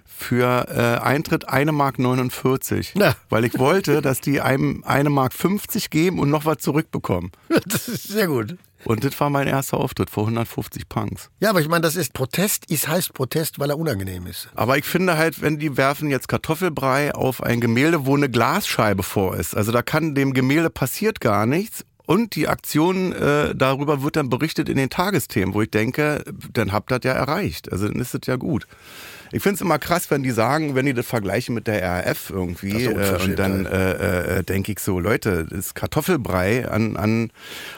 für 0.04 0.66
äh, 0.68 1.00
Eintritt 1.00 1.48
1 1.48 1.70
Mark 1.70 1.98
49. 1.98 2.94
Ja. 2.96 3.14
Weil 3.28 3.44
ich 3.44 3.56
wollte, 3.58 4.02
dass 4.02 4.20
die 4.20 4.40
einem 4.40 4.82
1 4.84 5.08
Mark 5.08 5.32
50 5.32 5.90
geben 5.90 6.18
und 6.18 6.30
noch 6.30 6.44
was 6.44 6.58
zurückbekommen. 6.58 7.30
Das 7.66 7.88
ist 7.88 8.08
sehr 8.08 8.26
gut. 8.26 8.56
Und 8.84 9.04
das 9.04 9.18
war 9.20 9.28
mein 9.28 9.48
erster 9.48 9.76
Auftritt 9.76 10.08
vor 10.08 10.24
150 10.24 10.88
Punks. 10.88 11.30
Ja, 11.40 11.50
aber 11.50 11.60
ich 11.60 11.68
meine, 11.68 11.82
das 11.82 11.96
ist 11.96 12.12
Protest, 12.12 12.70
ist 12.70 12.88
heißt 12.88 13.12
Protest, 13.12 13.58
weil 13.58 13.70
er 13.70 13.78
unangenehm 13.78 14.26
ist. 14.26 14.48
Aber 14.54 14.78
ich 14.78 14.84
finde 14.84 15.16
halt, 15.16 15.42
wenn 15.42 15.58
die 15.58 15.76
werfen 15.76 16.10
jetzt 16.10 16.28
Kartoffelbrei 16.28 17.14
auf 17.14 17.42
ein 17.42 17.60
Gemälde, 17.60 18.06
wo 18.06 18.16
eine 18.16 18.30
Glasscheibe 18.30 19.02
vor 19.02 19.36
ist, 19.36 19.56
also 19.56 19.72
da 19.72 19.82
kann 19.82 20.14
dem 20.14 20.32
Gemälde 20.32 20.70
passiert 20.70 21.20
gar 21.20 21.44
nichts 21.44 21.84
und 22.08 22.36
die 22.36 22.48
Aktion 22.48 23.12
äh, 23.12 23.54
darüber 23.54 24.02
wird 24.02 24.16
dann 24.16 24.30
berichtet 24.30 24.70
in 24.70 24.78
den 24.78 24.88
Tagesthemen, 24.88 25.54
wo 25.54 25.60
ich 25.60 25.70
denke, 25.70 26.24
dann 26.54 26.72
habt 26.72 26.90
ihr 26.90 26.98
das 26.98 27.06
ja 27.06 27.12
erreicht. 27.12 27.70
Also 27.70 27.86
dann 27.86 28.00
ist 28.00 28.14
es 28.14 28.22
ja 28.24 28.36
gut. 28.36 28.66
Ich 29.30 29.42
finde 29.42 29.56
es 29.56 29.60
immer 29.60 29.78
krass, 29.78 30.10
wenn 30.10 30.22
die 30.22 30.30
sagen, 30.30 30.74
wenn 30.74 30.86
die 30.86 30.94
das 30.94 31.04
vergleichen 31.04 31.54
mit 31.54 31.66
der 31.66 31.82
RAF 31.82 32.30
irgendwie, 32.30 32.84
äh, 32.84 33.22
und 33.22 33.38
dann 33.38 33.66
äh, 33.66 34.38
äh, 34.38 34.42
denke 34.42 34.72
ich 34.72 34.78
so, 34.78 34.98
Leute, 34.98 35.44
das 35.50 35.58
ist 35.58 35.74
Kartoffelbrei 35.74 36.66
an, 36.66 36.96
an 36.96 37.30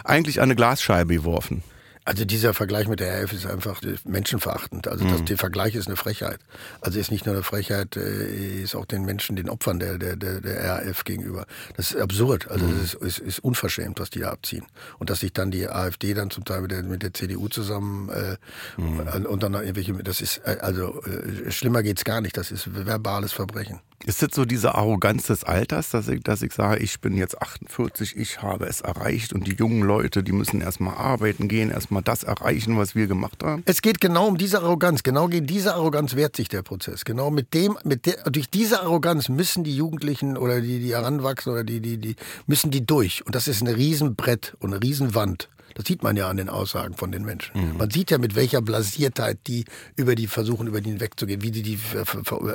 eigentlich 0.04 0.38
an 0.38 0.44
eine 0.44 0.54
Glasscheibe 0.54 1.14
geworfen. 1.14 1.64
Also 2.04 2.24
dieser 2.24 2.54
Vergleich 2.54 2.88
mit 2.88 3.00
der 3.00 3.22
RF 3.22 3.32
ist 3.32 3.46
einfach 3.46 3.80
menschenverachtend. 4.04 4.88
Also 4.88 5.04
das, 5.04 5.20
mhm. 5.20 5.26
der 5.26 5.38
Vergleich 5.38 5.74
ist 5.74 5.86
eine 5.86 5.96
Frechheit. 5.96 6.40
Also 6.80 6.98
ist 6.98 7.10
nicht 7.10 7.26
nur 7.26 7.34
eine 7.34 7.44
Frechheit, 7.44 7.96
äh, 7.96 8.62
ist 8.62 8.74
auch 8.74 8.86
den 8.86 9.04
Menschen, 9.04 9.36
den 9.36 9.50
Opfern 9.50 9.78
der, 9.78 9.98
der, 9.98 10.16
der, 10.16 10.40
der 10.40 10.64
RAF 10.64 11.04
gegenüber. 11.04 11.46
Das 11.76 11.92
ist 11.92 12.00
absurd. 12.00 12.50
Also 12.50 12.64
mhm. 12.64 12.78
das 12.80 12.94
ist, 12.94 13.02
ist, 13.02 13.18
ist 13.18 13.38
unverschämt, 13.40 14.00
was 14.00 14.08
die 14.08 14.20
da 14.20 14.30
abziehen. 14.30 14.64
Und 14.98 15.10
dass 15.10 15.20
sich 15.20 15.32
dann 15.32 15.50
die 15.50 15.68
AfD 15.68 16.14
dann 16.14 16.30
zum 16.30 16.44
Teil 16.44 16.62
mit 16.62 16.70
der, 16.70 16.82
mit 16.82 17.02
der 17.02 17.12
CDU 17.12 17.48
zusammen 17.48 18.08
äh, 18.08 18.36
mhm. 18.80 19.26
und 19.26 19.42
dann 19.42 19.52
irgendwelche, 19.54 19.92
das 19.94 20.22
ist, 20.22 20.38
äh, 20.44 20.56
also 20.60 21.02
äh, 21.02 21.50
schlimmer 21.50 21.82
geht's 21.82 22.04
gar 22.04 22.22
nicht. 22.22 22.36
Das 22.36 22.50
ist 22.50 22.74
verbales 22.74 23.32
Verbrechen. 23.32 23.80
Ist 24.06 24.22
das 24.22 24.30
so 24.32 24.46
diese 24.46 24.74
Arroganz 24.74 25.26
des 25.26 25.44
Alters, 25.44 25.90
dass 25.90 26.08
ich, 26.08 26.22
dass 26.22 26.40
ich 26.40 26.54
sage, 26.54 26.82
ich 26.82 27.00
bin 27.00 27.18
jetzt 27.18 27.40
48, 27.40 28.16
ich 28.16 28.40
habe 28.40 28.64
es 28.64 28.80
erreicht 28.80 29.34
und 29.34 29.46
die 29.46 29.52
jungen 29.52 29.82
Leute, 29.82 30.22
die 30.22 30.32
müssen 30.32 30.62
erstmal 30.62 30.94
arbeiten 30.94 31.48
gehen, 31.48 31.70
erstmal 31.70 32.02
das 32.02 32.22
erreichen, 32.22 32.78
was 32.78 32.94
wir 32.94 33.08
gemacht 33.08 33.42
haben? 33.42 33.62
Es 33.66 33.82
geht 33.82 34.00
genau 34.00 34.28
um 34.28 34.38
diese 34.38 34.62
Arroganz. 34.62 35.02
Genau 35.02 35.28
gegen 35.28 35.46
diese 35.46 35.74
Arroganz 35.74 36.16
wehrt 36.16 36.34
sich 36.34 36.48
der 36.48 36.62
Prozess. 36.62 37.04
Genau 37.04 37.30
mit 37.30 37.52
dem, 37.52 37.78
mit 37.84 38.06
der, 38.06 38.30
durch 38.30 38.48
diese 38.48 38.80
Arroganz 38.80 39.28
müssen 39.28 39.64
die 39.64 39.76
Jugendlichen 39.76 40.38
oder 40.38 40.62
die, 40.62 40.80
die 40.80 40.94
heranwachsen 40.94 41.52
oder 41.52 41.64
die, 41.64 41.80
die, 41.80 41.98
die, 41.98 42.16
müssen 42.46 42.70
die 42.70 42.86
durch. 42.86 43.26
Und 43.26 43.34
das 43.34 43.48
ist 43.48 43.60
ein 43.60 43.68
Riesenbrett 43.68 44.56
und 44.60 44.72
eine 44.72 44.82
Riesenwand. 44.82 45.50
Das 45.74 45.87
sieht 45.87 46.02
man 46.02 46.16
ja 46.16 46.28
an 46.28 46.37
den 46.37 46.48
Aussagen 46.48 46.94
von 46.94 47.12
den 47.12 47.24
Menschen. 47.24 47.52
Mhm. 47.54 47.76
Man 47.78 47.90
sieht 47.90 48.11
ja, 48.11 48.18
mit 48.18 48.35
welcher 48.35 48.61
Blasiertheit 48.61 49.38
die 49.46 49.64
über 49.96 50.14
die 50.14 50.26
versuchen, 50.26 50.66
über 50.66 50.80
die 50.80 50.90
hinwegzugehen, 50.90 51.42
wie 51.42 51.50
die 51.50 51.62
die, 51.62 51.78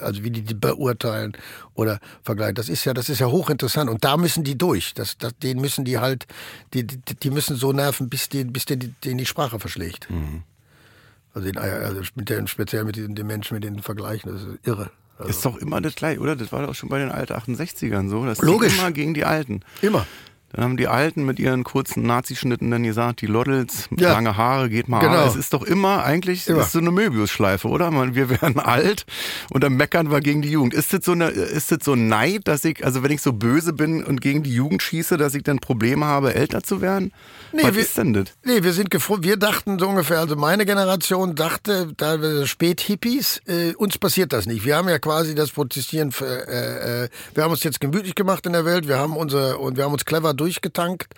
also 0.01 0.23
wie 0.23 0.31
die, 0.31 0.41
die 0.41 0.53
beurteilen 0.53 1.33
oder 1.73 1.99
vergleichen. 2.23 2.55
Das 2.55 2.69
ist 2.69 2.85
ja, 2.85 2.93
das 2.93 3.09
ist 3.09 3.19
ja 3.19 3.27
hochinteressant. 3.27 3.89
Und 3.89 4.03
da 4.03 4.17
müssen 4.17 4.43
die 4.43 4.57
durch. 4.57 4.93
Das, 4.93 5.17
das, 5.17 5.37
den 5.37 5.59
müssen 5.61 5.85
die 5.85 5.99
halt, 5.99 6.25
die, 6.73 6.85
die, 6.85 6.97
die 6.97 7.29
müssen 7.29 7.55
so 7.55 7.71
nerven, 7.71 8.09
bis, 8.09 8.29
die, 8.29 8.43
bis 8.43 8.65
denen 8.65 8.95
die, 9.03 9.15
die 9.15 9.25
Sprache 9.25 9.59
verschlägt. 9.59 10.09
Mhm. 10.09 10.43
Also, 11.33 11.51
den, 11.51 11.57
also 11.57 12.01
mit 12.15 12.29
den, 12.29 12.47
speziell 12.47 12.85
mit 12.85 12.95
den, 12.95 13.13
den 13.13 13.27
Menschen, 13.27 13.55
mit 13.55 13.63
denen 13.63 13.81
vergleichen, 13.81 14.31
das 14.31 14.43
ist 14.43 14.59
irre. 14.63 14.89
Also, 15.17 15.29
Ist 15.29 15.45
doch 15.45 15.57
immer 15.57 15.79
das 15.79 15.95
gleiche, 15.95 16.19
oder? 16.19 16.35
Das 16.35 16.51
war 16.51 16.65
doch 16.65 16.75
schon 16.75 16.89
bei 16.89 16.99
den 16.99 17.09
alten 17.09 17.33
68ern 17.33 18.09
so. 18.09 18.25
Das 18.25 18.39
Logisch. 18.39 18.77
immer 18.77 18.91
gegen 18.91 19.13
die 19.13 19.23
Alten. 19.23 19.61
immer. 19.81 20.05
Dann 20.51 20.63
haben 20.63 20.77
die 20.77 20.87
Alten 20.87 21.25
mit 21.25 21.37
ihren 21.39 21.65
kurzen 21.65 22.03
Nazischnitten 22.03 22.71
dann 22.71 22.83
gesagt, 22.83 23.19
die 23.21 23.25
Loddels, 23.25 23.89
Ja. 23.97 24.13
lange 24.13 24.37
Haare, 24.37 24.69
geht 24.69 24.87
mal 24.87 24.99
Genau. 24.99 25.23
an. 25.23 25.27
Es 25.27 25.35
ist 25.35 25.51
doch 25.53 25.63
immer 25.63 26.03
eigentlich, 26.05 26.47
Immer. 26.47 26.61
ist 26.61 26.71
so 26.71 26.79
eine 26.79 26.91
Möbiusschleife, 26.91 27.67
oder? 27.67 27.91
Man, 27.91 28.15
wir 28.15 28.29
werden 28.29 28.59
alt 28.59 29.05
und 29.51 29.63
dann 29.65 29.73
meckern 29.73 30.11
wir 30.11 30.21
gegen 30.21 30.41
die 30.41 30.51
Jugend. 30.51 30.73
Ist 30.73 30.93
das 30.93 31.03
so 31.03 31.11
eine, 31.11 31.25
ist 31.27 31.71
das 31.71 31.79
so 31.83 31.95
Neid, 31.95 32.41
dass 32.47 32.63
ich, 32.63 32.85
also 32.85 33.03
wenn 33.03 33.11
ich 33.11 33.21
so 33.21 33.33
böse 33.33 33.73
bin 33.73 34.03
und 34.03 34.21
gegen 34.21 34.43
die 34.43 34.53
Jugend 34.53 34.81
schieße, 34.81 35.17
dass 35.17 35.35
ich 35.35 35.43
dann 35.43 35.59
Probleme 35.59 36.05
habe, 36.05 36.33
älter 36.35 36.63
zu 36.63 36.79
werden? 36.79 37.11
Nee, 37.51 37.63
Was 37.63 37.73
wir- 37.75 37.81
ist 37.81 37.97
denn 37.97 38.13
das? 38.13 38.25
Nee, 38.45 38.63
wir 38.63 38.71
sind 38.71 38.91
gefro 38.91 39.17
wir 39.23 39.37
dachten 39.37 39.77
so 39.79 39.87
ungefähr, 39.89 40.19
also 40.19 40.35
meine 40.37 40.65
Generation 40.65 41.35
dachte, 41.35 41.91
da 41.97 42.21
wir 42.21 42.45
Späthippies, 42.47 43.41
äh, 43.47 43.73
uns 43.75 43.97
passiert 43.97 44.31
das 44.31 44.45
nicht. 44.45 44.63
Wir 44.65 44.75
haben 44.77 44.87
ja 44.89 44.99
quasi 44.99 45.35
das 45.35 45.51
Protestieren, 45.51 46.11
für, 46.11 46.25
äh, 46.47 47.05
äh, 47.05 47.09
wir 47.33 47.43
haben 47.43 47.51
uns 47.51 47.63
jetzt 47.63 47.81
gemütlich 47.81 48.15
gemacht 48.15 48.45
in 48.45 48.53
der 48.53 48.63
Welt, 48.65 48.87
wir 48.87 48.97
haben 48.99 49.15
unser 49.17 49.59
und 49.59 49.75
wir 49.77 49.83
haben 49.85 49.93
uns 49.93 50.05
clever 50.05 50.33
durchgetankt 50.35 51.13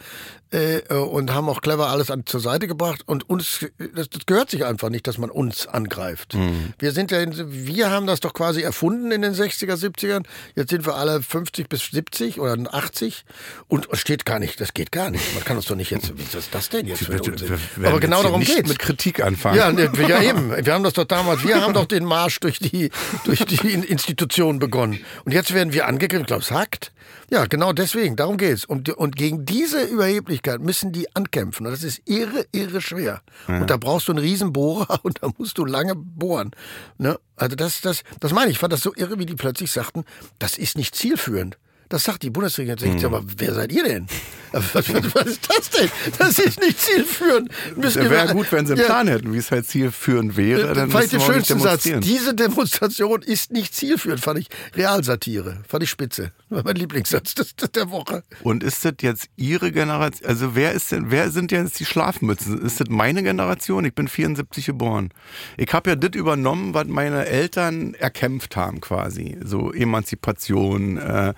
äh, 0.54 0.78
äh, 0.78 0.94
und 0.96 1.34
haben 1.34 1.50
auch 1.50 1.62
clever 1.62 1.88
alles 1.88 2.10
an, 2.12 2.26
zur 2.26 2.40
Seite 2.40 2.68
gebracht 2.68 3.02
und 3.06 3.30
uns, 3.30 3.66
das, 3.96 4.10
das 4.10 4.26
gehört 4.26 4.50
sich 4.50 4.64
einfach 4.66 4.90
nicht, 4.90 5.08
dass 5.08 5.18
man 5.18 5.30
uns 5.30 5.68
angreift. 5.68 6.36
Wir 6.80 6.92
sind 6.92 7.12
ja, 7.12 7.20
wir 7.48 7.90
haben 7.92 8.08
das 8.08 8.20
doch 8.22 8.34
quasi 8.34 8.62
erfunden 8.62 9.12
in 9.12 9.22
den 9.22 9.34
60er, 9.34 9.74
70ern. 9.76 10.24
Jetzt 10.56 10.70
sind 10.70 10.86
wir 10.86 10.96
alle 10.96 11.22
50 11.22 11.68
bis 11.68 11.86
70 11.88 12.40
oder 12.40 12.56
80 12.74 13.26
und 13.68 13.88
es 13.92 14.00
steht 14.00 14.26
gar 14.26 14.40
nicht, 14.40 14.62
das 14.62 14.74
geht 14.74 14.92
gar 14.92 15.10
nicht. 15.12 15.24
Man 15.36 15.44
kann 15.44 15.58
uns 15.58 15.66
doch 15.66 15.76
nicht 15.76 15.92
jetzt, 15.92 16.18
wie 16.18 16.22
ist 16.38 16.50
das 16.54 16.70
denn 16.70 16.88
jetzt 16.88 17.10
Unsinn? 17.10 17.50
werden 17.50 17.86
Aber 17.86 18.00
genau 18.00 18.24
darum 18.24 18.42
geht's. 18.42 18.70
mit 18.70 18.80
Kritik 18.80 19.22
anfangen. 19.24 19.58
Ja, 19.58 19.72
ne, 19.72 19.92
ja, 20.08 20.22
eben. 20.22 20.54
Wir 20.66 20.74
haben 20.74 20.84
das 20.84 20.94
doch 20.94 21.06
damals, 21.06 21.44
wir 21.46 21.62
haben 21.62 21.74
doch 21.74 21.86
den 21.86 22.06
Marsch 22.06 22.40
durch 22.40 22.60
die, 22.60 22.90
durch 23.26 23.40
die 23.46 23.58
In- 23.74 23.84
Institutionen 23.84 24.60
begonnen. 24.60 25.00
Und 25.26 25.34
jetzt 25.34 25.54
werden 25.54 25.74
wir 25.74 25.88
angegriffen. 25.88 26.22
Ich 26.24 26.28
glaube, 26.28 26.44
es 26.44 26.52
hackt. 26.52 26.92
Ja, 27.30 27.46
genau 27.46 27.74
deswegen, 27.74 28.16
darum 28.16 28.38
geht's. 28.38 28.64
Und, 28.64 28.90
und 28.90 29.16
gegen 29.18 29.46
diese 29.46 29.84
Überheblichkeit 29.84 30.62
müssen 30.62 30.94
die 30.94 31.14
ankämpfen. 31.14 31.66
Und 31.66 31.74
das 31.74 31.84
ist 31.84 32.02
irre, 32.06 32.46
irre 32.54 32.80
schwer. 32.82 33.22
Und 33.48 33.70
da 33.70 33.76
brauchst 33.78 34.08
du 34.08 34.14
einen 34.14 34.20
Riesenbohrer 34.20 35.00
und 35.04 35.22
da 35.22 35.30
musst 35.38 35.58
du 35.58 35.66
lange 35.66 35.94
bohren. 35.96 36.52
Ne? 36.98 37.20
Also 37.36 37.56
das, 37.58 37.82
das, 37.82 38.04
das 38.22 38.32
meine 38.32 38.50
ich. 38.50 38.58
Ich 38.58 38.60
fand 38.60 38.72
das 38.74 38.82
so 38.82 38.94
irre, 38.96 39.20
wie 39.20 39.26
die 39.26 39.36
plötzlich 39.36 39.72
sagten, 39.72 40.06
das 40.40 40.58
ist 40.58 40.78
nicht 40.78 40.96
zielführend. 40.96 41.58
Das 41.90 42.04
sagt 42.06 42.24
die 42.24 42.30
Bundesregierung. 42.30 42.94
Jetzt 42.94 43.04
Hm. 43.04 43.14
aber 43.14 43.26
wer 43.38 43.54
seid 43.54 43.72
ihr 43.72 43.84
denn? 43.84 44.08
Was, 44.52 44.76
was, 44.76 45.16
was 45.16 45.26
ist 45.26 45.50
das 45.50 45.70
denn? 45.70 45.90
Das 46.18 46.40
ist 46.40 46.60
nicht 46.60 46.80
zielführend. 46.80 47.52
Müssen 47.76 48.10
Wäre 48.10 48.34
gut, 48.34 48.52
wenn 48.52 48.66
sie 48.66 48.74
einen 48.74 48.82
Ja, 48.82 48.88
Plan 48.88 49.08
hätten, 49.08 49.34
wie 49.34 49.38
es 49.38 49.52
halt 49.52 49.68
zielführend 49.68 50.38
wäre. 50.38 50.74
Dann 50.74 50.90
fand 50.90 51.06
ich 51.06 51.12
den 51.12 51.22
schönsten 51.22 51.60
Satz. 51.60 51.84
Diese 51.84 52.34
Demonstration 52.34 53.22
ist 53.22 53.52
nicht 53.52 53.76
zielführend, 53.76 54.22
fand 54.22 54.40
ich 54.40 54.48
Realsatire. 54.76 55.64
Fand 55.68 55.84
ich 55.84 55.90
spitze. 55.90 56.32
War 56.50 56.64
mein 56.66 56.76
Lieblingssatz 56.76 57.36
des, 57.36 57.56
des, 57.56 57.72
der 57.72 57.92
Woche. 57.92 58.24
Und 58.44 58.64
ist 58.64 58.86
das 58.86 58.94
jetzt 59.02 59.30
Ihre 59.36 59.72
Generation? 59.72 60.28
Also 60.28 60.56
wer 60.56 60.72
ist 60.72 60.92
denn, 60.92 61.12
wer 61.12 61.30
sind 61.32 61.52
denn 61.52 61.66
jetzt 61.66 61.80
die 61.80 61.86
Schlafmützen? 61.86 62.62
Ist 62.62 62.80
das 62.80 62.88
meine 62.90 63.24
Generation? 63.24 63.86
Ich 63.86 63.94
bin 63.94 64.08
74 64.08 64.66
geboren. 64.66 65.10
Ich 65.58 65.74
habe 65.74 65.90
ja 65.90 65.96
das 65.96 66.12
übernommen, 66.16 66.74
was 66.74 66.88
meine 66.88 67.26
Eltern 67.26 67.94
erkämpft 67.96 68.56
haben 68.56 68.82
quasi. 68.82 69.38
So 69.44 69.74
Emanzipation, 69.74 70.98
äh, 70.98 71.34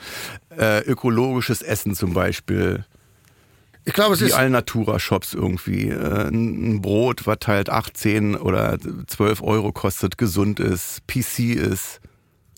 äh, 0.58 0.80
ökologisches 0.84 1.62
Essen 1.62 1.96
zum 1.96 2.14
Beispiel. 2.14 2.86
Ich 3.86 3.94
glaube, 3.94 4.14
es 4.14 4.20
Die 4.20 4.26
ist. 4.26 4.34
Alnatura-Shops 4.34 5.34
irgendwie. 5.34 5.90
Äh, 5.90 6.28
ein 6.28 6.76
ein 6.76 6.82
Brot, 6.82 7.26
was 7.26 7.40
halt 7.48 7.70
18 7.70 8.36
oder 8.36 8.78
12 9.08 9.42
Euro 9.42 9.72
kostet, 9.72 10.18
gesund 10.18 10.60
ist, 10.60 11.08
PC 11.08 11.56
ist. 11.56 12.00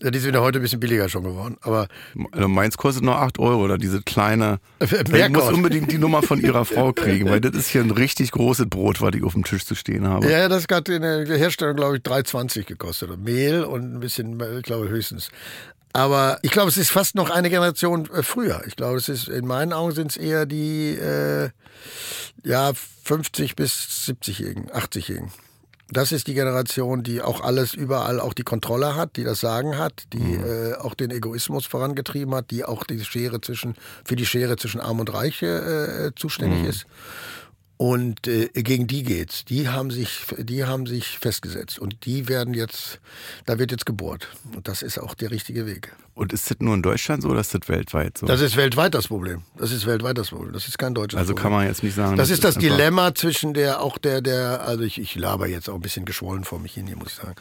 Ja, 0.02 0.10
die 0.10 0.18
sind 0.18 0.34
ja 0.34 0.40
heute 0.40 0.58
ein 0.58 0.62
bisschen 0.62 0.80
billiger 0.80 1.08
schon 1.08 1.22
geworden. 1.22 1.56
Aber 1.60 1.86
Also 2.32 2.48
meins 2.48 2.76
kostet 2.76 3.04
nur 3.04 3.18
8 3.20 3.38
Euro 3.38 3.62
oder 3.62 3.78
diese 3.78 4.02
kleine. 4.02 4.58
Äh, 4.80 4.86
Ich 5.26 5.28
muss 5.30 5.48
unbedingt 5.48 5.92
die 5.92 5.98
Nummer 5.98 6.22
von 6.22 6.40
ihrer 6.40 6.64
Frau 6.64 6.92
kriegen, 6.92 7.30
weil 7.30 7.40
das 7.40 7.54
ist 7.54 7.68
hier 7.68 7.82
ein 7.82 7.92
richtig 7.92 8.32
großes 8.32 8.66
Brot, 8.68 9.00
was 9.00 9.14
ich 9.14 9.22
auf 9.22 9.34
dem 9.34 9.44
Tisch 9.44 9.64
zu 9.64 9.76
stehen 9.76 10.08
habe. 10.08 10.28
ja, 10.28 10.48
das 10.48 10.66
hat 10.68 10.88
in 10.88 11.02
der 11.02 11.24
Herstellung, 11.38 11.76
glaube 11.76 11.98
ich, 11.98 12.02
3,20 12.02 12.64
gekostet. 12.64 13.16
Mehl 13.24 13.62
und 13.62 13.94
ein 13.94 14.00
bisschen, 14.00 14.42
ich 14.58 14.64
glaube, 14.64 14.88
höchstens. 14.88 15.30
Aber 15.92 16.38
ich 16.42 16.50
glaube, 16.50 16.70
es 16.70 16.76
ist 16.76 16.90
fast 16.90 17.14
noch 17.14 17.30
eine 17.30 17.50
Generation 17.50 18.08
äh, 18.12 18.22
früher. 18.22 18.62
Ich 18.66 18.76
glaube, 18.76 18.96
es 18.98 19.08
ist, 19.08 19.28
in 19.28 19.46
meinen 19.46 19.72
Augen 19.72 19.92
sind 19.92 20.10
es 20.12 20.16
eher 20.16 20.46
die, 20.46 20.96
äh, 20.96 21.50
ja, 22.44 22.72
50 23.04 23.56
bis 23.56 24.06
70-Jährigen, 24.08 24.70
80-Jährigen. 24.70 25.30
Das 25.90 26.10
ist 26.10 26.26
die 26.26 26.32
Generation, 26.32 27.02
die 27.02 27.20
auch 27.20 27.42
alles 27.42 27.74
überall 27.74 28.18
auch 28.18 28.32
die 28.32 28.44
Kontrolle 28.44 28.96
hat, 28.96 29.16
die 29.16 29.24
das 29.24 29.40
Sagen 29.40 29.76
hat, 29.76 30.04
die 30.14 30.36
äh, 30.36 30.74
auch 30.76 30.94
den 30.94 31.10
Egoismus 31.10 31.66
vorangetrieben 31.66 32.34
hat, 32.34 32.50
die 32.50 32.64
auch 32.64 32.84
die 32.84 33.04
Schere 33.04 33.42
zwischen 33.42 33.74
für 34.02 34.16
die 34.16 34.24
Schere 34.24 34.56
zwischen 34.56 34.80
Arm 34.80 35.00
und 35.00 35.12
Reich 35.12 35.42
äh, 35.42 36.12
zuständig 36.16 36.64
ist. 36.64 36.86
Und 37.82 38.28
äh, 38.28 38.46
gegen 38.54 38.86
die 38.86 39.02
geht's. 39.02 39.44
Die 39.44 39.68
haben 39.68 39.90
sich, 39.90 40.26
die 40.38 40.62
haben 40.62 40.86
sich 40.86 41.18
festgesetzt 41.18 41.80
und 41.80 42.06
die 42.06 42.28
werden 42.28 42.54
jetzt, 42.54 43.00
da 43.44 43.58
wird 43.58 43.72
jetzt 43.72 43.86
gebohrt. 43.86 44.28
Und 44.54 44.68
das 44.68 44.82
ist 44.82 44.98
auch 44.98 45.14
der 45.14 45.32
richtige 45.32 45.66
Weg. 45.66 45.92
Und 46.14 46.32
ist 46.32 46.48
das 46.48 46.60
nur 46.60 46.76
in 46.76 46.82
Deutschland 46.82 47.24
so 47.24 47.30
oder 47.30 47.40
ist 47.40 47.52
das 47.54 47.68
weltweit 47.68 48.18
so? 48.18 48.26
Das 48.26 48.40
ist 48.40 48.56
weltweit 48.56 48.94
das 48.94 49.08
Problem. 49.08 49.42
Das 49.58 49.72
ist 49.72 49.84
weltweit 49.84 50.16
das 50.16 50.28
Problem. 50.28 50.52
Das 50.52 50.68
ist 50.68 50.78
kein 50.78 50.94
deutsches 50.94 51.18
also 51.18 51.32
Problem. 51.32 51.42
kann 51.42 51.52
man 51.58 51.66
jetzt 51.66 51.82
nicht 51.82 51.96
sagen. 51.96 52.16
Das 52.16 52.30
ist 52.30 52.44
das 52.44 52.54
Dilemma 52.54 53.16
zwischen 53.16 53.52
der, 53.52 53.82
auch 53.82 53.98
der, 53.98 54.20
der, 54.20 54.62
also 54.64 54.84
ich, 54.84 55.00
ich 55.00 55.16
laber 55.16 55.48
jetzt 55.48 55.68
auch 55.68 55.74
ein 55.74 55.80
bisschen 55.80 56.04
geschwollen 56.04 56.44
vor 56.44 56.60
mich 56.60 56.74
hin, 56.74 56.86
hier 56.86 56.96
muss 56.96 57.08
ich 57.08 57.14
sagen. 57.14 57.34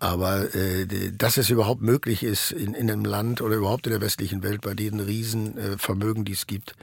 Aber 0.00 0.54
äh, 0.54 0.86
dass 1.16 1.38
es 1.38 1.48
überhaupt 1.48 1.80
möglich 1.80 2.24
ist, 2.24 2.52
in, 2.52 2.74
in 2.74 2.90
einem 2.90 3.06
Land 3.06 3.40
oder 3.40 3.56
überhaupt 3.56 3.86
in 3.86 3.92
der 3.92 4.02
westlichen 4.02 4.42
Welt, 4.42 4.60
bei 4.60 4.74
diesen 4.74 5.00
riesen 5.00 5.56
äh, 5.56 5.76
die 6.24 6.32
es 6.32 6.46
gibt, 6.46 6.74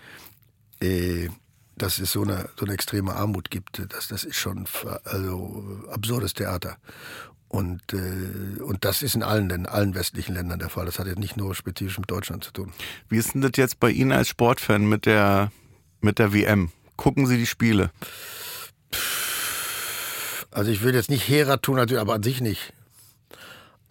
äh, 0.82 1.30
dass 1.76 2.00
es 2.00 2.12
so 2.12 2.22
eine, 2.24 2.50
so 2.58 2.66
eine 2.66 2.74
extreme 2.74 3.14
Armut 3.14 3.50
gibt, 3.50 3.82
das, 3.94 4.08
das 4.08 4.24
ist 4.24 4.36
schon 4.36 4.68
also, 5.04 5.86
absurdes 5.90 6.34
Theater. 6.34 6.78
Und, 7.48 7.82
äh, 7.94 8.62
und 8.62 8.84
das 8.84 9.04
ist 9.04 9.14
in 9.14 9.22
allen, 9.22 9.50
in 9.52 9.68
allen 9.68 9.94
westlichen 9.94 10.34
Ländern 10.34 10.58
der 10.58 10.70
Fall. 10.70 10.88
Das 10.88 10.98
hat 10.98 11.06
jetzt 11.06 11.20
nicht 11.20 11.38
nur 11.38 11.54
spezifisch 11.54 12.00
mit 12.00 12.10
Deutschland 12.10 12.44
zu 12.44 12.52
tun. 12.52 12.74
Wie 13.10 13.18
ist 13.18 13.36
denn 13.36 13.42
das 13.42 13.52
jetzt 13.58 13.80
bei 13.80 13.92
Ihnen 13.92 14.12
als 14.12 14.28
Sportfan 14.30 14.88
mit 14.90 15.06
der, 15.06 15.52
mit 16.02 16.18
der 16.18 16.34
WM? 16.34 16.72
Gucken 16.98 17.28
Sie 17.28 17.38
die 17.38 17.46
Spiele? 17.46 17.92
Also 20.50 20.72
ich 20.72 20.82
will 20.82 20.96
jetzt 20.96 21.12
nicht 21.12 21.28
Hera 21.28 21.58
tun, 21.58 21.78
aber 21.78 22.14
an 22.14 22.24
sich 22.24 22.42
nicht. 22.42 22.74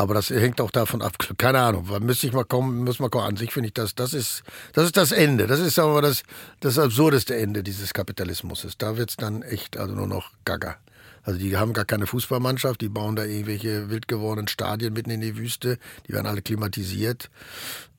Aber 0.02 0.14
das 0.14 0.30
hängt 0.30 0.60
auch 0.60 0.72
davon 0.72 1.00
ab. 1.00 1.12
Keine 1.38 1.60
Ahnung, 1.60 1.86
müsste 2.00 2.26
ich 2.26 2.32
mal 2.32 2.44
kommen, 2.44 2.82
muss 2.82 2.98
mal 2.98 3.08
kommen. 3.08 3.24
An 3.24 3.36
sich 3.36 3.52
finde 3.52 3.68
ich 3.68 3.74
das, 3.74 3.94
das 3.94 4.14
ist, 4.14 4.42
das 4.72 4.86
ist 4.86 4.96
das 4.96 5.12
Ende. 5.12 5.46
Das 5.46 5.60
ist 5.60 5.78
aber 5.78 6.02
das, 6.02 6.24
das 6.58 6.76
absurdeste 6.76 7.36
Ende 7.36 7.62
dieses 7.62 7.94
Kapitalismus. 7.94 8.66
Da 8.78 8.96
wird's 8.96 9.16
dann 9.16 9.42
echt, 9.42 9.76
also 9.76 9.94
nur 9.94 10.08
noch 10.08 10.32
Gaga. 10.44 10.74
Also 11.22 11.38
die 11.38 11.56
haben 11.56 11.72
gar 11.72 11.84
keine 11.84 12.08
Fußballmannschaft, 12.08 12.80
die 12.80 12.88
bauen 12.88 13.14
da 13.14 13.24
irgendwelche 13.24 13.90
wild 13.90 14.08
gewordenen 14.08 14.48
Stadien 14.48 14.92
mitten 14.92 15.10
in 15.10 15.20
die 15.20 15.36
Wüste, 15.36 15.78
die 16.08 16.14
werden 16.14 16.26
alle 16.26 16.42
klimatisiert. 16.42 17.30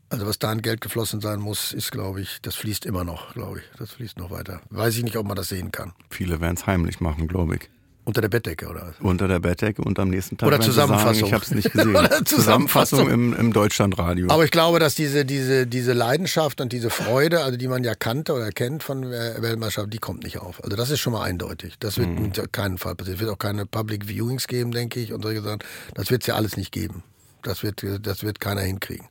Also 0.10 0.28
was 0.28 0.40
da 0.40 0.52
an 0.52 0.62
Geld 0.62 0.82
geflossen 0.82 1.22
sein 1.22 1.40
muss, 1.40 1.72
ist, 1.72 1.94
glaube 1.94 2.20
ich, 2.20 2.40
das 2.42 2.56
fließt 2.56 2.86
immer 2.86 3.06
noch, 3.06 3.34
glaube 3.34 3.60
ich. 3.60 3.64
Das 3.80 3.92
fließt 3.92 4.18
noch 4.18 4.30
weiter. 4.30 4.62
Weiß 4.72 4.98
ich 4.98 5.04
nicht, 5.04 5.16
ob 5.16 5.26
man 5.26 5.38
das 5.38 5.48
sehen 5.48 5.72
kann. 5.72 5.94
Viele 6.10 6.42
werden 6.42 6.58
es 6.58 6.68
heimlich 6.68 7.00
machen, 7.00 7.30
glaube 7.30 7.56
ich. 7.56 7.70
Unter 8.06 8.20
der 8.20 8.28
Bettdecke, 8.28 8.68
oder 8.68 8.88
was? 8.88 8.96
Unter 9.00 9.30
der 9.30 9.40
Bettdecke 9.40 9.82
und 9.82 9.98
am 9.98 10.10
nächsten 10.10 10.38
Tag 10.38 10.48
Oder 10.48 10.62
sie 10.62 10.72
sagen, 10.72 10.88
Zusammenfassung. 10.90 11.28
ich 11.28 11.34
habe 11.34 11.44
es 11.46 11.52
nicht 11.52 11.72
gesehen. 11.72 11.96
Oder 11.96 12.26
Zusammenfassung. 12.26 13.10
im, 13.10 13.34
im 13.34 13.54
Deutschlandradio. 13.54 14.30
Aber 14.30 14.44
ich 14.44 14.52
glaube, 14.52 14.80
dass 14.80 14.94
diese, 14.96 15.24
diese, 15.24 15.66
diese 15.68 15.94
Leidenschaft 15.94 16.60
und 16.60 16.74
diese 16.74 16.90
Freude, 16.90 17.44
also 17.46 17.58
die 17.58 17.70
man 17.70 17.84
ja 17.86 17.96
kannte 17.96 18.34
oder 18.34 18.50
kennt 18.52 18.84
von 18.84 19.10
Weltmeisterschaft, 19.10 19.94
die 19.94 20.00
kommt 20.00 20.24
nicht 20.24 20.40
auf. 20.40 20.62
Also 20.64 20.76
das 20.76 20.90
ist 20.90 21.00
schon 21.00 21.14
mal 21.14 21.24
eindeutig. 21.24 21.76
Das 21.80 21.98
wird 21.98 22.10
Mhm. 22.10 22.26
in 22.36 22.52
keinen 22.52 22.78
Fall 22.78 22.96
passieren. 22.96 23.16
Es 23.16 23.22
wird 23.22 23.32
auch 23.32 23.40
keine 23.40 23.66
Public 23.66 24.08
Viewings 24.10 24.48
geben, 24.48 24.72
denke 24.72 25.00
ich, 25.00 25.14
und 25.14 25.22
solche 25.22 25.42
Sachen. 25.42 25.60
Das 25.94 26.12
wird 26.12 26.24
es 26.24 26.28
ja 26.28 26.36
alles 26.36 26.58
nicht 26.58 26.74
geben. 26.74 27.04
Das 27.42 27.64
wird, 27.64 27.86
das 28.02 28.24
wird 28.24 28.40
keiner 28.42 28.62
hinkriegen. 28.62 29.08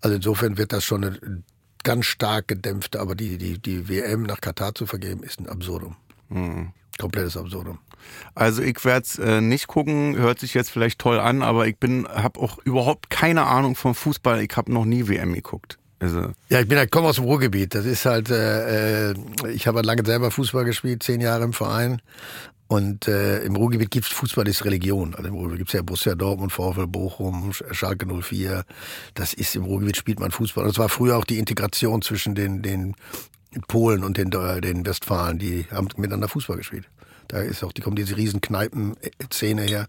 Also 0.00 0.14
insofern 0.16 0.56
wird 0.56 0.72
das 0.72 0.84
schon 0.84 1.04
eine 1.04 1.42
ganz 1.82 2.06
stark 2.06 2.46
gedämpfte, 2.46 3.00
aber 3.00 3.14
die, 3.16 3.38
die, 3.38 3.58
die 3.58 3.88
WM 3.88 4.22
nach 4.22 4.40
Katar 4.40 4.74
zu 4.74 4.86
vergeben, 4.86 5.22
ist 5.24 5.40
ein 5.40 5.48
Absurdum. 5.48 5.96
Mhm. 6.28 6.72
Komplettes 7.00 7.36
Absurdum. 7.36 7.78
Also 8.34 8.62
ich 8.62 8.84
werde 8.84 9.04
es 9.06 9.18
äh, 9.18 9.40
nicht 9.40 9.66
gucken, 9.66 10.16
hört 10.16 10.38
sich 10.40 10.54
jetzt 10.54 10.70
vielleicht 10.70 10.98
toll 10.98 11.18
an, 11.20 11.42
aber 11.42 11.66
ich 11.66 11.76
bin, 11.76 12.06
habe 12.08 12.40
auch 12.40 12.58
überhaupt 12.64 13.10
keine 13.10 13.46
Ahnung 13.46 13.74
vom 13.76 13.94
Fußball. 13.94 14.40
Ich 14.42 14.56
habe 14.56 14.72
noch 14.72 14.84
nie 14.84 15.08
WM 15.08 15.34
geguckt. 15.34 15.78
Also 15.98 16.32
Ja, 16.48 16.60
ich 16.60 16.68
bin 16.68 16.78
halt, 16.78 16.90
komme 16.90 17.08
aus 17.08 17.16
dem 17.16 17.24
Ruhrgebiet. 17.24 17.74
Das 17.74 17.84
ist 17.84 18.06
halt, 18.06 18.30
äh, 18.30 19.10
äh, 19.10 19.14
ich 19.52 19.66
habe 19.66 19.76
halt 19.76 19.86
lange 19.86 20.04
selber 20.06 20.30
Fußball 20.30 20.64
gespielt, 20.64 21.02
zehn 21.02 21.20
Jahre 21.20 21.44
im 21.44 21.52
Verein. 21.52 22.00
Und 22.68 23.08
äh, 23.08 23.40
im 23.42 23.56
Ruhrgebiet 23.56 23.90
gibt's 23.90 24.08
Fußball 24.10 24.46
ist 24.48 24.64
Religion. 24.64 25.14
Also 25.14 25.28
im 25.28 25.34
Ruhrgebiet 25.34 25.58
gibt's 25.58 25.72
ja 25.74 25.82
Borussia 25.82 26.14
Dortmund, 26.14 26.52
VfL 26.52 26.86
Bochum, 26.86 27.50
Sch- 27.50 27.74
Schalke 27.74 28.06
04. 28.06 28.64
Das 29.14 29.34
ist 29.34 29.56
im 29.56 29.64
Ruhrgebiet 29.64 29.96
spielt 29.96 30.20
man 30.20 30.30
Fußball. 30.30 30.64
Und 30.64 30.70
es 30.70 30.78
war 30.78 30.88
früher 30.88 31.18
auch 31.18 31.24
die 31.24 31.38
Integration 31.38 32.00
zwischen 32.00 32.34
den, 32.36 32.62
den 32.62 32.94
Polen 33.68 34.04
und 34.04 34.16
den, 34.16 34.32
äh, 34.32 34.60
den 34.60 34.86
Westfalen. 34.86 35.38
Die 35.38 35.66
haben 35.72 35.88
miteinander 35.96 36.28
Fußball 36.28 36.56
gespielt. 36.56 36.86
Da 37.30 37.42
ist 37.42 37.62
auch, 37.62 37.72
die 37.72 37.80
kommt 37.80 37.96
diese 37.96 38.16
riesen 38.16 38.40
Kneipen-Szene 38.40 39.62
her. 39.62 39.88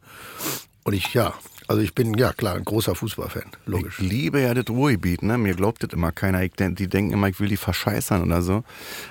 Und 0.83 0.93
ich, 0.93 1.13
ja, 1.15 1.33
also 1.67 1.81
ich 1.81 1.95
bin, 1.95 2.13
ja 2.13 2.33
klar, 2.33 2.55
ein 2.55 2.65
großer 2.65 2.93
Fußballfan, 2.93 3.45
logisch. 3.65 3.99
Ich 3.99 4.07
liebe 4.07 4.41
ja 4.41 4.53
das 4.53 4.69
Ruhrgebiet, 4.69 5.23
ne? 5.23 5.39
Mir 5.39 5.55
glaubt 5.55 5.81
das 5.81 5.91
immer 5.91 6.11
keiner. 6.11 6.43
Ich, 6.43 6.51
die 6.53 6.87
denken 6.87 7.13
immer, 7.13 7.29
ich 7.29 7.39
will 7.39 7.47
die 7.47 7.57
verscheißern 7.57 8.21
oder 8.21 8.43
so. 8.43 8.63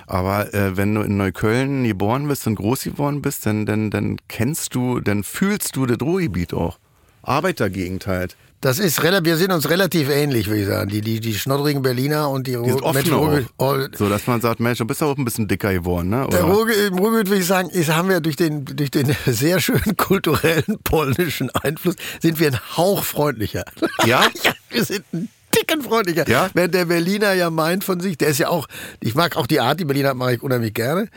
Aber 0.07 0.53
äh, 0.53 0.77
wenn 0.77 0.95
du 0.95 1.01
in 1.01 1.17
Neukölln 1.17 1.83
geboren 1.83 2.27
bist 2.27 2.47
und 2.47 2.55
groß 2.55 2.83
geworden 2.83 3.21
bist, 3.21 3.45
dann, 3.45 3.65
dann, 3.65 3.89
dann 3.89 4.17
kennst 4.29 4.75
du, 4.75 5.01
dann 5.01 5.23
fühlst 5.23 5.75
du 5.75 5.85
das 5.85 5.99
Ruhrgebiet 6.01 6.53
auch. 6.53 6.79
Arbeitergegend 7.23 8.07
halt. 8.07 8.37
Das 8.61 8.77
ist 8.77 9.01
relativ, 9.01 9.25
wir 9.25 9.37
sind 9.37 9.51
uns 9.51 9.69
relativ 9.69 10.07
ähnlich, 10.09 10.45
würde 10.47 10.61
ich 10.61 10.67
sagen. 10.67 10.89
Die, 10.91 11.01
die, 11.01 11.19
die 11.19 11.33
schnoddrigen 11.33 11.81
Berliner 11.81 12.29
und 12.29 12.45
die, 12.45 12.51
Die 12.51 12.57
Menschen, 12.59 13.13
Ruhrgebiet- 13.13 13.47
oh, 13.57 13.75
So, 13.97 14.07
dass 14.07 14.27
man 14.27 14.39
sagt, 14.39 14.59
Mensch, 14.59 14.77
du 14.77 14.85
bist 14.85 15.01
auch 15.01 15.17
ein 15.17 15.25
bisschen 15.25 15.47
dicker 15.47 15.73
geworden, 15.73 16.09
ne? 16.09 16.27
Der 16.31 16.45
Oder? 16.45 16.53
Ruhrge 16.53 16.73
Im 16.73 16.99
Ruhrgebiet 16.99 17.29
würde 17.29 17.41
ich 17.41 17.47
sagen, 17.47 17.69
ist, 17.71 17.89
haben 17.89 18.09
wir 18.09 18.19
durch 18.21 18.35
den, 18.35 18.65
durch 18.65 18.91
den 18.91 19.15
sehr 19.25 19.59
schönen 19.59 19.97
kulturellen 19.97 20.77
polnischen 20.83 21.49
Einfluss, 21.49 21.95
sind 22.21 22.39
wir 22.39 22.47
ein 22.49 22.59
Hauch 22.77 23.03
freundlicher. 23.03 23.65
Ja? 24.05 24.21
ja, 24.43 24.53
wir 24.69 24.85
sind 24.85 25.03
ein 25.11 25.29
Ticken 25.51 25.81
freundlicher. 25.81 26.27
Ja? 26.29 26.49
Während 26.53 26.73
der 26.73 26.85
Berliner 26.85 27.33
ja 27.33 27.49
meint 27.49 27.83
von 27.83 27.99
sich, 27.99 28.17
der 28.17 28.29
ist 28.29 28.37
ja 28.37 28.49
auch, 28.49 28.67
ich 28.99 29.15
mag 29.15 29.35
auch 29.37 29.47
die 29.47 29.59
Art, 29.59 29.79
die 29.79 29.85
Berliner 29.85 30.13
mag 30.13 30.35
ich 30.35 30.43
unheimlich 30.43 30.73
gerne, 30.73 31.09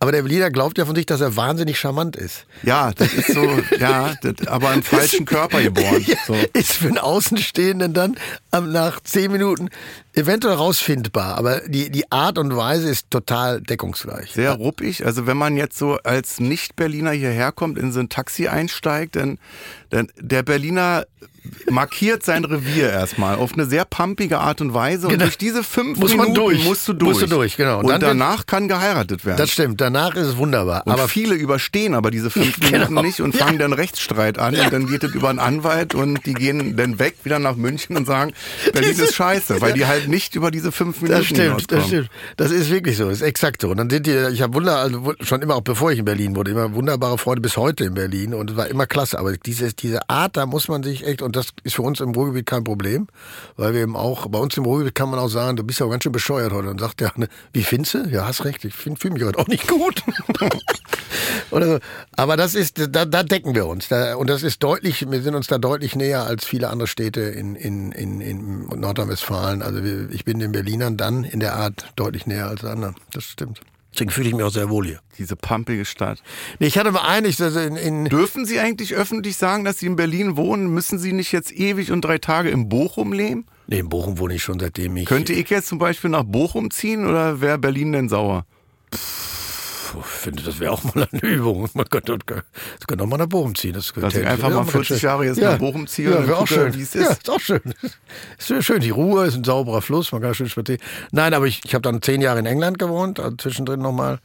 aber 0.00 0.12
der 0.12 0.22
Berliner 0.22 0.50
glaubt 0.50 0.76
ja 0.78 0.84
von 0.84 0.94
sich, 0.94 1.06
dass 1.06 1.20
er 1.20 1.36
wahnsinnig 1.36 1.78
charmant 1.78 2.16
ist. 2.16 2.46
Ja, 2.62 2.92
das 2.92 3.12
ist 3.14 3.32
so, 3.32 3.58
ja, 3.78 4.14
das, 4.20 4.46
aber 4.46 4.74
im 4.74 4.82
falschen 4.84 5.24
Körper 5.24 5.62
geboren. 5.62 6.04
Ja, 6.06 6.16
So. 6.26 6.36
Ist 6.52 6.72
für 6.72 6.88
einen 6.88 6.98
Außenstehenden 6.98 7.94
dann 7.94 8.16
nach 8.52 9.00
zehn 9.00 9.32
Minuten 9.32 9.70
eventuell 10.14 10.54
rausfindbar, 10.54 11.36
aber 11.36 11.60
die, 11.66 11.90
die 11.90 12.10
Art 12.12 12.38
und 12.38 12.56
Weise 12.56 12.88
ist 12.88 13.10
total 13.10 13.60
deckungsgleich. 13.60 14.30
Sehr 14.32 14.52
ruppig. 14.52 15.04
Also 15.04 15.26
wenn 15.26 15.36
man 15.36 15.56
jetzt 15.56 15.76
so 15.78 15.98
als 16.04 16.40
Nicht-Berliner 16.40 17.10
hierher 17.12 17.52
kommt, 17.52 17.78
in 17.78 17.92
so 17.92 18.00
ein 18.00 18.08
Taxi 18.08 18.48
einsteigt, 18.48 19.16
dann, 19.16 19.38
dann 19.90 20.08
der 20.18 20.42
Berliner 20.42 21.04
markiert 21.68 22.22
sein 22.24 22.42
Revier 22.46 22.88
erstmal 22.90 23.36
auf 23.36 23.52
eine 23.52 23.66
sehr 23.66 23.84
pumpige 23.84 24.38
Art 24.38 24.62
und 24.62 24.72
Weise. 24.72 25.08
Und 25.08 25.12
Genau. 25.12 25.24
durch 25.24 25.36
diese 25.36 25.62
fünf 25.62 25.98
Muss 25.98 26.16
man 26.16 26.28
Minuten 26.28 26.34
durch. 26.46 26.64
musst 26.64 26.88
du 26.88 26.94
durch. 26.94 27.10
Musst 27.10 27.22
du 27.22 27.26
durch, 27.26 27.56
genau. 27.58 27.80
Und 27.80 27.84
Und, 27.84 27.90
dann 27.90 28.00
wird- 28.00 28.10
danach 28.12 28.46
kann 28.46 28.66
geheiratet 28.66 29.26
werden. 29.26 29.36
Das 29.36 29.50
stimmt, 29.50 29.78
danach 29.78 30.14
ist 30.14 30.26
es 30.26 30.36
wunderbar. 30.38 30.86
und 30.86 30.92
aber 30.92 31.06
viele 31.06 31.34
überstehen 31.34 31.94
aber 31.94 32.10
diese 32.10 32.30
fünf 32.30 32.58
Genau. 32.60 32.86
Minuten 32.88 33.06
nicht 33.06 33.20
und 33.20 33.34
Ja. 33.34 33.44
fangen 33.44 33.58
dann 33.58 33.74
Rechtsstreit 33.74 34.38
an 34.38 34.54
und 34.56 34.72
dann 34.72 34.86
geht 34.86 35.04
es 35.04 35.12
über 35.14 35.28
einen 35.28 35.38
Anwalt 35.38 35.94
und 35.94 36.24
die 36.24 36.32
gehen 36.32 36.78
dann 36.78 36.98
weg 36.98 37.16
wieder 37.24 37.38
nach 37.38 37.56
München 37.56 37.94
und 37.98 38.06
sagen, 38.06 38.32
Berlin 38.72 38.92
ist 38.98 39.14
scheiße, 39.14 39.60
weil 39.60 39.74
die 39.74 39.84
halt 39.84 40.03
nicht 40.08 40.34
über 40.34 40.50
diese 40.50 40.72
fünf 40.72 41.00
Minuten 41.00 41.20
Das 41.20 41.26
stimmt, 41.26 41.72
das 41.72 41.86
stimmt. 41.86 42.10
Das 42.36 42.50
ist 42.50 42.70
wirklich 42.70 42.96
so, 42.96 43.08
das 43.08 43.18
ist 43.18 43.22
exakt 43.22 43.62
so. 43.62 43.70
Und 43.70 43.78
dann 43.78 43.90
sind 43.90 44.06
die, 44.06 44.16
ich 44.32 44.42
habe 44.42 44.54
wunder, 44.54 44.78
also 44.78 45.14
schon 45.20 45.42
immer, 45.42 45.56
auch 45.56 45.62
bevor 45.62 45.92
ich 45.92 45.98
in 45.98 46.04
Berlin 46.04 46.36
wurde, 46.36 46.50
immer 46.50 46.74
wunderbare 46.74 47.18
Freunde 47.18 47.42
bis 47.42 47.56
heute 47.56 47.84
in 47.84 47.94
Berlin 47.94 48.34
und 48.34 48.50
es 48.50 48.56
war 48.56 48.66
immer 48.66 48.86
klasse. 48.86 49.18
Aber 49.18 49.32
diese, 49.36 49.72
diese 49.72 50.08
Art, 50.08 50.36
da 50.36 50.46
muss 50.46 50.68
man 50.68 50.82
sich 50.82 51.06
echt, 51.06 51.22
und 51.22 51.36
das 51.36 51.48
ist 51.62 51.74
für 51.74 51.82
uns 51.82 52.00
im 52.00 52.10
Ruhrgebiet 52.10 52.46
kein 52.46 52.64
Problem, 52.64 53.06
weil 53.56 53.74
wir 53.74 53.82
eben 53.82 53.96
auch, 53.96 54.26
bei 54.28 54.38
uns 54.38 54.56
im 54.56 54.64
Ruhrgebiet 54.64 54.94
kann 54.94 55.10
man 55.10 55.18
auch 55.18 55.28
sagen, 55.28 55.56
du 55.56 55.64
bist 55.64 55.80
ja 55.80 55.86
auch 55.86 55.90
ganz 55.90 56.04
schön 56.04 56.12
bescheuert 56.12 56.52
heute. 56.52 56.70
Und 56.70 56.80
sagt 56.80 57.00
der, 57.00 57.12
ne, 57.16 57.28
wie 57.52 57.62
findest 57.62 57.94
du? 57.94 58.08
Ja, 58.08 58.26
hast 58.26 58.44
recht, 58.44 58.64
ich 58.64 58.74
fühle 58.74 59.14
mich 59.14 59.22
heute 59.24 59.38
auch 59.38 59.48
nicht 59.48 59.68
gut. 59.68 60.02
Oder 61.50 61.66
so. 61.66 61.78
Aber 62.16 62.36
das 62.36 62.54
ist, 62.54 62.78
da, 62.90 63.04
da 63.04 63.22
decken 63.22 63.54
wir 63.54 63.66
uns. 63.66 63.88
Da, 63.88 64.16
und 64.16 64.28
das 64.28 64.42
ist 64.42 64.62
deutlich, 64.62 65.10
wir 65.10 65.22
sind 65.22 65.34
uns 65.34 65.46
da 65.46 65.58
deutlich 65.58 65.94
näher 65.96 66.24
als 66.24 66.44
viele 66.44 66.68
andere 66.68 66.88
Städte 66.88 67.20
in, 67.20 67.54
in, 67.54 67.92
in, 67.92 68.20
in 68.20 68.66
Nordrhein-Westfalen. 68.66 69.62
Also 69.62 69.84
wir, 69.84 69.93
ich 70.10 70.24
bin 70.24 70.38
den 70.38 70.52
Berlinern 70.52 70.96
dann 70.96 71.24
in 71.24 71.40
der 71.40 71.54
Art 71.54 71.92
deutlich 71.96 72.26
näher 72.26 72.48
als 72.48 72.64
anderen. 72.64 72.94
Das 73.12 73.24
stimmt. 73.24 73.60
Deswegen 73.92 74.10
fühle 74.10 74.28
ich 74.28 74.34
mich 74.34 74.42
auch 74.42 74.50
sehr 74.50 74.70
wohl 74.70 74.86
hier. 74.86 75.00
Diese 75.18 75.36
pumpige 75.36 75.84
Stadt. 75.84 76.20
Nee, 76.58 76.66
ich 76.66 76.78
hatte 76.78 76.90
mal 76.90 77.06
einig, 77.06 77.40
also 77.40 77.60
in, 77.60 77.76
in 77.76 78.06
Dürfen 78.06 78.44
Sie 78.44 78.58
eigentlich 78.58 78.94
öffentlich 78.94 79.36
sagen, 79.36 79.64
dass 79.64 79.78
Sie 79.78 79.86
in 79.86 79.94
Berlin 79.94 80.36
wohnen? 80.36 80.66
Müssen 80.66 80.98
Sie 80.98 81.12
nicht 81.12 81.30
jetzt 81.30 81.52
ewig 81.52 81.92
und 81.92 82.04
drei 82.04 82.18
Tage 82.18 82.50
in 82.50 82.68
Bochum 82.68 83.12
leben? 83.12 83.46
nee, 83.68 83.78
in 83.78 83.88
Bochum 83.88 84.18
wohne 84.18 84.34
ich 84.34 84.42
schon 84.42 84.58
seitdem 84.58 84.96
ich. 84.96 85.06
Könnte 85.06 85.32
ich 85.32 85.48
jetzt 85.48 85.68
zum 85.68 85.78
Beispiel 85.78 86.10
nach 86.10 86.24
Bochum 86.24 86.70
ziehen 86.70 87.06
oder 87.06 87.40
wäre 87.40 87.56
Berlin 87.58 87.92
denn 87.92 88.08
sauer? 88.08 88.44
Ich 88.92 89.43
finde, 90.02 90.42
das 90.42 90.60
wäre 90.60 90.72
auch 90.72 90.82
mal 90.94 91.06
eine 91.10 91.20
Übung. 91.22 91.68
Man 91.74 91.88
könnte, 91.88 92.16
das 92.26 92.86
könnte 92.86 93.04
auch 93.04 93.08
mal 93.08 93.16
nach 93.18 93.26
Bochum 93.26 93.54
ziehen. 93.54 93.72
Das 93.74 93.92
Dass 93.92 94.14
ich 94.14 94.26
einfach 94.26 94.50
mal 94.50 94.64
40 94.64 95.02
Jahre 95.02 95.26
jetzt 95.26 95.40
nach 95.40 95.58
Bochum 95.58 95.86
ziehe 95.86 96.10
ja, 96.10 96.26
wäre 96.26 96.36
auch 96.38 96.46
schön. 96.46 96.74
wie 96.74 96.82
es 96.82 96.94
Ja, 96.94 97.02
ist. 97.02 97.10
ist 97.12 97.30
auch 97.30 97.40
schön. 97.40 97.60
Ist 98.38 98.46
sehr 98.48 98.62
schön. 98.62 98.80
Die 98.80 98.90
Ruhe 98.90 99.26
ist 99.26 99.34
ein 99.36 99.44
sauberer 99.44 99.82
Fluss, 99.82 100.12
man 100.12 100.20
kann 100.22 100.34
schön 100.34 100.48
spazieren. 100.48 100.80
Nein, 101.12 101.34
aber 101.34 101.46
ich, 101.46 101.62
ich 101.64 101.74
habe 101.74 101.82
dann 101.82 102.00
zehn 102.02 102.20
Jahre 102.22 102.38
in 102.38 102.46
England 102.46 102.78
gewohnt, 102.78 103.20
also 103.20 103.36
zwischendrin 103.36 103.80
nochmal. 103.80 104.18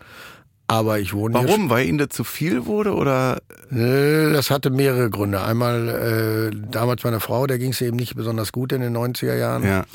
Aber 0.67 0.99
ich 0.99 1.13
wohne 1.13 1.39
hier 1.39 1.47
Warum? 1.47 1.69
Weil 1.71 1.87
Ihnen 1.87 1.97
das 1.97 2.09
zu 2.09 2.23
viel 2.23 2.67
wurde 2.67 2.93
oder? 2.93 3.39
Nö, 3.71 4.31
Das 4.33 4.51
hatte 4.51 4.69
mehrere 4.69 5.09
Gründe. 5.09 5.41
Einmal, 5.41 6.51
äh, 6.53 6.55
damals 6.71 7.03
meiner 7.03 7.19
Frau, 7.19 7.47
der 7.47 7.57
ging 7.57 7.71
es 7.71 7.81
eben 7.81 7.97
nicht 7.97 8.15
besonders 8.15 8.51
gut 8.51 8.71
in 8.71 8.81
den 8.81 8.95
90er 8.95 9.35
Jahren. 9.35 9.63
Ja. 9.63 9.85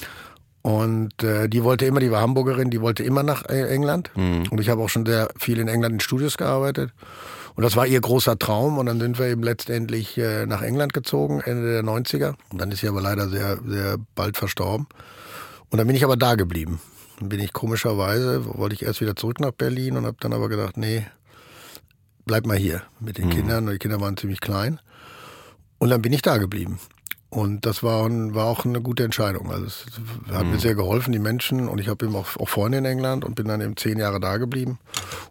Und 0.64 1.22
äh, 1.22 1.46
die 1.46 1.62
wollte 1.62 1.84
immer, 1.84 2.00
die 2.00 2.10
war 2.10 2.22
Hamburgerin, 2.22 2.70
die 2.70 2.80
wollte 2.80 3.02
immer 3.02 3.22
nach 3.22 3.44
äh, 3.50 3.68
England. 3.68 4.10
Mhm. 4.16 4.44
Und 4.50 4.62
ich 4.62 4.70
habe 4.70 4.80
auch 4.80 4.88
schon 4.88 5.04
sehr 5.04 5.28
viel 5.36 5.58
in 5.58 5.68
England 5.68 5.92
in 5.92 6.00
Studios 6.00 6.38
gearbeitet. 6.38 6.90
Und 7.54 7.64
das 7.64 7.76
war 7.76 7.86
ihr 7.86 8.00
großer 8.00 8.38
Traum. 8.38 8.78
Und 8.78 8.86
dann 8.86 8.98
sind 8.98 9.18
wir 9.18 9.26
eben 9.26 9.42
letztendlich 9.42 10.16
äh, 10.16 10.46
nach 10.46 10.62
England 10.62 10.94
gezogen, 10.94 11.42
Ende 11.42 11.70
der 11.70 11.84
90er. 11.84 12.32
Und 12.50 12.62
dann 12.62 12.70
ist 12.70 12.80
sie 12.80 12.88
aber 12.88 13.02
leider 13.02 13.28
sehr, 13.28 13.58
sehr 13.62 13.98
bald 14.14 14.38
verstorben. 14.38 14.86
Und 15.68 15.76
dann 15.76 15.86
bin 15.86 15.96
ich 15.96 16.04
aber 16.04 16.16
da 16.16 16.34
geblieben. 16.34 16.80
Dann 17.20 17.28
bin 17.28 17.40
ich 17.40 17.52
komischerweise, 17.52 18.46
wollte 18.56 18.74
ich 18.74 18.84
erst 18.84 19.02
wieder 19.02 19.16
zurück 19.16 19.40
nach 19.40 19.52
Berlin 19.52 19.98
und 19.98 20.06
habe 20.06 20.16
dann 20.18 20.32
aber 20.32 20.48
gedacht, 20.48 20.78
nee, 20.78 21.06
bleib 22.24 22.46
mal 22.46 22.56
hier 22.56 22.80
mit 23.00 23.18
den 23.18 23.28
Kindern. 23.28 23.66
Die 23.66 23.76
Kinder 23.76 24.00
waren 24.00 24.16
ziemlich 24.16 24.40
klein. 24.40 24.80
Und 25.76 25.90
dann 25.90 26.00
bin 26.00 26.14
ich 26.14 26.22
da 26.22 26.38
geblieben. 26.38 26.80
Und 27.35 27.66
das 27.66 27.82
war, 27.82 28.09
war 28.32 28.45
auch 28.45 28.64
eine 28.64 28.80
gute 28.80 29.03
Entscheidung. 29.03 29.51
Also 29.51 29.66
es 29.66 29.87
hat 30.32 30.47
mir 30.47 30.61
sehr 30.61 30.76
geholfen, 30.76 31.12
die 31.12 31.18
Menschen. 31.18 31.68
Und 31.68 31.80
ich 31.80 31.89
habe 31.89 32.07
eben 32.07 32.14
auch, 32.14 32.37
auch 32.37 32.49
Freunde 32.49 32.78
in 32.78 32.85
England 32.85 33.24
und 33.24 33.35
bin 33.35 33.49
dann 33.49 33.61
eben 33.61 33.76
zehn 33.76 33.99
Jahre 33.99 34.20
da 34.20 34.37
geblieben. 34.37 34.78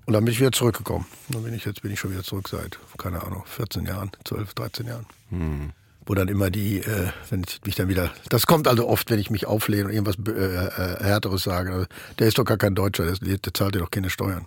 Und 0.06 0.12
dann 0.12 0.26
bin 0.26 0.34
ich 0.34 0.40
wieder 0.42 0.52
zurückgekommen. 0.52 1.06
Dann 1.30 1.44
bin 1.44 1.54
ich 1.54 1.64
jetzt 1.64 1.82
bin 1.82 1.92
ich 1.92 2.00
schon 2.02 2.12
wieder 2.12 2.24
zurück 2.24 2.50
seit, 2.50 2.78
keine 2.98 3.24
Ahnung, 3.24 3.44
14 3.46 3.86
Jahren, 3.86 4.12
12, 4.26 4.54
13 4.54 4.88
Jahren. 4.88 5.06
Wo 6.06 6.16
dann 6.16 6.28
immer 6.28 6.50
die, 6.50 6.80
äh, 6.80 7.10
wenn 7.30 7.44
ich 7.48 7.62
mich 7.66 7.76
dann 7.76 7.88
wieder, 7.88 8.12
das 8.30 8.46
kommt 8.46 8.68
also 8.68 8.88
oft, 8.88 9.10
wenn 9.10 9.20
ich 9.20 9.30
mich 9.30 9.46
auflehne 9.46 9.86
und 9.86 9.92
irgendwas 9.92 10.18
äh, 10.28 10.32
äh, 10.32 11.04
Härteres 11.04 11.44
sage. 11.44 11.72
Also, 11.72 11.86
der 12.20 12.28
ist 12.28 12.38
doch 12.38 12.46
gar 12.46 12.58
kein 12.58 12.76
Deutscher, 12.76 13.06
der, 13.06 13.38
der 13.38 13.54
zahlt 13.54 13.76
ja 13.76 13.82
doch 13.82 13.92
keine 13.92 14.10
Steuern. 14.10 14.46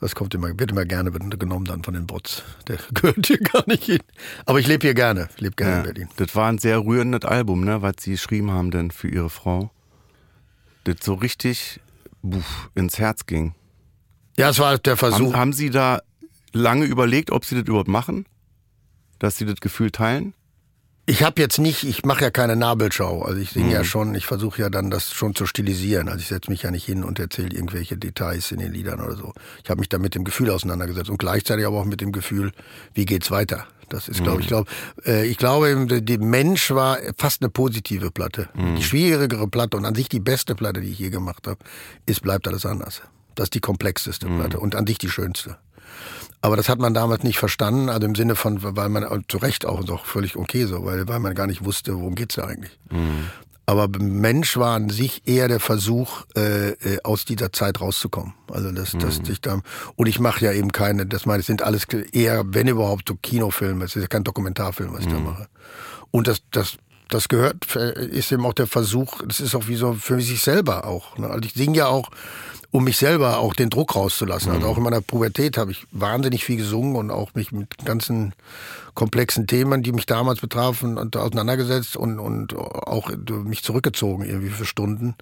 Das 0.00 0.14
kommt 0.14 0.34
immer, 0.34 0.48
wird 0.58 0.70
immer 0.72 0.84
gerne 0.84 1.10
genommen 1.10 1.64
dann 1.64 1.82
von 1.82 1.94
den 1.94 2.06
Bots. 2.06 2.42
Der 2.68 2.78
gehört 2.94 3.26
hier 3.26 3.38
gar 3.38 3.64
nicht 3.66 3.84
hin. 3.84 4.00
Aber 4.44 4.60
ich 4.60 4.66
lebe 4.66 4.86
hier 4.86 4.94
gerne. 4.94 5.28
Ich 5.36 5.40
lebe 5.40 5.56
gerne 5.56 5.72
ja. 5.72 5.78
in 5.78 5.84
Berlin. 5.84 6.08
Das 6.16 6.34
war 6.34 6.48
ein 6.48 6.58
sehr 6.58 6.84
rührendes 6.84 7.24
Album, 7.24 7.64
ne, 7.64 7.82
was 7.82 7.94
Sie 8.00 8.12
geschrieben 8.12 8.50
haben 8.50 8.70
denn 8.70 8.90
für 8.90 9.08
Ihre 9.08 9.30
Frau. 9.30 9.70
Das 10.84 10.96
so 11.02 11.14
richtig 11.14 11.80
buff, 12.22 12.70
ins 12.74 12.98
Herz 12.98 13.26
ging. 13.26 13.54
Ja, 14.36 14.50
es 14.50 14.58
war 14.58 14.78
der 14.78 14.96
Versuch. 14.96 15.32
Haben, 15.32 15.36
haben 15.36 15.52
Sie 15.52 15.70
da 15.70 16.02
lange 16.52 16.84
überlegt, 16.84 17.30
ob 17.30 17.44
Sie 17.44 17.54
das 17.54 17.64
überhaupt 17.66 17.88
machen? 17.88 18.26
Dass 19.18 19.38
Sie 19.38 19.46
das 19.46 19.60
Gefühl 19.60 19.90
teilen? 19.90 20.34
Ich 21.08 21.22
habe 21.22 21.40
jetzt 21.40 21.58
nicht, 21.58 21.84
ich 21.84 22.04
mache 22.04 22.22
ja 22.24 22.30
keine 22.30 22.56
Nabelschau. 22.56 23.22
Also 23.22 23.40
ich 23.40 23.54
Mhm. 23.54 23.60
singe 23.60 23.72
ja 23.74 23.84
schon, 23.84 24.14
ich 24.16 24.26
versuche 24.26 24.60
ja 24.62 24.70
dann 24.70 24.90
das 24.90 25.12
schon 25.12 25.36
zu 25.36 25.46
stilisieren. 25.46 26.08
Also 26.08 26.20
ich 26.20 26.26
setze 26.28 26.50
mich 26.50 26.62
ja 26.62 26.72
nicht 26.72 26.84
hin 26.84 27.04
und 27.04 27.20
erzähle 27.20 27.50
irgendwelche 27.54 27.96
Details 27.96 28.50
in 28.50 28.58
den 28.58 28.72
Liedern 28.72 29.00
oder 29.00 29.16
so. 29.16 29.32
Ich 29.62 29.70
habe 29.70 29.78
mich 29.78 29.88
da 29.88 29.98
mit 29.98 30.16
dem 30.16 30.24
Gefühl 30.24 30.50
auseinandergesetzt 30.50 31.08
und 31.08 31.18
gleichzeitig 31.18 31.64
aber 31.64 31.78
auch 31.80 31.84
mit 31.84 32.00
dem 32.00 32.10
Gefühl, 32.10 32.50
wie 32.94 33.04
geht's 33.04 33.30
weiter. 33.30 33.66
Das 33.88 34.08
ist, 34.08 34.24
glaube 34.24 34.40
ich, 34.40 34.48
glaube, 34.48 34.68
äh, 35.04 35.24
ich 35.28 35.36
glaube, 35.36 35.86
der- 36.02 36.18
Mensch 36.18 36.72
war 36.72 36.98
fast 37.16 37.40
eine 37.40 37.50
positive 37.50 38.10
Platte. 38.10 38.48
Die 38.76 38.82
schwierigere 38.82 39.46
Platte 39.46 39.76
und 39.76 39.84
an 39.84 39.94
sich 39.94 40.08
die 40.08 40.18
beste 40.18 40.56
Platte, 40.56 40.80
die 40.80 40.90
ich 40.90 40.98
je 40.98 41.10
gemacht 41.10 41.46
habe, 41.46 41.58
ist 42.04 42.20
bleibt 42.20 42.48
alles 42.48 42.66
anders. 42.66 43.00
Das 43.36 43.44
ist 43.44 43.54
die 43.54 43.60
komplexeste 43.60 44.26
Platte 44.26 44.58
und 44.58 44.74
an 44.74 44.88
sich 44.88 44.98
die 44.98 45.08
schönste. 45.08 45.56
Aber 46.40 46.56
das 46.56 46.68
hat 46.68 46.78
man 46.78 46.94
damals 46.94 47.22
nicht 47.22 47.38
verstanden, 47.38 47.88
also 47.88 48.06
im 48.06 48.14
Sinne 48.14 48.36
von, 48.36 48.58
weil 48.62 48.88
man 48.88 49.06
zu 49.28 49.38
Recht 49.38 49.66
auch, 49.66 49.88
auch 49.88 50.04
völlig 50.04 50.36
okay 50.36 50.66
so, 50.66 50.84
weil, 50.84 51.08
weil 51.08 51.18
man 51.18 51.34
gar 51.34 51.46
nicht 51.46 51.64
wusste, 51.64 51.96
worum 51.96 52.14
geht's 52.14 52.36
da 52.36 52.44
eigentlich. 52.44 52.78
Aber 53.68 53.88
Mensch 53.98 54.56
war 54.56 54.76
an 54.76 54.90
sich 54.90 55.26
eher 55.26 55.48
der 55.48 55.58
Versuch, 55.58 56.22
äh, 56.36 56.70
äh, 56.70 56.98
aus 57.02 57.24
dieser 57.24 57.52
Zeit 57.52 57.80
rauszukommen. 57.80 58.32
Also 58.48 58.70
das, 58.70 58.92
das 58.92 59.16
sich 59.16 59.40
da 59.40 59.60
und 59.96 60.06
ich 60.06 60.20
mache 60.20 60.44
ja 60.44 60.52
eben 60.52 60.70
keine, 60.70 61.04
das 61.04 61.26
meine, 61.26 61.40
es 61.40 61.46
sind 61.46 61.62
alles 61.62 61.84
eher, 62.12 62.44
wenn 62.46 62.68
überhaupt, 62.68 63.08
so 63.08 63.16
Kinofilme. 63.16 63.84
Es 63.84 63.96
ist 63.96 64.02
ja 64.02 64.08
kein 64.08 64.22
Dokumentarfilm, 64.22 64.92
was 64.92 65.00
ich 65.00 65.08
da 65.08 65.18
mache. 65.18 65.48
Und 66.12 66.28
das, 66.28 66.42
das, 66.52 66.76
das 67.08 67.28
gehört, 67.28 67.74
äh, 67.74 68.06
ist 68.06 68.30
eben 68.30 68.46
auch 68.46 68.54
der 68.54 68.68
Versuch. 68.68 69.20
Das 69.26 69.40
ist 69.40 69.56
auch 69.56 69.66
wie 69.66 69.76
so 69.76 69.94
für 69.94 70.20
sich 70.20 70.42
selber 70.42 70.84
auch. 70.84 71.18
Ne? 71.18 71.28
Also 71.28 71.44
ich 71.44 71.54
singe 71.54 71.78
ja 71.78 71.86
auch, 71.88 72.10
um 72.70 72.84
mich 72.84 72.96
selber 72.96 73.38
auch 73.38 73.54
den 73.54 73.70
Druck 73.70 73.94
rauszulassen. 73.94 74.52
Also 74.52 74.66
auch 74.66 74.76
in 74.76 74.82
meiner 74.82 75.00
Pubertät 75.00 75.56
habe 75.56 75.70
ich 75.70 75.86
wahnsinnig 75.92 76.44
viel 76.44 76.56
gesungen 76.56 76.96
und 76.96 77.10
auch 77.10 77.34
mich 77.34 77.52
mit 77.52 77.84
ganzen 77.84 78.34
komplexen 78.94 79.46
Themen, 79.46 79.82
die 79.82 79.92
mich 79.92 80.06
damals 80.06 80.40
betrafen, 80.40 80.98
auseinandergesetzt 81.14 81.96
und, 81.96 82.18
und 82.18 82.56
auch 82.56 83.10
mich 83.28 83.62
zurückgezogen 83.62 84.24
irgendwie 84.24 84.50
für 84.50 84.64
Stunden 84.64 85.14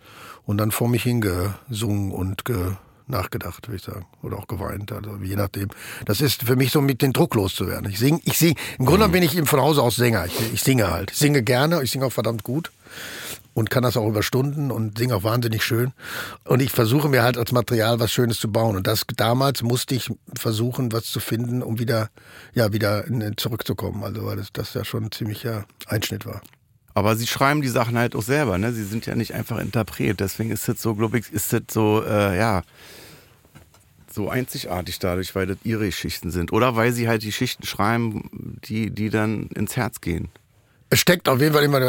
und 0.47 0.59
dann 0.59 0.71
vor 0.71 0.89
mich 0.89 1.03
hingesungen 1.03 2.13
und 2.13 2.45
ge, 2.45 2.73
nachgedacht, 3.07 3.69
würde 3.69 3.77
ich 3.77 3.83
sagen. 3.83 4.07
Oder 4.23 4.39
auch 4.39 4.47
geweint, 4.47 4.93
also 4.93 5.17
je 5.23 5.37
nachdem. 5.37 5.69
Das 6.07 6.21
ist 6.21 6.45
für 6.45 6.57
mich 6.57 6.73
so 6.73 6.81
mit 6.81 7.03
den 7.03 7.13
Druck 7.13 7.35
loszuwerden. 7.35 7.91
Ich 7.91 7.99
singe, 7.99 8.21
ich 8.25 8.39
singe, 8.39 8.55
im 8.79 8.87
Grunde 8.87 9.09
bin 9.09 9.23
ich 9.23 9.41
von 9.49 9.61
Hause 9.61 9.83
aus 9.83 9.97
Sänger. 9.97 10.27
Ich, 10.27 10.55
ich 10.55 10.63
singe 10.63 10.91
halt. 10.91 11.11
Ich 11.11 11.19
singe 11.19 11.43
gerne, 11.43 11.83
ich 11.83 11.91
singe 11.91 12.07
auch 12.07 12.13
verdammt 12.13 12.45
gut 12.45 12.71
und 13.55 13.71
kann 13.71 13.85
das 13.85 13.97
auch 13.97 14.09
über 14.09 14.23
Stunden 14.23 14.71
und 14.71 14.99
singe 14.99 15.17
auch 15.17 15.23
wahnsinnig 15.23 15.65
schön. 15.65 15.93
Und 16.45 16.61
ich 16.61 16.71
versuche 16.71 17.09
mir 17.09 17.23
halt 17.23 17.39
als 17.39 17.53
Material 17.53 18.01
was 18.01 18.13
Schönes 18.13 18.39
zu 18.39 18.51
bauen. 18.51 18.77
Und 18.77 18.87
das 18.87 19.05
damals 19.17 19.63
musste 19.63 19.95
ich 19.95 20.11
versuchen, 20.37 20.93
was 20.93 21.05
zu 21.05 21.21
finden, 21.21 21.63
um 21.63 21.79
wieder, 21.79 22.11
ja, 22.53 22.73
wieder 22.73 23.05
zurückzukommen. 23.37 24.03
Also 24.03 24.27
weil 24.27 24.37
das, 24.37 24.53
das 24.53 24.75
ja 24.75 24.85
schon 24.85 25.05
ein 25.05 25.13
ziemlicher 25.13 25.65
Einschnitt 25.87 26.27
war. 26.27 26.43
Aber 26.95 27.17
sie 27.17 27.27
schreiben 27.27 27.63
die 27.63 27.69
Sachen 27.69 27.99
halt 27.99 28.15
auch 28.15 28.23
selber, 28.23 28.57
ne? 28.59 28.73
Sie 28.73 28.85
sind 28.85 29.07
ja 29.07 29.17
nicht 29.17 29.35
einfach 29.35 29.59
Interpret. 29.59 30.21
Deswegen 30.21 30.51
ist 30.51 30.69
das 30.69 30.81
so, 30.81 30.95
glaube 30.95 31.19
ich, 31.19 31.33
ist 31.33 31.53
das 31.53 31.63
so, 31.71 32.05
äh, 32.05 32.39
ja, 32.39 32.63
so 34.11 34.31
einzigartig 34.31 35.01
dadurch, 35.01 35.35
weil 35.35 35.47
das 35.47 35.59
ihre 35.65 35.87
Geschichten 35.87 36.31
sind. 36.31 36.53
Oder 36.53 36.77
weil 36.77 36.93
sie 36.93 37.09
halt 37.09 37.23
die 37.23 37.29
Geschichten 37.29 37.67
schreiben, 37.67 38.61
die, 38.65 38.91
die 38.91 39.11
dann 39.11 39.49
ins 39.49 39.77
Herz 39.77 40.01
gehen. 40.01 40.29
Es 40.95 41.01
steckt 41.01 41.29
auf 41.29 41.41
jeden 41.41 41.53
Fall 41.53 41.65
immer, 41.65 41.81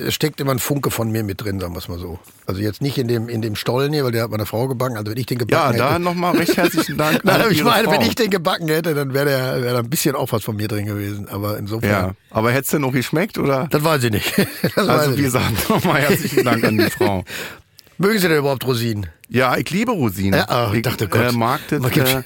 es 0.00 0.14
steckt 0.14 0.40
immer 0.40 0.52
ein 0.52 0.58
Funke 0.58 0.90
von 0.90 1.10
mir 1.12 1.22
mit 1.22 1.44
drin, 1.44 1.60
sagen 1.60 1.74
wir 1.74 1.78
es 1.78 1.88
mal 1.88 1.98
so. 1.98 2.18
Also 2.46 2.62
jetzt 2.62 2.80
nicht 2.80 2.96
in 2.96 3.06
dem, 3.06 3.28
in 3.28 3.42
dem 3.42 3.54
Stollen 3.54 3.92
hier, 3.92 4.02
weil 4.02 4.12
der 4.12 4.22
hat 4.22 4.30
meine 4.30 4.46
Frau 4.46 4.66
gebacken. 4.66 4.96
Also 4.96 5.10
wenn 5.10 5.18
ich 5.18 5.26
den 5.26 5.36
gebacken 5.36 5.62
ja, 5.62 5.68
hätte. 5.68 5.78
Ja, 5.78 5.90
da 5.90 5.98
nochmal 5.98 6.34
recht 6.34 6.56
herzlichen 6.56 6.96
Dank. 6.96 7.22
Nein, 7.24 7.42
ich 7.50 7.62
meine, 7.62 7.84
Frau. 7.84 7.92
wenn 7.92 8.00
ich 8.00 8.14
den 8.14 8.30
gebacken 8.30 8.66
hätte, 8.68 8.94
dann 8.94 9.12
wäre 9.12 9.26
da 9.26 9.60
wär 9.60 9.76
ein 9.76 9.90
bisschen 9.90 10.16
auch 10.16 10.32
was 10.32 10.42
von 10.42 10.56
mir 10.56 10.68
drin 10.68 10.86
gewesen. 10.86 11.28
Aber 11.28 11.58
insofern. 11.58 11.90
Ja, 11.90 12.14
aber 12.30 12.50
hätte 12.50 12.62
es 12.62 12.68
denn 12.68 12.80
noch 12.80 12.92
geschmeckt, 12.92 13.36
oder? 13.36 13.68
Das 13.70 13.84
weiß 13.84 14.02
ich 14.04 14.12
nicht. 14.12 14.34
Das 14.74 14.88
also 14.88 15.18
wie 15.18 15.22
gesagt, 15.22 15.68
nochmal 15.68 16.00
herzlichen 16.00 16.46
Dank 16.46 16.64
an 16.64 16.78
die 16.78 16.88
Frau. 16.88 17.24
Mögen 18.00 18.20
Sie 18.20 18.28
denn 18.28 18.38
überhaupt 18.38 18.64
Rosinen? 18.64 19.10
Ja, 19.28 19.56
ich 19.56 19.70
liebe 19.70 19.90
Rosinen. 19.90 20.38
Ja, 20.38 20.70
oh, 20.70 20.72
ich 20.72 20.82
dachte, 20.82 21.08
Gott. 21.08 21.32
Äh, 21.32 21.32
mag 21.32 21.60
das, 21.66 21.84
äh, 21.84 22.22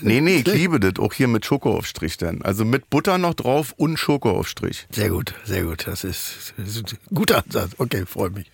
nee, 0.00 0.20
nee, 0.20 0.38
ich 0.38 0.46
liebe 0.52 0.80
das. 0.80 0.98
Auch 0.98 1.12
hier 1.12 1.28
mit 1.28 1.46
Schokoaufstrich 1.46 2.16
dann. 2.16 2.42
Also 2.42 2.64
mit 2.64 2.90
Butter 2.90 3.16
noch 3.16 3.34
drauf 3.34 3.72
und 3.76 3.98
Schokoaufstrich. 3.98 4.88
Sehr 4.90 5.10
gut, 5.10 5.32
sehr 5.44 5.62
gut. 5.62 5.86
Das 5.86 6.02
ist, 6.02 6.54
das 6.56 6.70
ist 6.70 6.92
ein 6.92 7.14
guter 7.14 7.44
Ansatz. 7.44 7.70
Okay, 7.78 8.04
freue 8.04 8.30
mich. 8.30 8.50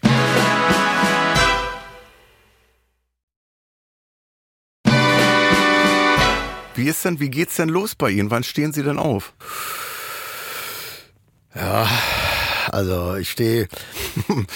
Wie 6.74 6.86
ist 6.86 7.02
denn, 7.02 7.18
wie 7.18 7.30
geht's 7.30 7.56
denn 7.56 7.70
los 7.70 7.94
bei 7.94 8.10
Ihnen? 8.10 8.30
Wann 8.30 8.44
stehen 8.44 8.74
Sie 8.74 8.82
denn 8.82 8.98
auf? 8.98 9.32
Ja, 11.54 11.88
also 12.70 13.16
ich 13.16 13.30
stehe 13.30 13.68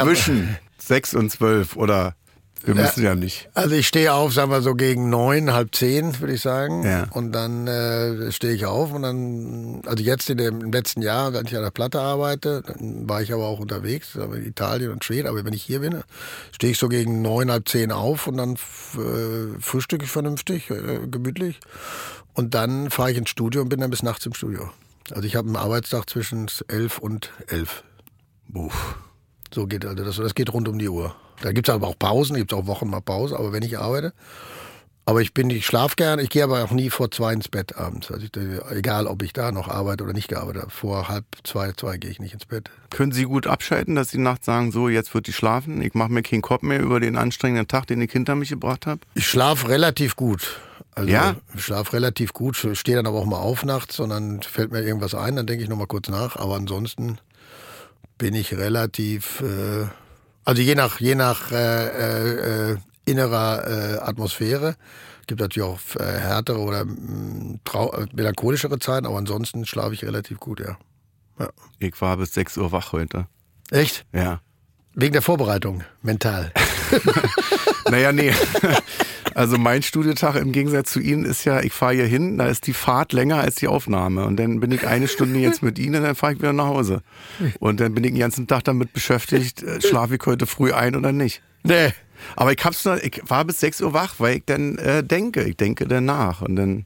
zwischen 0.00 0.58
sechs 0.92 1.14
und 1.14 1.30
zwölf 1.30 1.74
oder 1.74 2.14
wir 2.64 2.74
müssen 2.74 3.02
ja, 3.02 3.10
ja 3.10 3.14
nicht. 3.14 3.48
Also 3.54 3.74
ich 3.74 3.88
stehe 3.88 4.12
auf, 4.12 4.34
sagen 4.34 4.50
wir 4.50 4.60
so 4.60 4.74
gegen 4.74 5.08
neun, 5.08 5.52
halb 5.52 5.74
zehn, 5.74 6.20
würde 6.20 6.34
ich 6.34 6.42
sagen. 6.42 6.84
Ja. 6.84 7.06
Und 7.10 7.32
dann 7.32 7.66
äh, 7.66 8.30
stehe 8.30 8.52
ich 8.52 8.66
auf 8.66 8.92
und 8.92 9.02
dann, 9.02 9.80
also 9.86 10.04
jetzt 10.04 10.28
in 10.30 10.36
dem 10.36 10.70
letzten 10.70 11.00
Jahr, 11.00 11.32
wenn 11.32 11.46
ich 11.46 11.56
an 11.56 11.62
der 11.62 11.70
Platte 11.70 12.00
arbeite, 12.00 12.62
dann 12.66 13.08
war 13.08 13.22
ich 13.22 13.32
aber 13.32 13.46
auch 13.46 13.58
unterwegs, 13.58 14.14
in 14.14 14.46
Italien 14.46 14.92
und 14.92 15.02
Schweden. 15.02 15.28
Aber 15.28 15.42
wenn 15.44 15.54
ich 15.54 15.62
hier 15.62 15.80
bin, 15.80 16.02
stehe 16.52 16.72
ich 16.72 16.78
so 16.78 16.88
gegen 16.88 17.22
neun, 17.22 17.50
halb 17.50 17.68
zehn 17.68 17.90
auf 17.90 18.26
und 18.26 18.36
dann 18.36 18.54
äh, 18.54 19.58
frühstücke 19.58 20.04
ich 20.04 20.10
vernünftig, 20.10 20.70
äh, 20.70 21.00
gemütlich. 21.10 21.58
Und 22.34 22.54
dann 22.54 22.90
fahre 22.90 23.12
ich 23.12 23.16
ins 23.16 23.30
Studio 23.30 23.62
und 23.62 23.70
bin 23.70 23.80
dann 23.80 23.90
bis 23.90 24.02
nachts 24.02 24.26
im 24.26 24.34
Studio. 24.34 24.70
Also 25.10 25.26
ich 25.26 25.36
habe 25.36 25.48
einen 25.48 25.56
Arbeitstag 25.56 26.08
zwischen 26.08 26.48
elf 26.68 26.98
und 26.98 27.30
elf. 27.48 27.82
Uff. 28.54 28.96
So 29.54 29.66
geht 29.66 29.84
also 29.84 30.04
das, 30.04 30.16
das 30.16 30.34
geht 30.34 30.52
rund 30.52 30.68
um 30.68 30.78
die 30.78 30.88
Uhr. 30.88 31.14
Da 31.42 31.52
gibt 31.52 31.68
es 31.68 31.74
aber 31.74 31.88
auch 31.88 31.98
Pausen, 31.98 32.36
gibt 32.36 32.52
es 32.52 32.58
auch 32.58 32.66
Wochen 32.66 32.88
mal 32.88 33.00
Pause, 33.00 33.38
aber 33.38 33.52
wenn 33.52 33.62
ich 33.62 33.78
arbeite. 33.78 34.12
Aber 35.04 35.20
ich 35.20 35.34
bin, 35.34 35.50
ich 35.50 35.66
schlafe 35.66 35.96
gern, 35.96 36.20
ich 36.20 36.30
gehe 36.30 36.44
aber 36.44 36.62
auch 36.62 36.70
nie 36.70 36.88
vor 36.88 37.10
zwei 37.10 37.32
ins 37.32 37.48
Bett 37.48 37.76
abends. 37.76 38.12
Also 38.12 38.24
ich, 38.24 38.30
egal, 38.70 39.08
ob 39.08 39.22
ich 39.22 39.32
da 39.32 39.50
noch 39.50 39.66
arbeite 39.66 40.04
oder 40.04 40.12
nicht 40.12 40.28
gearbeitet 40.28 40.62
habe. 40.62 40.70
Vor 40.70 41.08
halb 41.08 41.24
zwei, 41.42 41.72
zwei 41.72 41.96
gehe 41.96 42.08
ich 42.08 42.20
nicht 42.20 42.34
ins 42.34 42.46
Bett. 42.46 42.70
Können 42.90 43.10
Sie 43.10 43.24
gut 43.24 43.48
abschalten, 43.48 43.96
dass 43.96 44.10
Sie 44.10 44.18
nachts 44.18 44.46
sagen, 44.46 44.70
so, 44.70 44.88
jetzt 44.88 45.12
wird 45.12 45.26
die 45.26 45.32
schlafen, 45.32 45.82
ich 45.82 45.94
mache 45.94 46.12
mir 46.12 46.22
keinen 46.22 46.42
Kopf 46.42 46.62
mehr 46.62 46.80
über 46.80 47.00
den 47.00 47.16
anstrengenden 47.16 47.66
Tag, 47.66 47.88
den 47.88 48.00
ich 48.00 48.12
hinter 48.12 48.36
mich 48.36 48.50
gebracht 48.50 48.86
habe? 48.86 49.00
Ich 49.14 49.26
schlafe 49.26 49.68
relativ 49.68 50.14
gut. 50.14 50.60
Also 50.94 51.10
ja? 51.10 51.36
ich 51.54 51.64
schlafe 51.64 51.94
relativ 51.94 52.32
gut, 52.32 52.56
stehe 52.56 52.96
dann 52.96 53.06
aber 53.06 53.18
auch 53.18 53.26
mal 53.26 53.38
auf 53.38 53.64
nachts 53.64 53.98
und 53.98 54.10
dann 54.10 54.42
fällt 54.42 54.70
mir 54.70 54.82
irgendwas 54.82 55.14
ein, 55.14 55.34
dann 55.34 55.46
denke 55.46 55.64
ich 55.64 55.68
nochmal 55.68 55.86
kurz 55.88 56.08
nach. 56.08 56.36
Aber 56.36 56.54
ansonsten 56.54 57.18
bin 58.22 58.34
ich 58.34 58.56
relativ, 58.56 59.40
äh, 59.40 59.88
also 60.44 60.62
je 60.62 60.76
nach, 60.76 61.00
je 61.00 61.16
nach 61.16 61.50
äh, 61.50 62.70
äh, 62.70 62.76
innerer 63.04 63.66
äh, 63.66 63.98
Atmosphäre. 63.98 64.76
Gibt 65.26 65.40
natürlich 65.40 65.68
auch 65.68 65.80
äh, 65.98 66.04
härtere 66.04 66.60
oder 66.60 66.84
mm, 66.84 67.58
äh, 67.74 68.06
melancholischere 68.14 68.78
Zeiten, 68.78 69.06
aber 69.06 69.18
ansonsten 69.18 69.66
schlafe 69.66 69.94
ich 69.94 70.04
relativ 70.04 70.38
gut, 70.38 70.60
ja. 70.60 70.78
ja. 71.40 71.48
Ich 71.80 72.00
war 72.00 72.16
bis 72.16 72.32
6 72.34 72.58
Uhr 72.58 72.70
wach 72.70 72.92
heute. 72.92 73.26
Echt? 73.72 74.06
Ja. 74.12 74.40
Wegen 74.94 75.14
der 75.14 75.22
Vorbereitung, 75.22 75.82
mental. 76.02 76.52
naja, 77.90 78.12
nee. 78.12 78.32
Also 79.34 79.58
mein 79.58 79.82
Studiotag 79.82 80.36
im 80.36 80.52
Gegensatz 80.52 80.92
zu 80.92 81.00
Ihnen 81.00 81.24
ist 81.24 81.44
ja, 81.44 81.60
ich 81.60 81.72
fahre 81.72 81.94
hier 81.94 82.06
hin, 82.06 82.38
da 82.38 82.46
ist 82.46 82.66
die 82.66 82.72
Fahrt 82.72 83.12
länger 83.12 83.38
als 83.38 83.56
die 83.56 83.68
Aufnahme. 83.68 84.24
Und 84.26 84.36
dann 84.36 84.60
bin 84.60 84.72
ich 84.72 84.86
eine 84.86 85.08
Stunde 85.08 85.38
jetzt 85.38 85.62
mit 85.62 85.78
Ihnen, 85.78 86.02
dann 86.02 86.14
fahre 86.14 86.34
ich 86.34 86.38
wieder 86.38 86.52
nach 86.52 86.66
Hause. 86.66 87.02
Und 87.58 87.80
dann 87.80 87.94
bin 87.94 88.04
ich 88.04 88.12
den 88.12 88.20
ganzen 88.20 88.46
Tag 88.46 88.64
damit 88.64 88.92
beschäftigt, 88.92 89.62
äh, 89.62 89.80
schlafe 89.80 90.16
ich 90.16 90.22
heute 90.26 90.46
früh 90.46 90.72
ein 90.72 90.96
oder 90.96 91.12
nicht. 91.12 91.42
Nee. 91.62 91.92
Aber 92.36 92.52
ich 92.52 92.64
hab's 92.64 92.84
noch, 92.84 92.96
ich 92.98 93.20
war 93.26 93.44
bis 93.44 93.60
6 93.60 93.80
Uhr 93.80 93.92
wach, 93.94 94.14
weil 94.18 94.36
ich 94.36 94.44
dann 94.46 94.78
äh, 94.78 95.02
denke, 95.02 95.42
ich 95.42 95.56
denke 95.56 95.88
danach. 95.88 96.42
Und 96.42 96.56
dann 96.56 96.84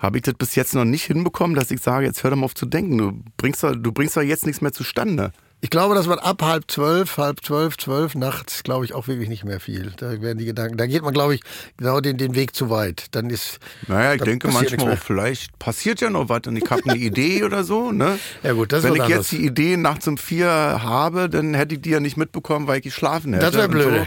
habe 0.00 0.18
ich 0.18 0.22
das 0.22 0.34
bis 0.34 0.54
jetzt 0.54 0.74
noch 0.74 0.84
nicht 0.84 1.04
hinbekommen, 1.04 1.56
dass 1.56 1.70
ich 1.70 1.80
sage, 1.80 2.06
jetzt 2.06 2.22
hör 2.22 2.30
doch 2.30 2.36
mal 2.36 2.44
auf 2.44 2.54
zu 2.54 2.66
denken. 2.66 2.98
Du 2.98 3.22
bringst 3.36 3.62
doch, 3.62 3.74
du 3.74 3.92
bringst 3.92 4.16
doch 4.16 4.22
jetzt 4.22 4.46
nichts 4.46 4.60
mehr 4.60 4.72
zustande. 4.72 5.32
Ich 5.64 5.70
glaube, 5.70 5.94
dass 5.94 6.06
man 6.06 6.18
ab 6.18 6.42
halb 6.42 6.70
zwölf, 6.70 7.16
halb 7.16 7.42
zwölf, 7.42 7.78
zwölf 7.78 8.14
nachts, 8.14 8.64
glaube 8.64 8.84
ich, 8.84 8.92
auch 8.92 9.08
wirklich 9.08 9.30
nicht 9.30 9.46
mehr 9.46 9.60
viel. 9.60 9.94
Da 9.96 10.20
werden 10.20 10.36
die 10.36 10.44
Gedanken, 10.44 10.76
da 10.76 10.84
geht 10.84 11.00
man, 11.00 11.14
glaube 11.14 11.36
ich, 11.36 11.40
genau 11.78 12.02
den, 12.02 12.18
den 12.18 12.34
Weg 12.34 12.54
zu 12.54 12.68
weit. 12.68 13.06
Dann 13.12 13.30
ist. 13.30 13.60
Naja, 13.88 14.12
ich 14.12 14.20
denke 14.20 14.48
manchmal 14.48 14.92
auch, 14.92 14.98
vielleicht 14.98 15.58
passiert 15.58 16.02
ja 16.02 16.10
noch 16.10 16.28
was 16.28 16.42
und 16.48 16.56
ich 16.58 16.70
habe 16.70 16.82
eine 16.84 16.98
Idee 16.98 17.44
oder 17.44 17.64
so, 17.64 17.92
ne? 17.92 18.18
Ja, 18.42 18.52
gut, 18.52 18.72
das 18.72 18.84
Wenn 18.84 18.94
ich 18.94 19.00
anders. 19.04 19.30
jetzt 19.30 19.32
die 19.32 19.46
Idee 19.46 19.78
nachts 19.78 20.06
um 20.06 20.18
vier 20.18 20.50
habe, 20.50 21.30
dann 21.30 21.54
hätte 21.54 21.76
ich 21.76 21.80
die 21.80 21.90
ja 21.92 22.00
nicht 22.00 22.18
mitbekommen, 22.18 22.66
weil 22.66 22.80
ich 22.80 22.84
geschlafen 22.84 23.32
hätte. 23.32 23.46
Das 23.46 23.54
wäre 23.54 23.70
blöd. 23.70 23.86
So 23.86 24.06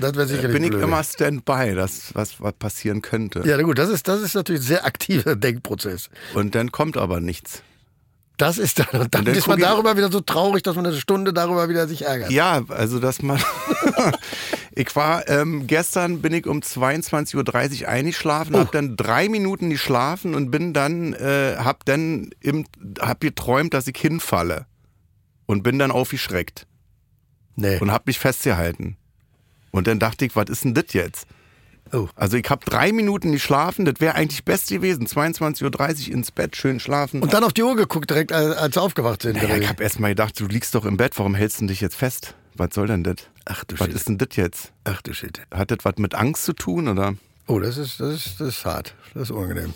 das 0.00 0.14
wäre 0.14 0.26
sicherlich 0.26 0.52
Bin 0.52 0.64
ich 0.64 0.70
blöde. 0.72 0.84
immer 0.84 1.02
Standby, 1.02 1.74
dass 1.74 2.14
was, 2.14 2.38
was 2.42 2.52
passieren 2.52 3.00
könnte. 3.00 3.44
Ja, 3.46 3.58
gut, 3.62 3.78
das 3.78 3.88
ist, 3.88 4.08
das 4.08 4.20
ist 4.20 4.34
natürlich 4.34 4.60
ein 4.60 4.66
sehr 4.66 4.84
aktiver 4.84 5.36
Denkprozess. 5.36 6.10
Und 6.34 6.54
dann 6.54 6.70
kommt 6.70 6.98
aber 6.98 7.20
nichts. 7.22 7.62
Das 8.38 8.56
ist 8.56 8.78
dann, 8.78 8.86
und 8.92 9.14
dann, 9.14 9.20
und 9.20 9.28
dann 9.28 9.34
ist 9.34 9.48
man 9.48 9.58
darüber 9.58 9.96
wieder 9.96 10.12
so 10.12 10.20
traurig, 10.20 10.62
dass 10.62 10.76
man 10.76 10.86
eine 10.86 10.96
Stunde 10.96 11.32
darüber 11.32 11.68
wieder 11.68 11.88
sich 11.88 12.02
ärgert. 12.02 12.30
Ja, 12.30 12.62
also 12.68 13.00
dass 13.00 13.20
man. 13.20 13.42
ich 14.72 14.94
war, 14.94 15.28
ähm, 15.28 15.66
gestern 15.66 16.22
bin 16.22 16.32
ich 16.32 16.46
um 16.46 16.60
22.30 16.60 17.82
Uhr 17.82 17.88
eingeschlafen, 17.88 18.54
oh. 18.54 18.60
habe 18.60 18.70
dann 18.72 18.96
drei 18.96 19.28
Minuten 19.28 19.70
geschlafen 19.70 20.36
und 20.36 20.52
bin 20.52 20.72
dann, 20.72 21.14
äh, 21.14 21.56
hab 21.58 21.84
dann 21.84 22.30
im, 22.40 22.64
hab 23.00 23.20
geträumt, 23.20 23.74
dass 23.74 23.88
ich 23.88 23.96
hinfalle. 23.98 24.66
Und 25.46 25.64
bin 25.64 25.78
dann 25.78 25.90
aufgeschreckt. 25.90 26.66
Nee. 27.56 27.78
Und 27.78 27.90
hab 27.90 28.06
mich 28.06 28.20
festgehalten. 28.20 28.96
Und 29.72 29.88
dann 29.88 29.98
dachte 29.98 30.24
ich, 30.24 30.36
was 30.36 30.48
ist 30.48 30.62
denn 30.62 30.74
das 30.74 30.92
jetzt? 30.92 31.26
Oh. 31.92 32.08
Also 32.16 32.36
ich 32.36 32.48
habe 32.50 32.64
drei 32.64 32.92
Minuten 32.92 33.32
geschlafen, 33.32 33.84
das 33.84 33.94
wäre 34.00 34.14
eigentlich 34.14 34.44
best 34.44 34.68
gewesen. 34.68 35.06
22.30 35.06 36.08
Uhr 36.08 36.14
ins 36.14 36.30
Bett, 36.30 36.56
schön 36.56 36.80
schlafen. 36.80 37.22
Und 37.22 37.32
dann 37.32 37.44
auf 37.44 37.52
die 37.52 37.62
Uhr 37.62 37.76
geguckt, 37.76 38.10
direkt 38.10 38.32
als 38.32 38.74
sie 38.74 38.80
aufgewacht 38.80 39.22
sind. 39.22 39.36
Naja, 39.36 39.56
ich 39.56 39.68
habe 39.68 39.82
erst 39.82 40.00
mal 40.00 40.08
gedacht, 40.08 40.38
du 40.38 40.46
liegst 40.46 40.74
doch 40.74 40.84
im 40.84 40.96
Bett, 40.96 41.12
warum 41.16 41.34
hältst 41.34 41.60
du 41.60 41.66
dich 41.66 41.80
jetzt 41.80 41.96
fest? 41.96 42.34
Was 42.54 42.70
soll 42.74 42.88
denn 42.88 43.04
das? 43.04 43.16
Ach 43.44 43.64
du 43.64 43.78
Was 43.78 43.86
Shit. 43.86 43.96
ist 43.96 44.08
denn 44.08 44.18
das 44.18 44.36
jetzt? 44.36 44.72
Ach 44.84 45.00
du 45.02 45.12
Shit. 45.14 45.42
Hat 45.52 45.70
das 45.70 45.78
was 45.82 45.94
mit 45.98 46.14
Angst 46.14 46.44
zu 46.44 46.52
tun, 46.52 46.88
oder? 46.88 47.14
Oh, 47.46 47.60
das 47.60 47.78
ist, 47.78 48.00
das 48.00 48.14
ist, 48.14 48.40
das 48.40 48.48
ist 48.48 48.64
hart. 48.64 48.94
Das 49.14 49.24
ist 49.24 49.30
unangenehm. 49.30 49.72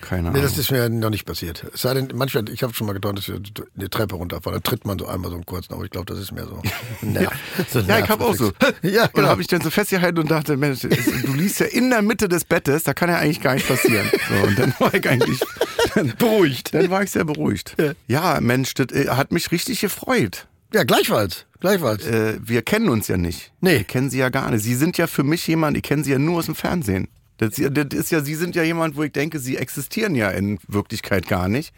Keine 0.00 0.28
Ahnung. 0.28 0.34
Nee, 0.34 0.42
das 0.42 0.58
ist 0.58 0.70
mir 0.70 0.88
noch 0.88 1.10
nicht 1.10 1.24
passiert. 1.24 1.64
Es 1.74 1.82
sei 1.82 1.94
denn, 1.94 2.10
manchmal, 2.14 2.48
ich 2.48 2.62
habe 2.62 2.74
schon 2.74 2.86
mal 2.86 2.92
getan, 2.92 3.16
dass 3.16 3.28
ich 3.28 3.34
eine 3.76 3.90
Treppe 3.90 4.16
runterfahre. 4.16 4.56
Da 4.56 4.60
tritt 4.60 4.84
man 4.84 4.98
so 4.98 5.06
einmal 5.06 5.30
so 5.30 5.36
einen 5.36 5.46
kurzen, 5.46 5.74
aber 5.74 5.84
ich 5.84 5.90
glaube, 5.90 6.06
das 6.06 6.18
ist 6.18 6.32
mehr 6.32 6.46
so. 6.46 6.62
ja, 7.02 7.30
so 7.68 7.80
ja, 7.80 7.98
ich 7.98 8.08
habe 8.08 8.24
auch 8.24 8.34
so. 8.34 8.52
ja, 8.82 9.06
genau. 9.06 9.24
Und 9.24 9.26
habe 9.26 9.40
ich 9.40 9.48
dann 9.48 9.60
so 9.60 9.70
festgehalten 9.70 10.18
und 10.18 10.30
dachte, 10.30 10.56
Mensch, 10.56 10.80
du 10.80 11.32
liegst 11.34 11.60
ja 11.60 11.66
in 11.66 11.90
der 11.90 12.02
Mitte 12.02 12.28
des 12.28 12.44
Bettes, 12.44 12.84
da 12.84 12.94
kann 12.94 13.08
ja 13.08 13.16
eigentlich 13.16 13.40
gar 13.40 13.54
nichts 13.54 13.68
passieren. 13.68 14.08
So, 14.28 14.46
und 14.46 14.58
dann 14.58 14.74
war 14.78 14.94
ich 14.94 15.08
eigentlich 15.08 15.40
dann, 15.94 16.12
beruhigt. 16.18 16.74
Dann 16.74 16.90
war 16.90 17.02
ich 17.02 17.10
sehr 17.10 17.24
beruhigt. 17.24 17.74
Ja, 17.78 17.92
ja 18.06 18.40
Mensch, 18.40 18.74
das 18.74 18.88
äh, 18.92 19.08
hat 19.08 19.32
mich 19.32 19.50
richtig 19.50 19.80
gefreut. 19.80 20.46
Ja, 20.72 20.84
gleichfalls. 20.84 21.46
Gleichfalls. 21.60 22.06
Äh, 22.06 22.38
wir 22.42 22.62
kennen 22.62 22.88
uns 22.88 23.08
ja 23.08 23.16
nicht. 23.16 23.52
Nee. 23.60 23.78
Wir 23.78 23.84
kennen 23.84 24.10
sie 24.10 24.18
ja 24.18 24.28
gar 24.28 24.50
nicht. 24.50 24.62
Sie 24.62 24.74
sind 24.74 24.98
ja 24.98 25.06
für 25.06 25.22
mich 25.22 25.46
jemand, 25.46 25.76
ich 25.76 25.82
kenne 25.82 26.04
sie 26.04 26.12
ja 26.12 26.18
nur 26.18 26.38
aus 26.38 26.46
dem 26.46 26.54
Fernsehen. 26.54 27.08
Das, 27.38 27.50
das 27.54 27.86
ist 27.92 28.10
ja, 28.10 28.20
Sie 28.20 28.34
sind 28.34 28.56
ja 28.56 28.62
jemand, 28.62 28.96
wo 28.96 29.02
ich 29.02 29.12
denke, 29.12 29.38
Sie 29.38 29.56
existieren 29.56 30.14
ja 30.14 30.30
in 30.30 30.58
Wirklichkeit 30.68 31.28
gar 31.28 31.48
nicht, 31.48 31.72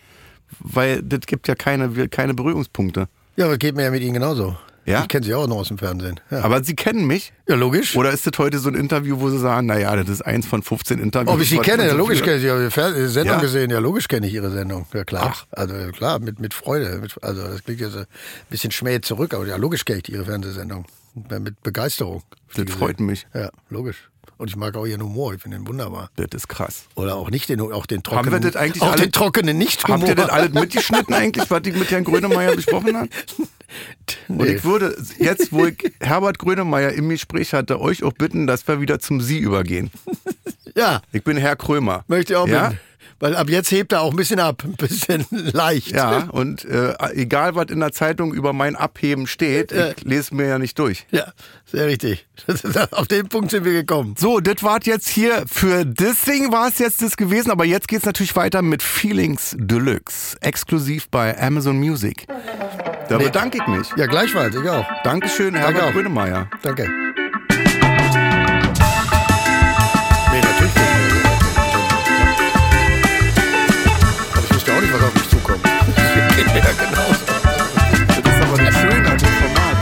weil 0.61 1.03
das 1.03 1.21
gibt 1.27 1.49
ja 1.49 1.55
keine, 1.55 2.09
keine 2.09 2.35
Berührungspunkte. 2.35 3.09
Ja, 3.37 3.47
aber 3.47 3.59
geht 3.59 3.75
mir 3.77 3.83
ja 3.85 3.91
mit 3.91 4.03
Ihnen 4.03 4.15
genauso. 4.15 4.57
Ja? 4.87 5.03
Ich 5.03 5.09
kenne 5.09 5.27
sie 5.27 5.35
auch 5.35 5.47
noch 5.47 5.57
aus 5.57 5.69
dem 5.69 5.77
Fernsehen. 5.77 6.19
Ja, 6.31 6.41
Aber 6.45 6.65
Sie 6.65 6.75
kennen 6.75 7.07
mich? 7.07 7.35
ja 7.47 7.57
logisch. 7.57 7.95
Oder 7.95 8.11
ist 8.11 8.27
das 8.27 8.33
heute 8.39 8.59
so 8.59 8.71
ein 8.71 8.75
Interview, 8.75 9.21
wo 9.21 9.29
Sie 9.29 9.39
sagen, 9.39 9.67
naja, 9.67 9.95
das 9.95 10.09
ist 10.09 10.23
eins 10.23 10.47
von 10.47 10.63
15 10.63 10.99
Interviews? 10.99 11.35
Ob 11.35 11.43
ich 11.43 11.51
sie 11.51 11.59
kenne, 11.59 11.87
ja, 11.87 11.93
logisch 11.93 12.23
kenne 12.23 12.37
ich. 12.39 12.45
Ich 12.45 12.51
habe 12.51 12.65
die 12.65 12.71
Fer- 12.75 12.95
die 12.95 13.07
Sendung 13.09 13.35
Ja? 13.37 13.41
gesehen, 13.43 13.71
ja, 13.71 13.81
logisch 13.81 14.09
kenne 14.09 14.27
ich 14.27 14.33
ihre 14.33 14.51
Sendung. 14.51 14.87
Ja, 14.95 15.05
klar. 15.05 15.35
Ach. 15.35 15.47
Also, 15.51 15.75
klar, 15.93 16.21
mit, 16.21 16.41
mit 16.41 16.55
Freude. 16.55 17.03
Also, 17.21 17.43
das 17.43 17.65
klingt 17.65 17.81
jetzt 17.81 17.97
ein 17.99 18.07
bisschen 18.49 18.71
schmäh 18.71 19.03
zurück, 19.03 19.35
aber 19.35 19.47
ja, 19.47 19.57
logisch 19.57 19.85
kenne 19.85 20.01
ich 20.03 20.11
ihre 20.11 20.25
Fernsehsendung. 20.25 20.87
Mit 21.39 21.63
Begeisterung. 21.63 22.23
Das 22.57 22.71
freut 22.75 22.99
mich. 22.99 23.27
Ja, 23.35 23.51
logisch. 23.69 24.09
Und 24.39 24.49
ich 24.51 24.57
mag 24.57 24.77
auch 24.77 24.87
ihren 24.87 25.03
Humor, 25.03 25.35
ich 25.35 25.43
finde 25.43 25.57
ihn 25.57 25.67
wunderbar. 25.67 26.11
Das 26.17 26.29
ist 26.33 26.49
krass. 26.49 26.85
Oder 26.95 27.17
auch 27.17 27.29
nicht 27.31 27.49
den, 27.49 27.61
auch 27.61 27.87
den 27.87 27.99
Haben 27.99 28.03
trockenen, 28.05 28.33
wir 28.33 28.41
das 28.51 28.57
eigentlich 28.57 28.83
auch 28.83 28.93
alle- 28.93 29.03
den 29.03 29.13
trockenen 29.13 29.59
Nicht-Humor. 29.59 29.99
Habt 29.99 30.09
ihr 30.09 30.15
das 30.15 30.29
alles 30.31 30.53
mitgeschnitten 30.55 31.13
eigentlich, 31.13 31.51
was 31.51 31.61
ich 31.67 31.75
mit 31.75 31.91
Herrn 31.91 32.05
Grönemeyer 32.05 32.55
besprochen 32.55 32.97
habe? 32.97 33.09
Und 34.29 34.37
Nee. 34.39 34.53
ich 34.55 34.65
würde 34.65 34.97
jetzt, 35.19 35.53
wo 35.53 35.67
ich 35.67 35.93
Herbert 36.01 36.39
Grönemeyer 36.39 36.93
im 36.93 37.09
Gespräch 37.11 37.53
hatte, 37.53 37.81
euch 37.81 38.03
auch 38.03 38.15
bitten, 38.15 38.47
dass 38.47 38.67
wir 38.67 38.81
wieder 38.81 38.99
zum 39.01 39.21
Sie 39.21 39.39
übergehen. 39.39 39.91
Ja, 40.75 41.03
Ich 41.13 41.23
bin 41.25 41.37
Herr 41.37 41.57
Krömer. 41.57 42.05
möchte 42.09 42.33
ich 42.33 42.37
auch 42.39 42.49
Ja? 42.49 42.71
mit. 42.71 42.79
Weil 43.21 43.35
ab 43.35 43.51
jetzt 43.51 43.71
hebt 43.73 43.93
er 43.93 44.03
auch 44.03 44.11
ein 44.11 44.17
bisschen 44.17 44.39
ab, 44.41 44.63
ein 44.65 44.75
bisschen 44.75 45.27
leicht. 45.31 45.91
Ja, 45.93 46.29
und 46.31 46.65
äh, 46.65 46.95
egal, 47.15 47.55
was 47.55 47.67
in 47.71 47.81
der 47.81 47.93
Zeitung 47.93 48.33
über 48.33 48.53
mein 48.53 48.77
Abheben 48.77 49.27
steht, 49.27 49.73
ich 49.73 50.05
lese 50.05 50.35
mir 50.35 50.47
ja 50.47 50.59
nicht 50.59 50.79
durch. 50.79 51.07
Ja, 51.11 51.33
sehr 51.65 51.87
richtig. 51.87 52.27
Auf 52.93 53.09
den 53.09 53.29
Punkt 53.29 53.51
sind 53.51 53.65
wir 53.65 53.73
gekommen. 53.73 54.15
So, 54.17 54.41
das 54.41 54.63
war 54.63 54.79
jetzt 54.83 55.09
hier 55.09 55.45
für 55.47 55.85
das 55.85 56.23
Ding 56.23 56.53
war 56.53 56.69
es 56.69 56.79
jetzt 56.79 57.03
das 57.03 57.17
gewesen, 57.17 57.51
aber 57.51 57.65
jetzt 57.65 57.89
geht's 57.89 58.05
natürlich 58.05 58.37
weiter 58.37 58.63
mit 58.63 58.83
Feelings 58.83 59.57
Deluxe, 59.59 60.37
exklusiv 60.41 61.09
bei 61.09 61.37
Amazon 61.41 61.77
Music. 61.79 62.27
Da 63.09 63.19
bedanke 63.19 63.59
ich 63.59 63.67
mich. 63.67 63.89
Ja, 63.97 64.07
gleichfalls, 64.07 64.55
ich 64.55 64.69
auch. 64.69 64.87
Dankeschön, 65.03 65.55
Danke 65.55 65.69
Herbert 65.69 65.83
auch. 65.89 65.93
Grönemeyer. 65.93 66.49
Danke. 66.63 67.08
ja, 76.55 76.73
genau. 76.73 77.09
Das 78.07 78.19
ist 78.19 78.43
aber 78.43 78.59
das 78.59 78.75
Schöne 78.75 79.11
an 79.11 79.19
dem 79.19 79.29
Format, 79.29 79.79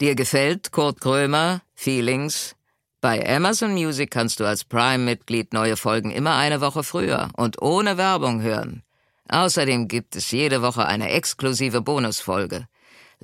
Dir 0.00 0.14
gefällt 0.14 0.72
Kurt 0.72 1.00
Krömer, 1.00 1.60
Feelings? 1.74 2.56
Bei 3.00 3.24
Amazon 3.36 3.74
Music 3.74 4.10
kannst 4.10 4.40
du 4.40 4.46
als 4.46 4.64
Prime-Mitglied 4.64 5.52
neue 5.52 5.76
Folgen 5.76 6.10
immer 6.10 6.36
eine 6.36 6.62
Woche 6.62 6.82
früher 6.82 7.28
und 7.36 7.60
ohne 7.60 7.98
Werbung 7.98 8.40
hören. 8.40 8.82
Außerdem 9.28 9.88
gibt 9.88 10.16
es 10.16 10.30
jede 10.30 10.62
Woche 10.62 10.86
eine 10.86 11.10
exklusive 11.10 11.82
Bonusfolge. 11.82 12.66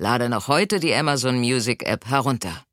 Lade 0.01 0.29
noch 0.29 0.47
heute 0.47 0.79
die 0.79 0.95
Amazon 0.95 1.39
Music 1.39 1.83
App 1.87 2.07
herunter. 2.07 2.63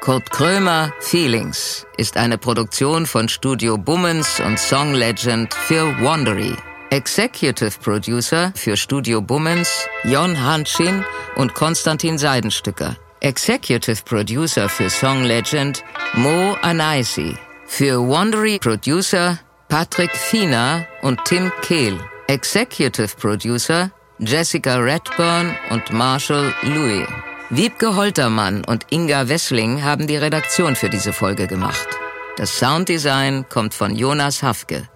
Kurt 0.00 0.30
Krömer 0.30 0.90
Feelings 1.00 1.86
ist 1.98 2.16
eine 2.16 2.38
Produktion 2.38 3.04
von 3.04 3.28
Studio 3.28 3.76
Bummens 3.76 4.40
und 4.40 4.58
Song 4.58 4.94
Legend 4.94 5.52
für 5.52 5.84
Wandery. 6.02 6.56
Executive 6.88 7.78
Producer 7.78 8.52
für 8.56 8.74
Studio 8.74 9.20
Bummens 9.20 9.86
Jon 10.04 10.42
Hanschin 10.42 11.04
und 11.36 11.52
Konstantin 11.52 12.16
Seidenstücker. 12.16 12.96
Executive 13.20 14.02
Producer 14.02 14.66
für 14.70 14.88
Song 14.88 15.24
Legend 15.24 15.84
Mo 16.14 16.56
Anaisi. 16.62 17.36
Für 17.66 18.00
Wandery 18.00 18.58
Producer 18.58 19.38
Patrick 19.68 20.12
Fiener 20.12 20.86
und 21.02 21.22
Tim 21.26 21.52
Kehl. 21.60 22.00
Executive 22.28 23.14
Producer 23.18 23.90
Jessica 24.24 24.76
Redburn 24.76 25.56
und 25.70 25.92
Marshall 25.92 26.54
Louis. 26.62 27.08
Wiebke 27.50 27.96
Holtermann 27.96 28.64
und 28.64 28.86
Inga 28.90 29.28
Wessling 29.28 29.82
haben 29.82 30.06
die 30.06 30.16
Redaktion 30.16 30.76
für 30.76 30.88
diese 30.88 31.12
Folge 31.12 31.48
gemacht. 31.48 31.88
Das 32.36 32.56
Sounddesign 32.56 33.48
kommt 33.48 33.74
von 33.74 33.96
Jonas 33.96 34.40
Hafke. 34.44 34.88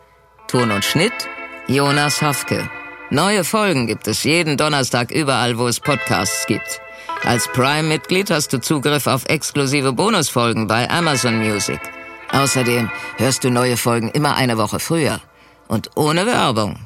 Ton 0.47 0.71
und 0.71 0.85
Schnitt 0.85 1.13
Jonas 1.67 2.23
Hafke. 2.23 2.71
Neue 3.11 3.43
Folgen 3.43 3.89
gibt 3.89 4.07
es 4.07 4.23
jeden 4.23 4.57
Donnerstag 4.57 5.11
überall, 5.11 5.59
wo 5.59 5.67
es 5.67 5.81
Podcasts 5.81 6.47
gibt. 6.47 6.81
Als 7.25 7.49
Prime-Mitglied 7.49 8.31
hast 8.31 8.53
du 8.53 8.61
Zugriff 8.61 9.09
auf 9.09 9.25
exklusive 9.27 9.93
Bonusfolgen 9.93 10.69
bei 10.69 10.89
Amazon 10.89 11.39
Music. 11.39 11.81
Außerdem 12.31 12.89
hörst 13.17 13.43
du 13.43 13.51
neue 13.51 13.77
Folgen 13.77 14.09
immer 14.11 14.37
eine 14.37 14.57
Woche 14.57 14.79
früher 14.79 15.21
und 15.67 15.91
ohne 15.97 16.27
Werbung. 16.27 16.79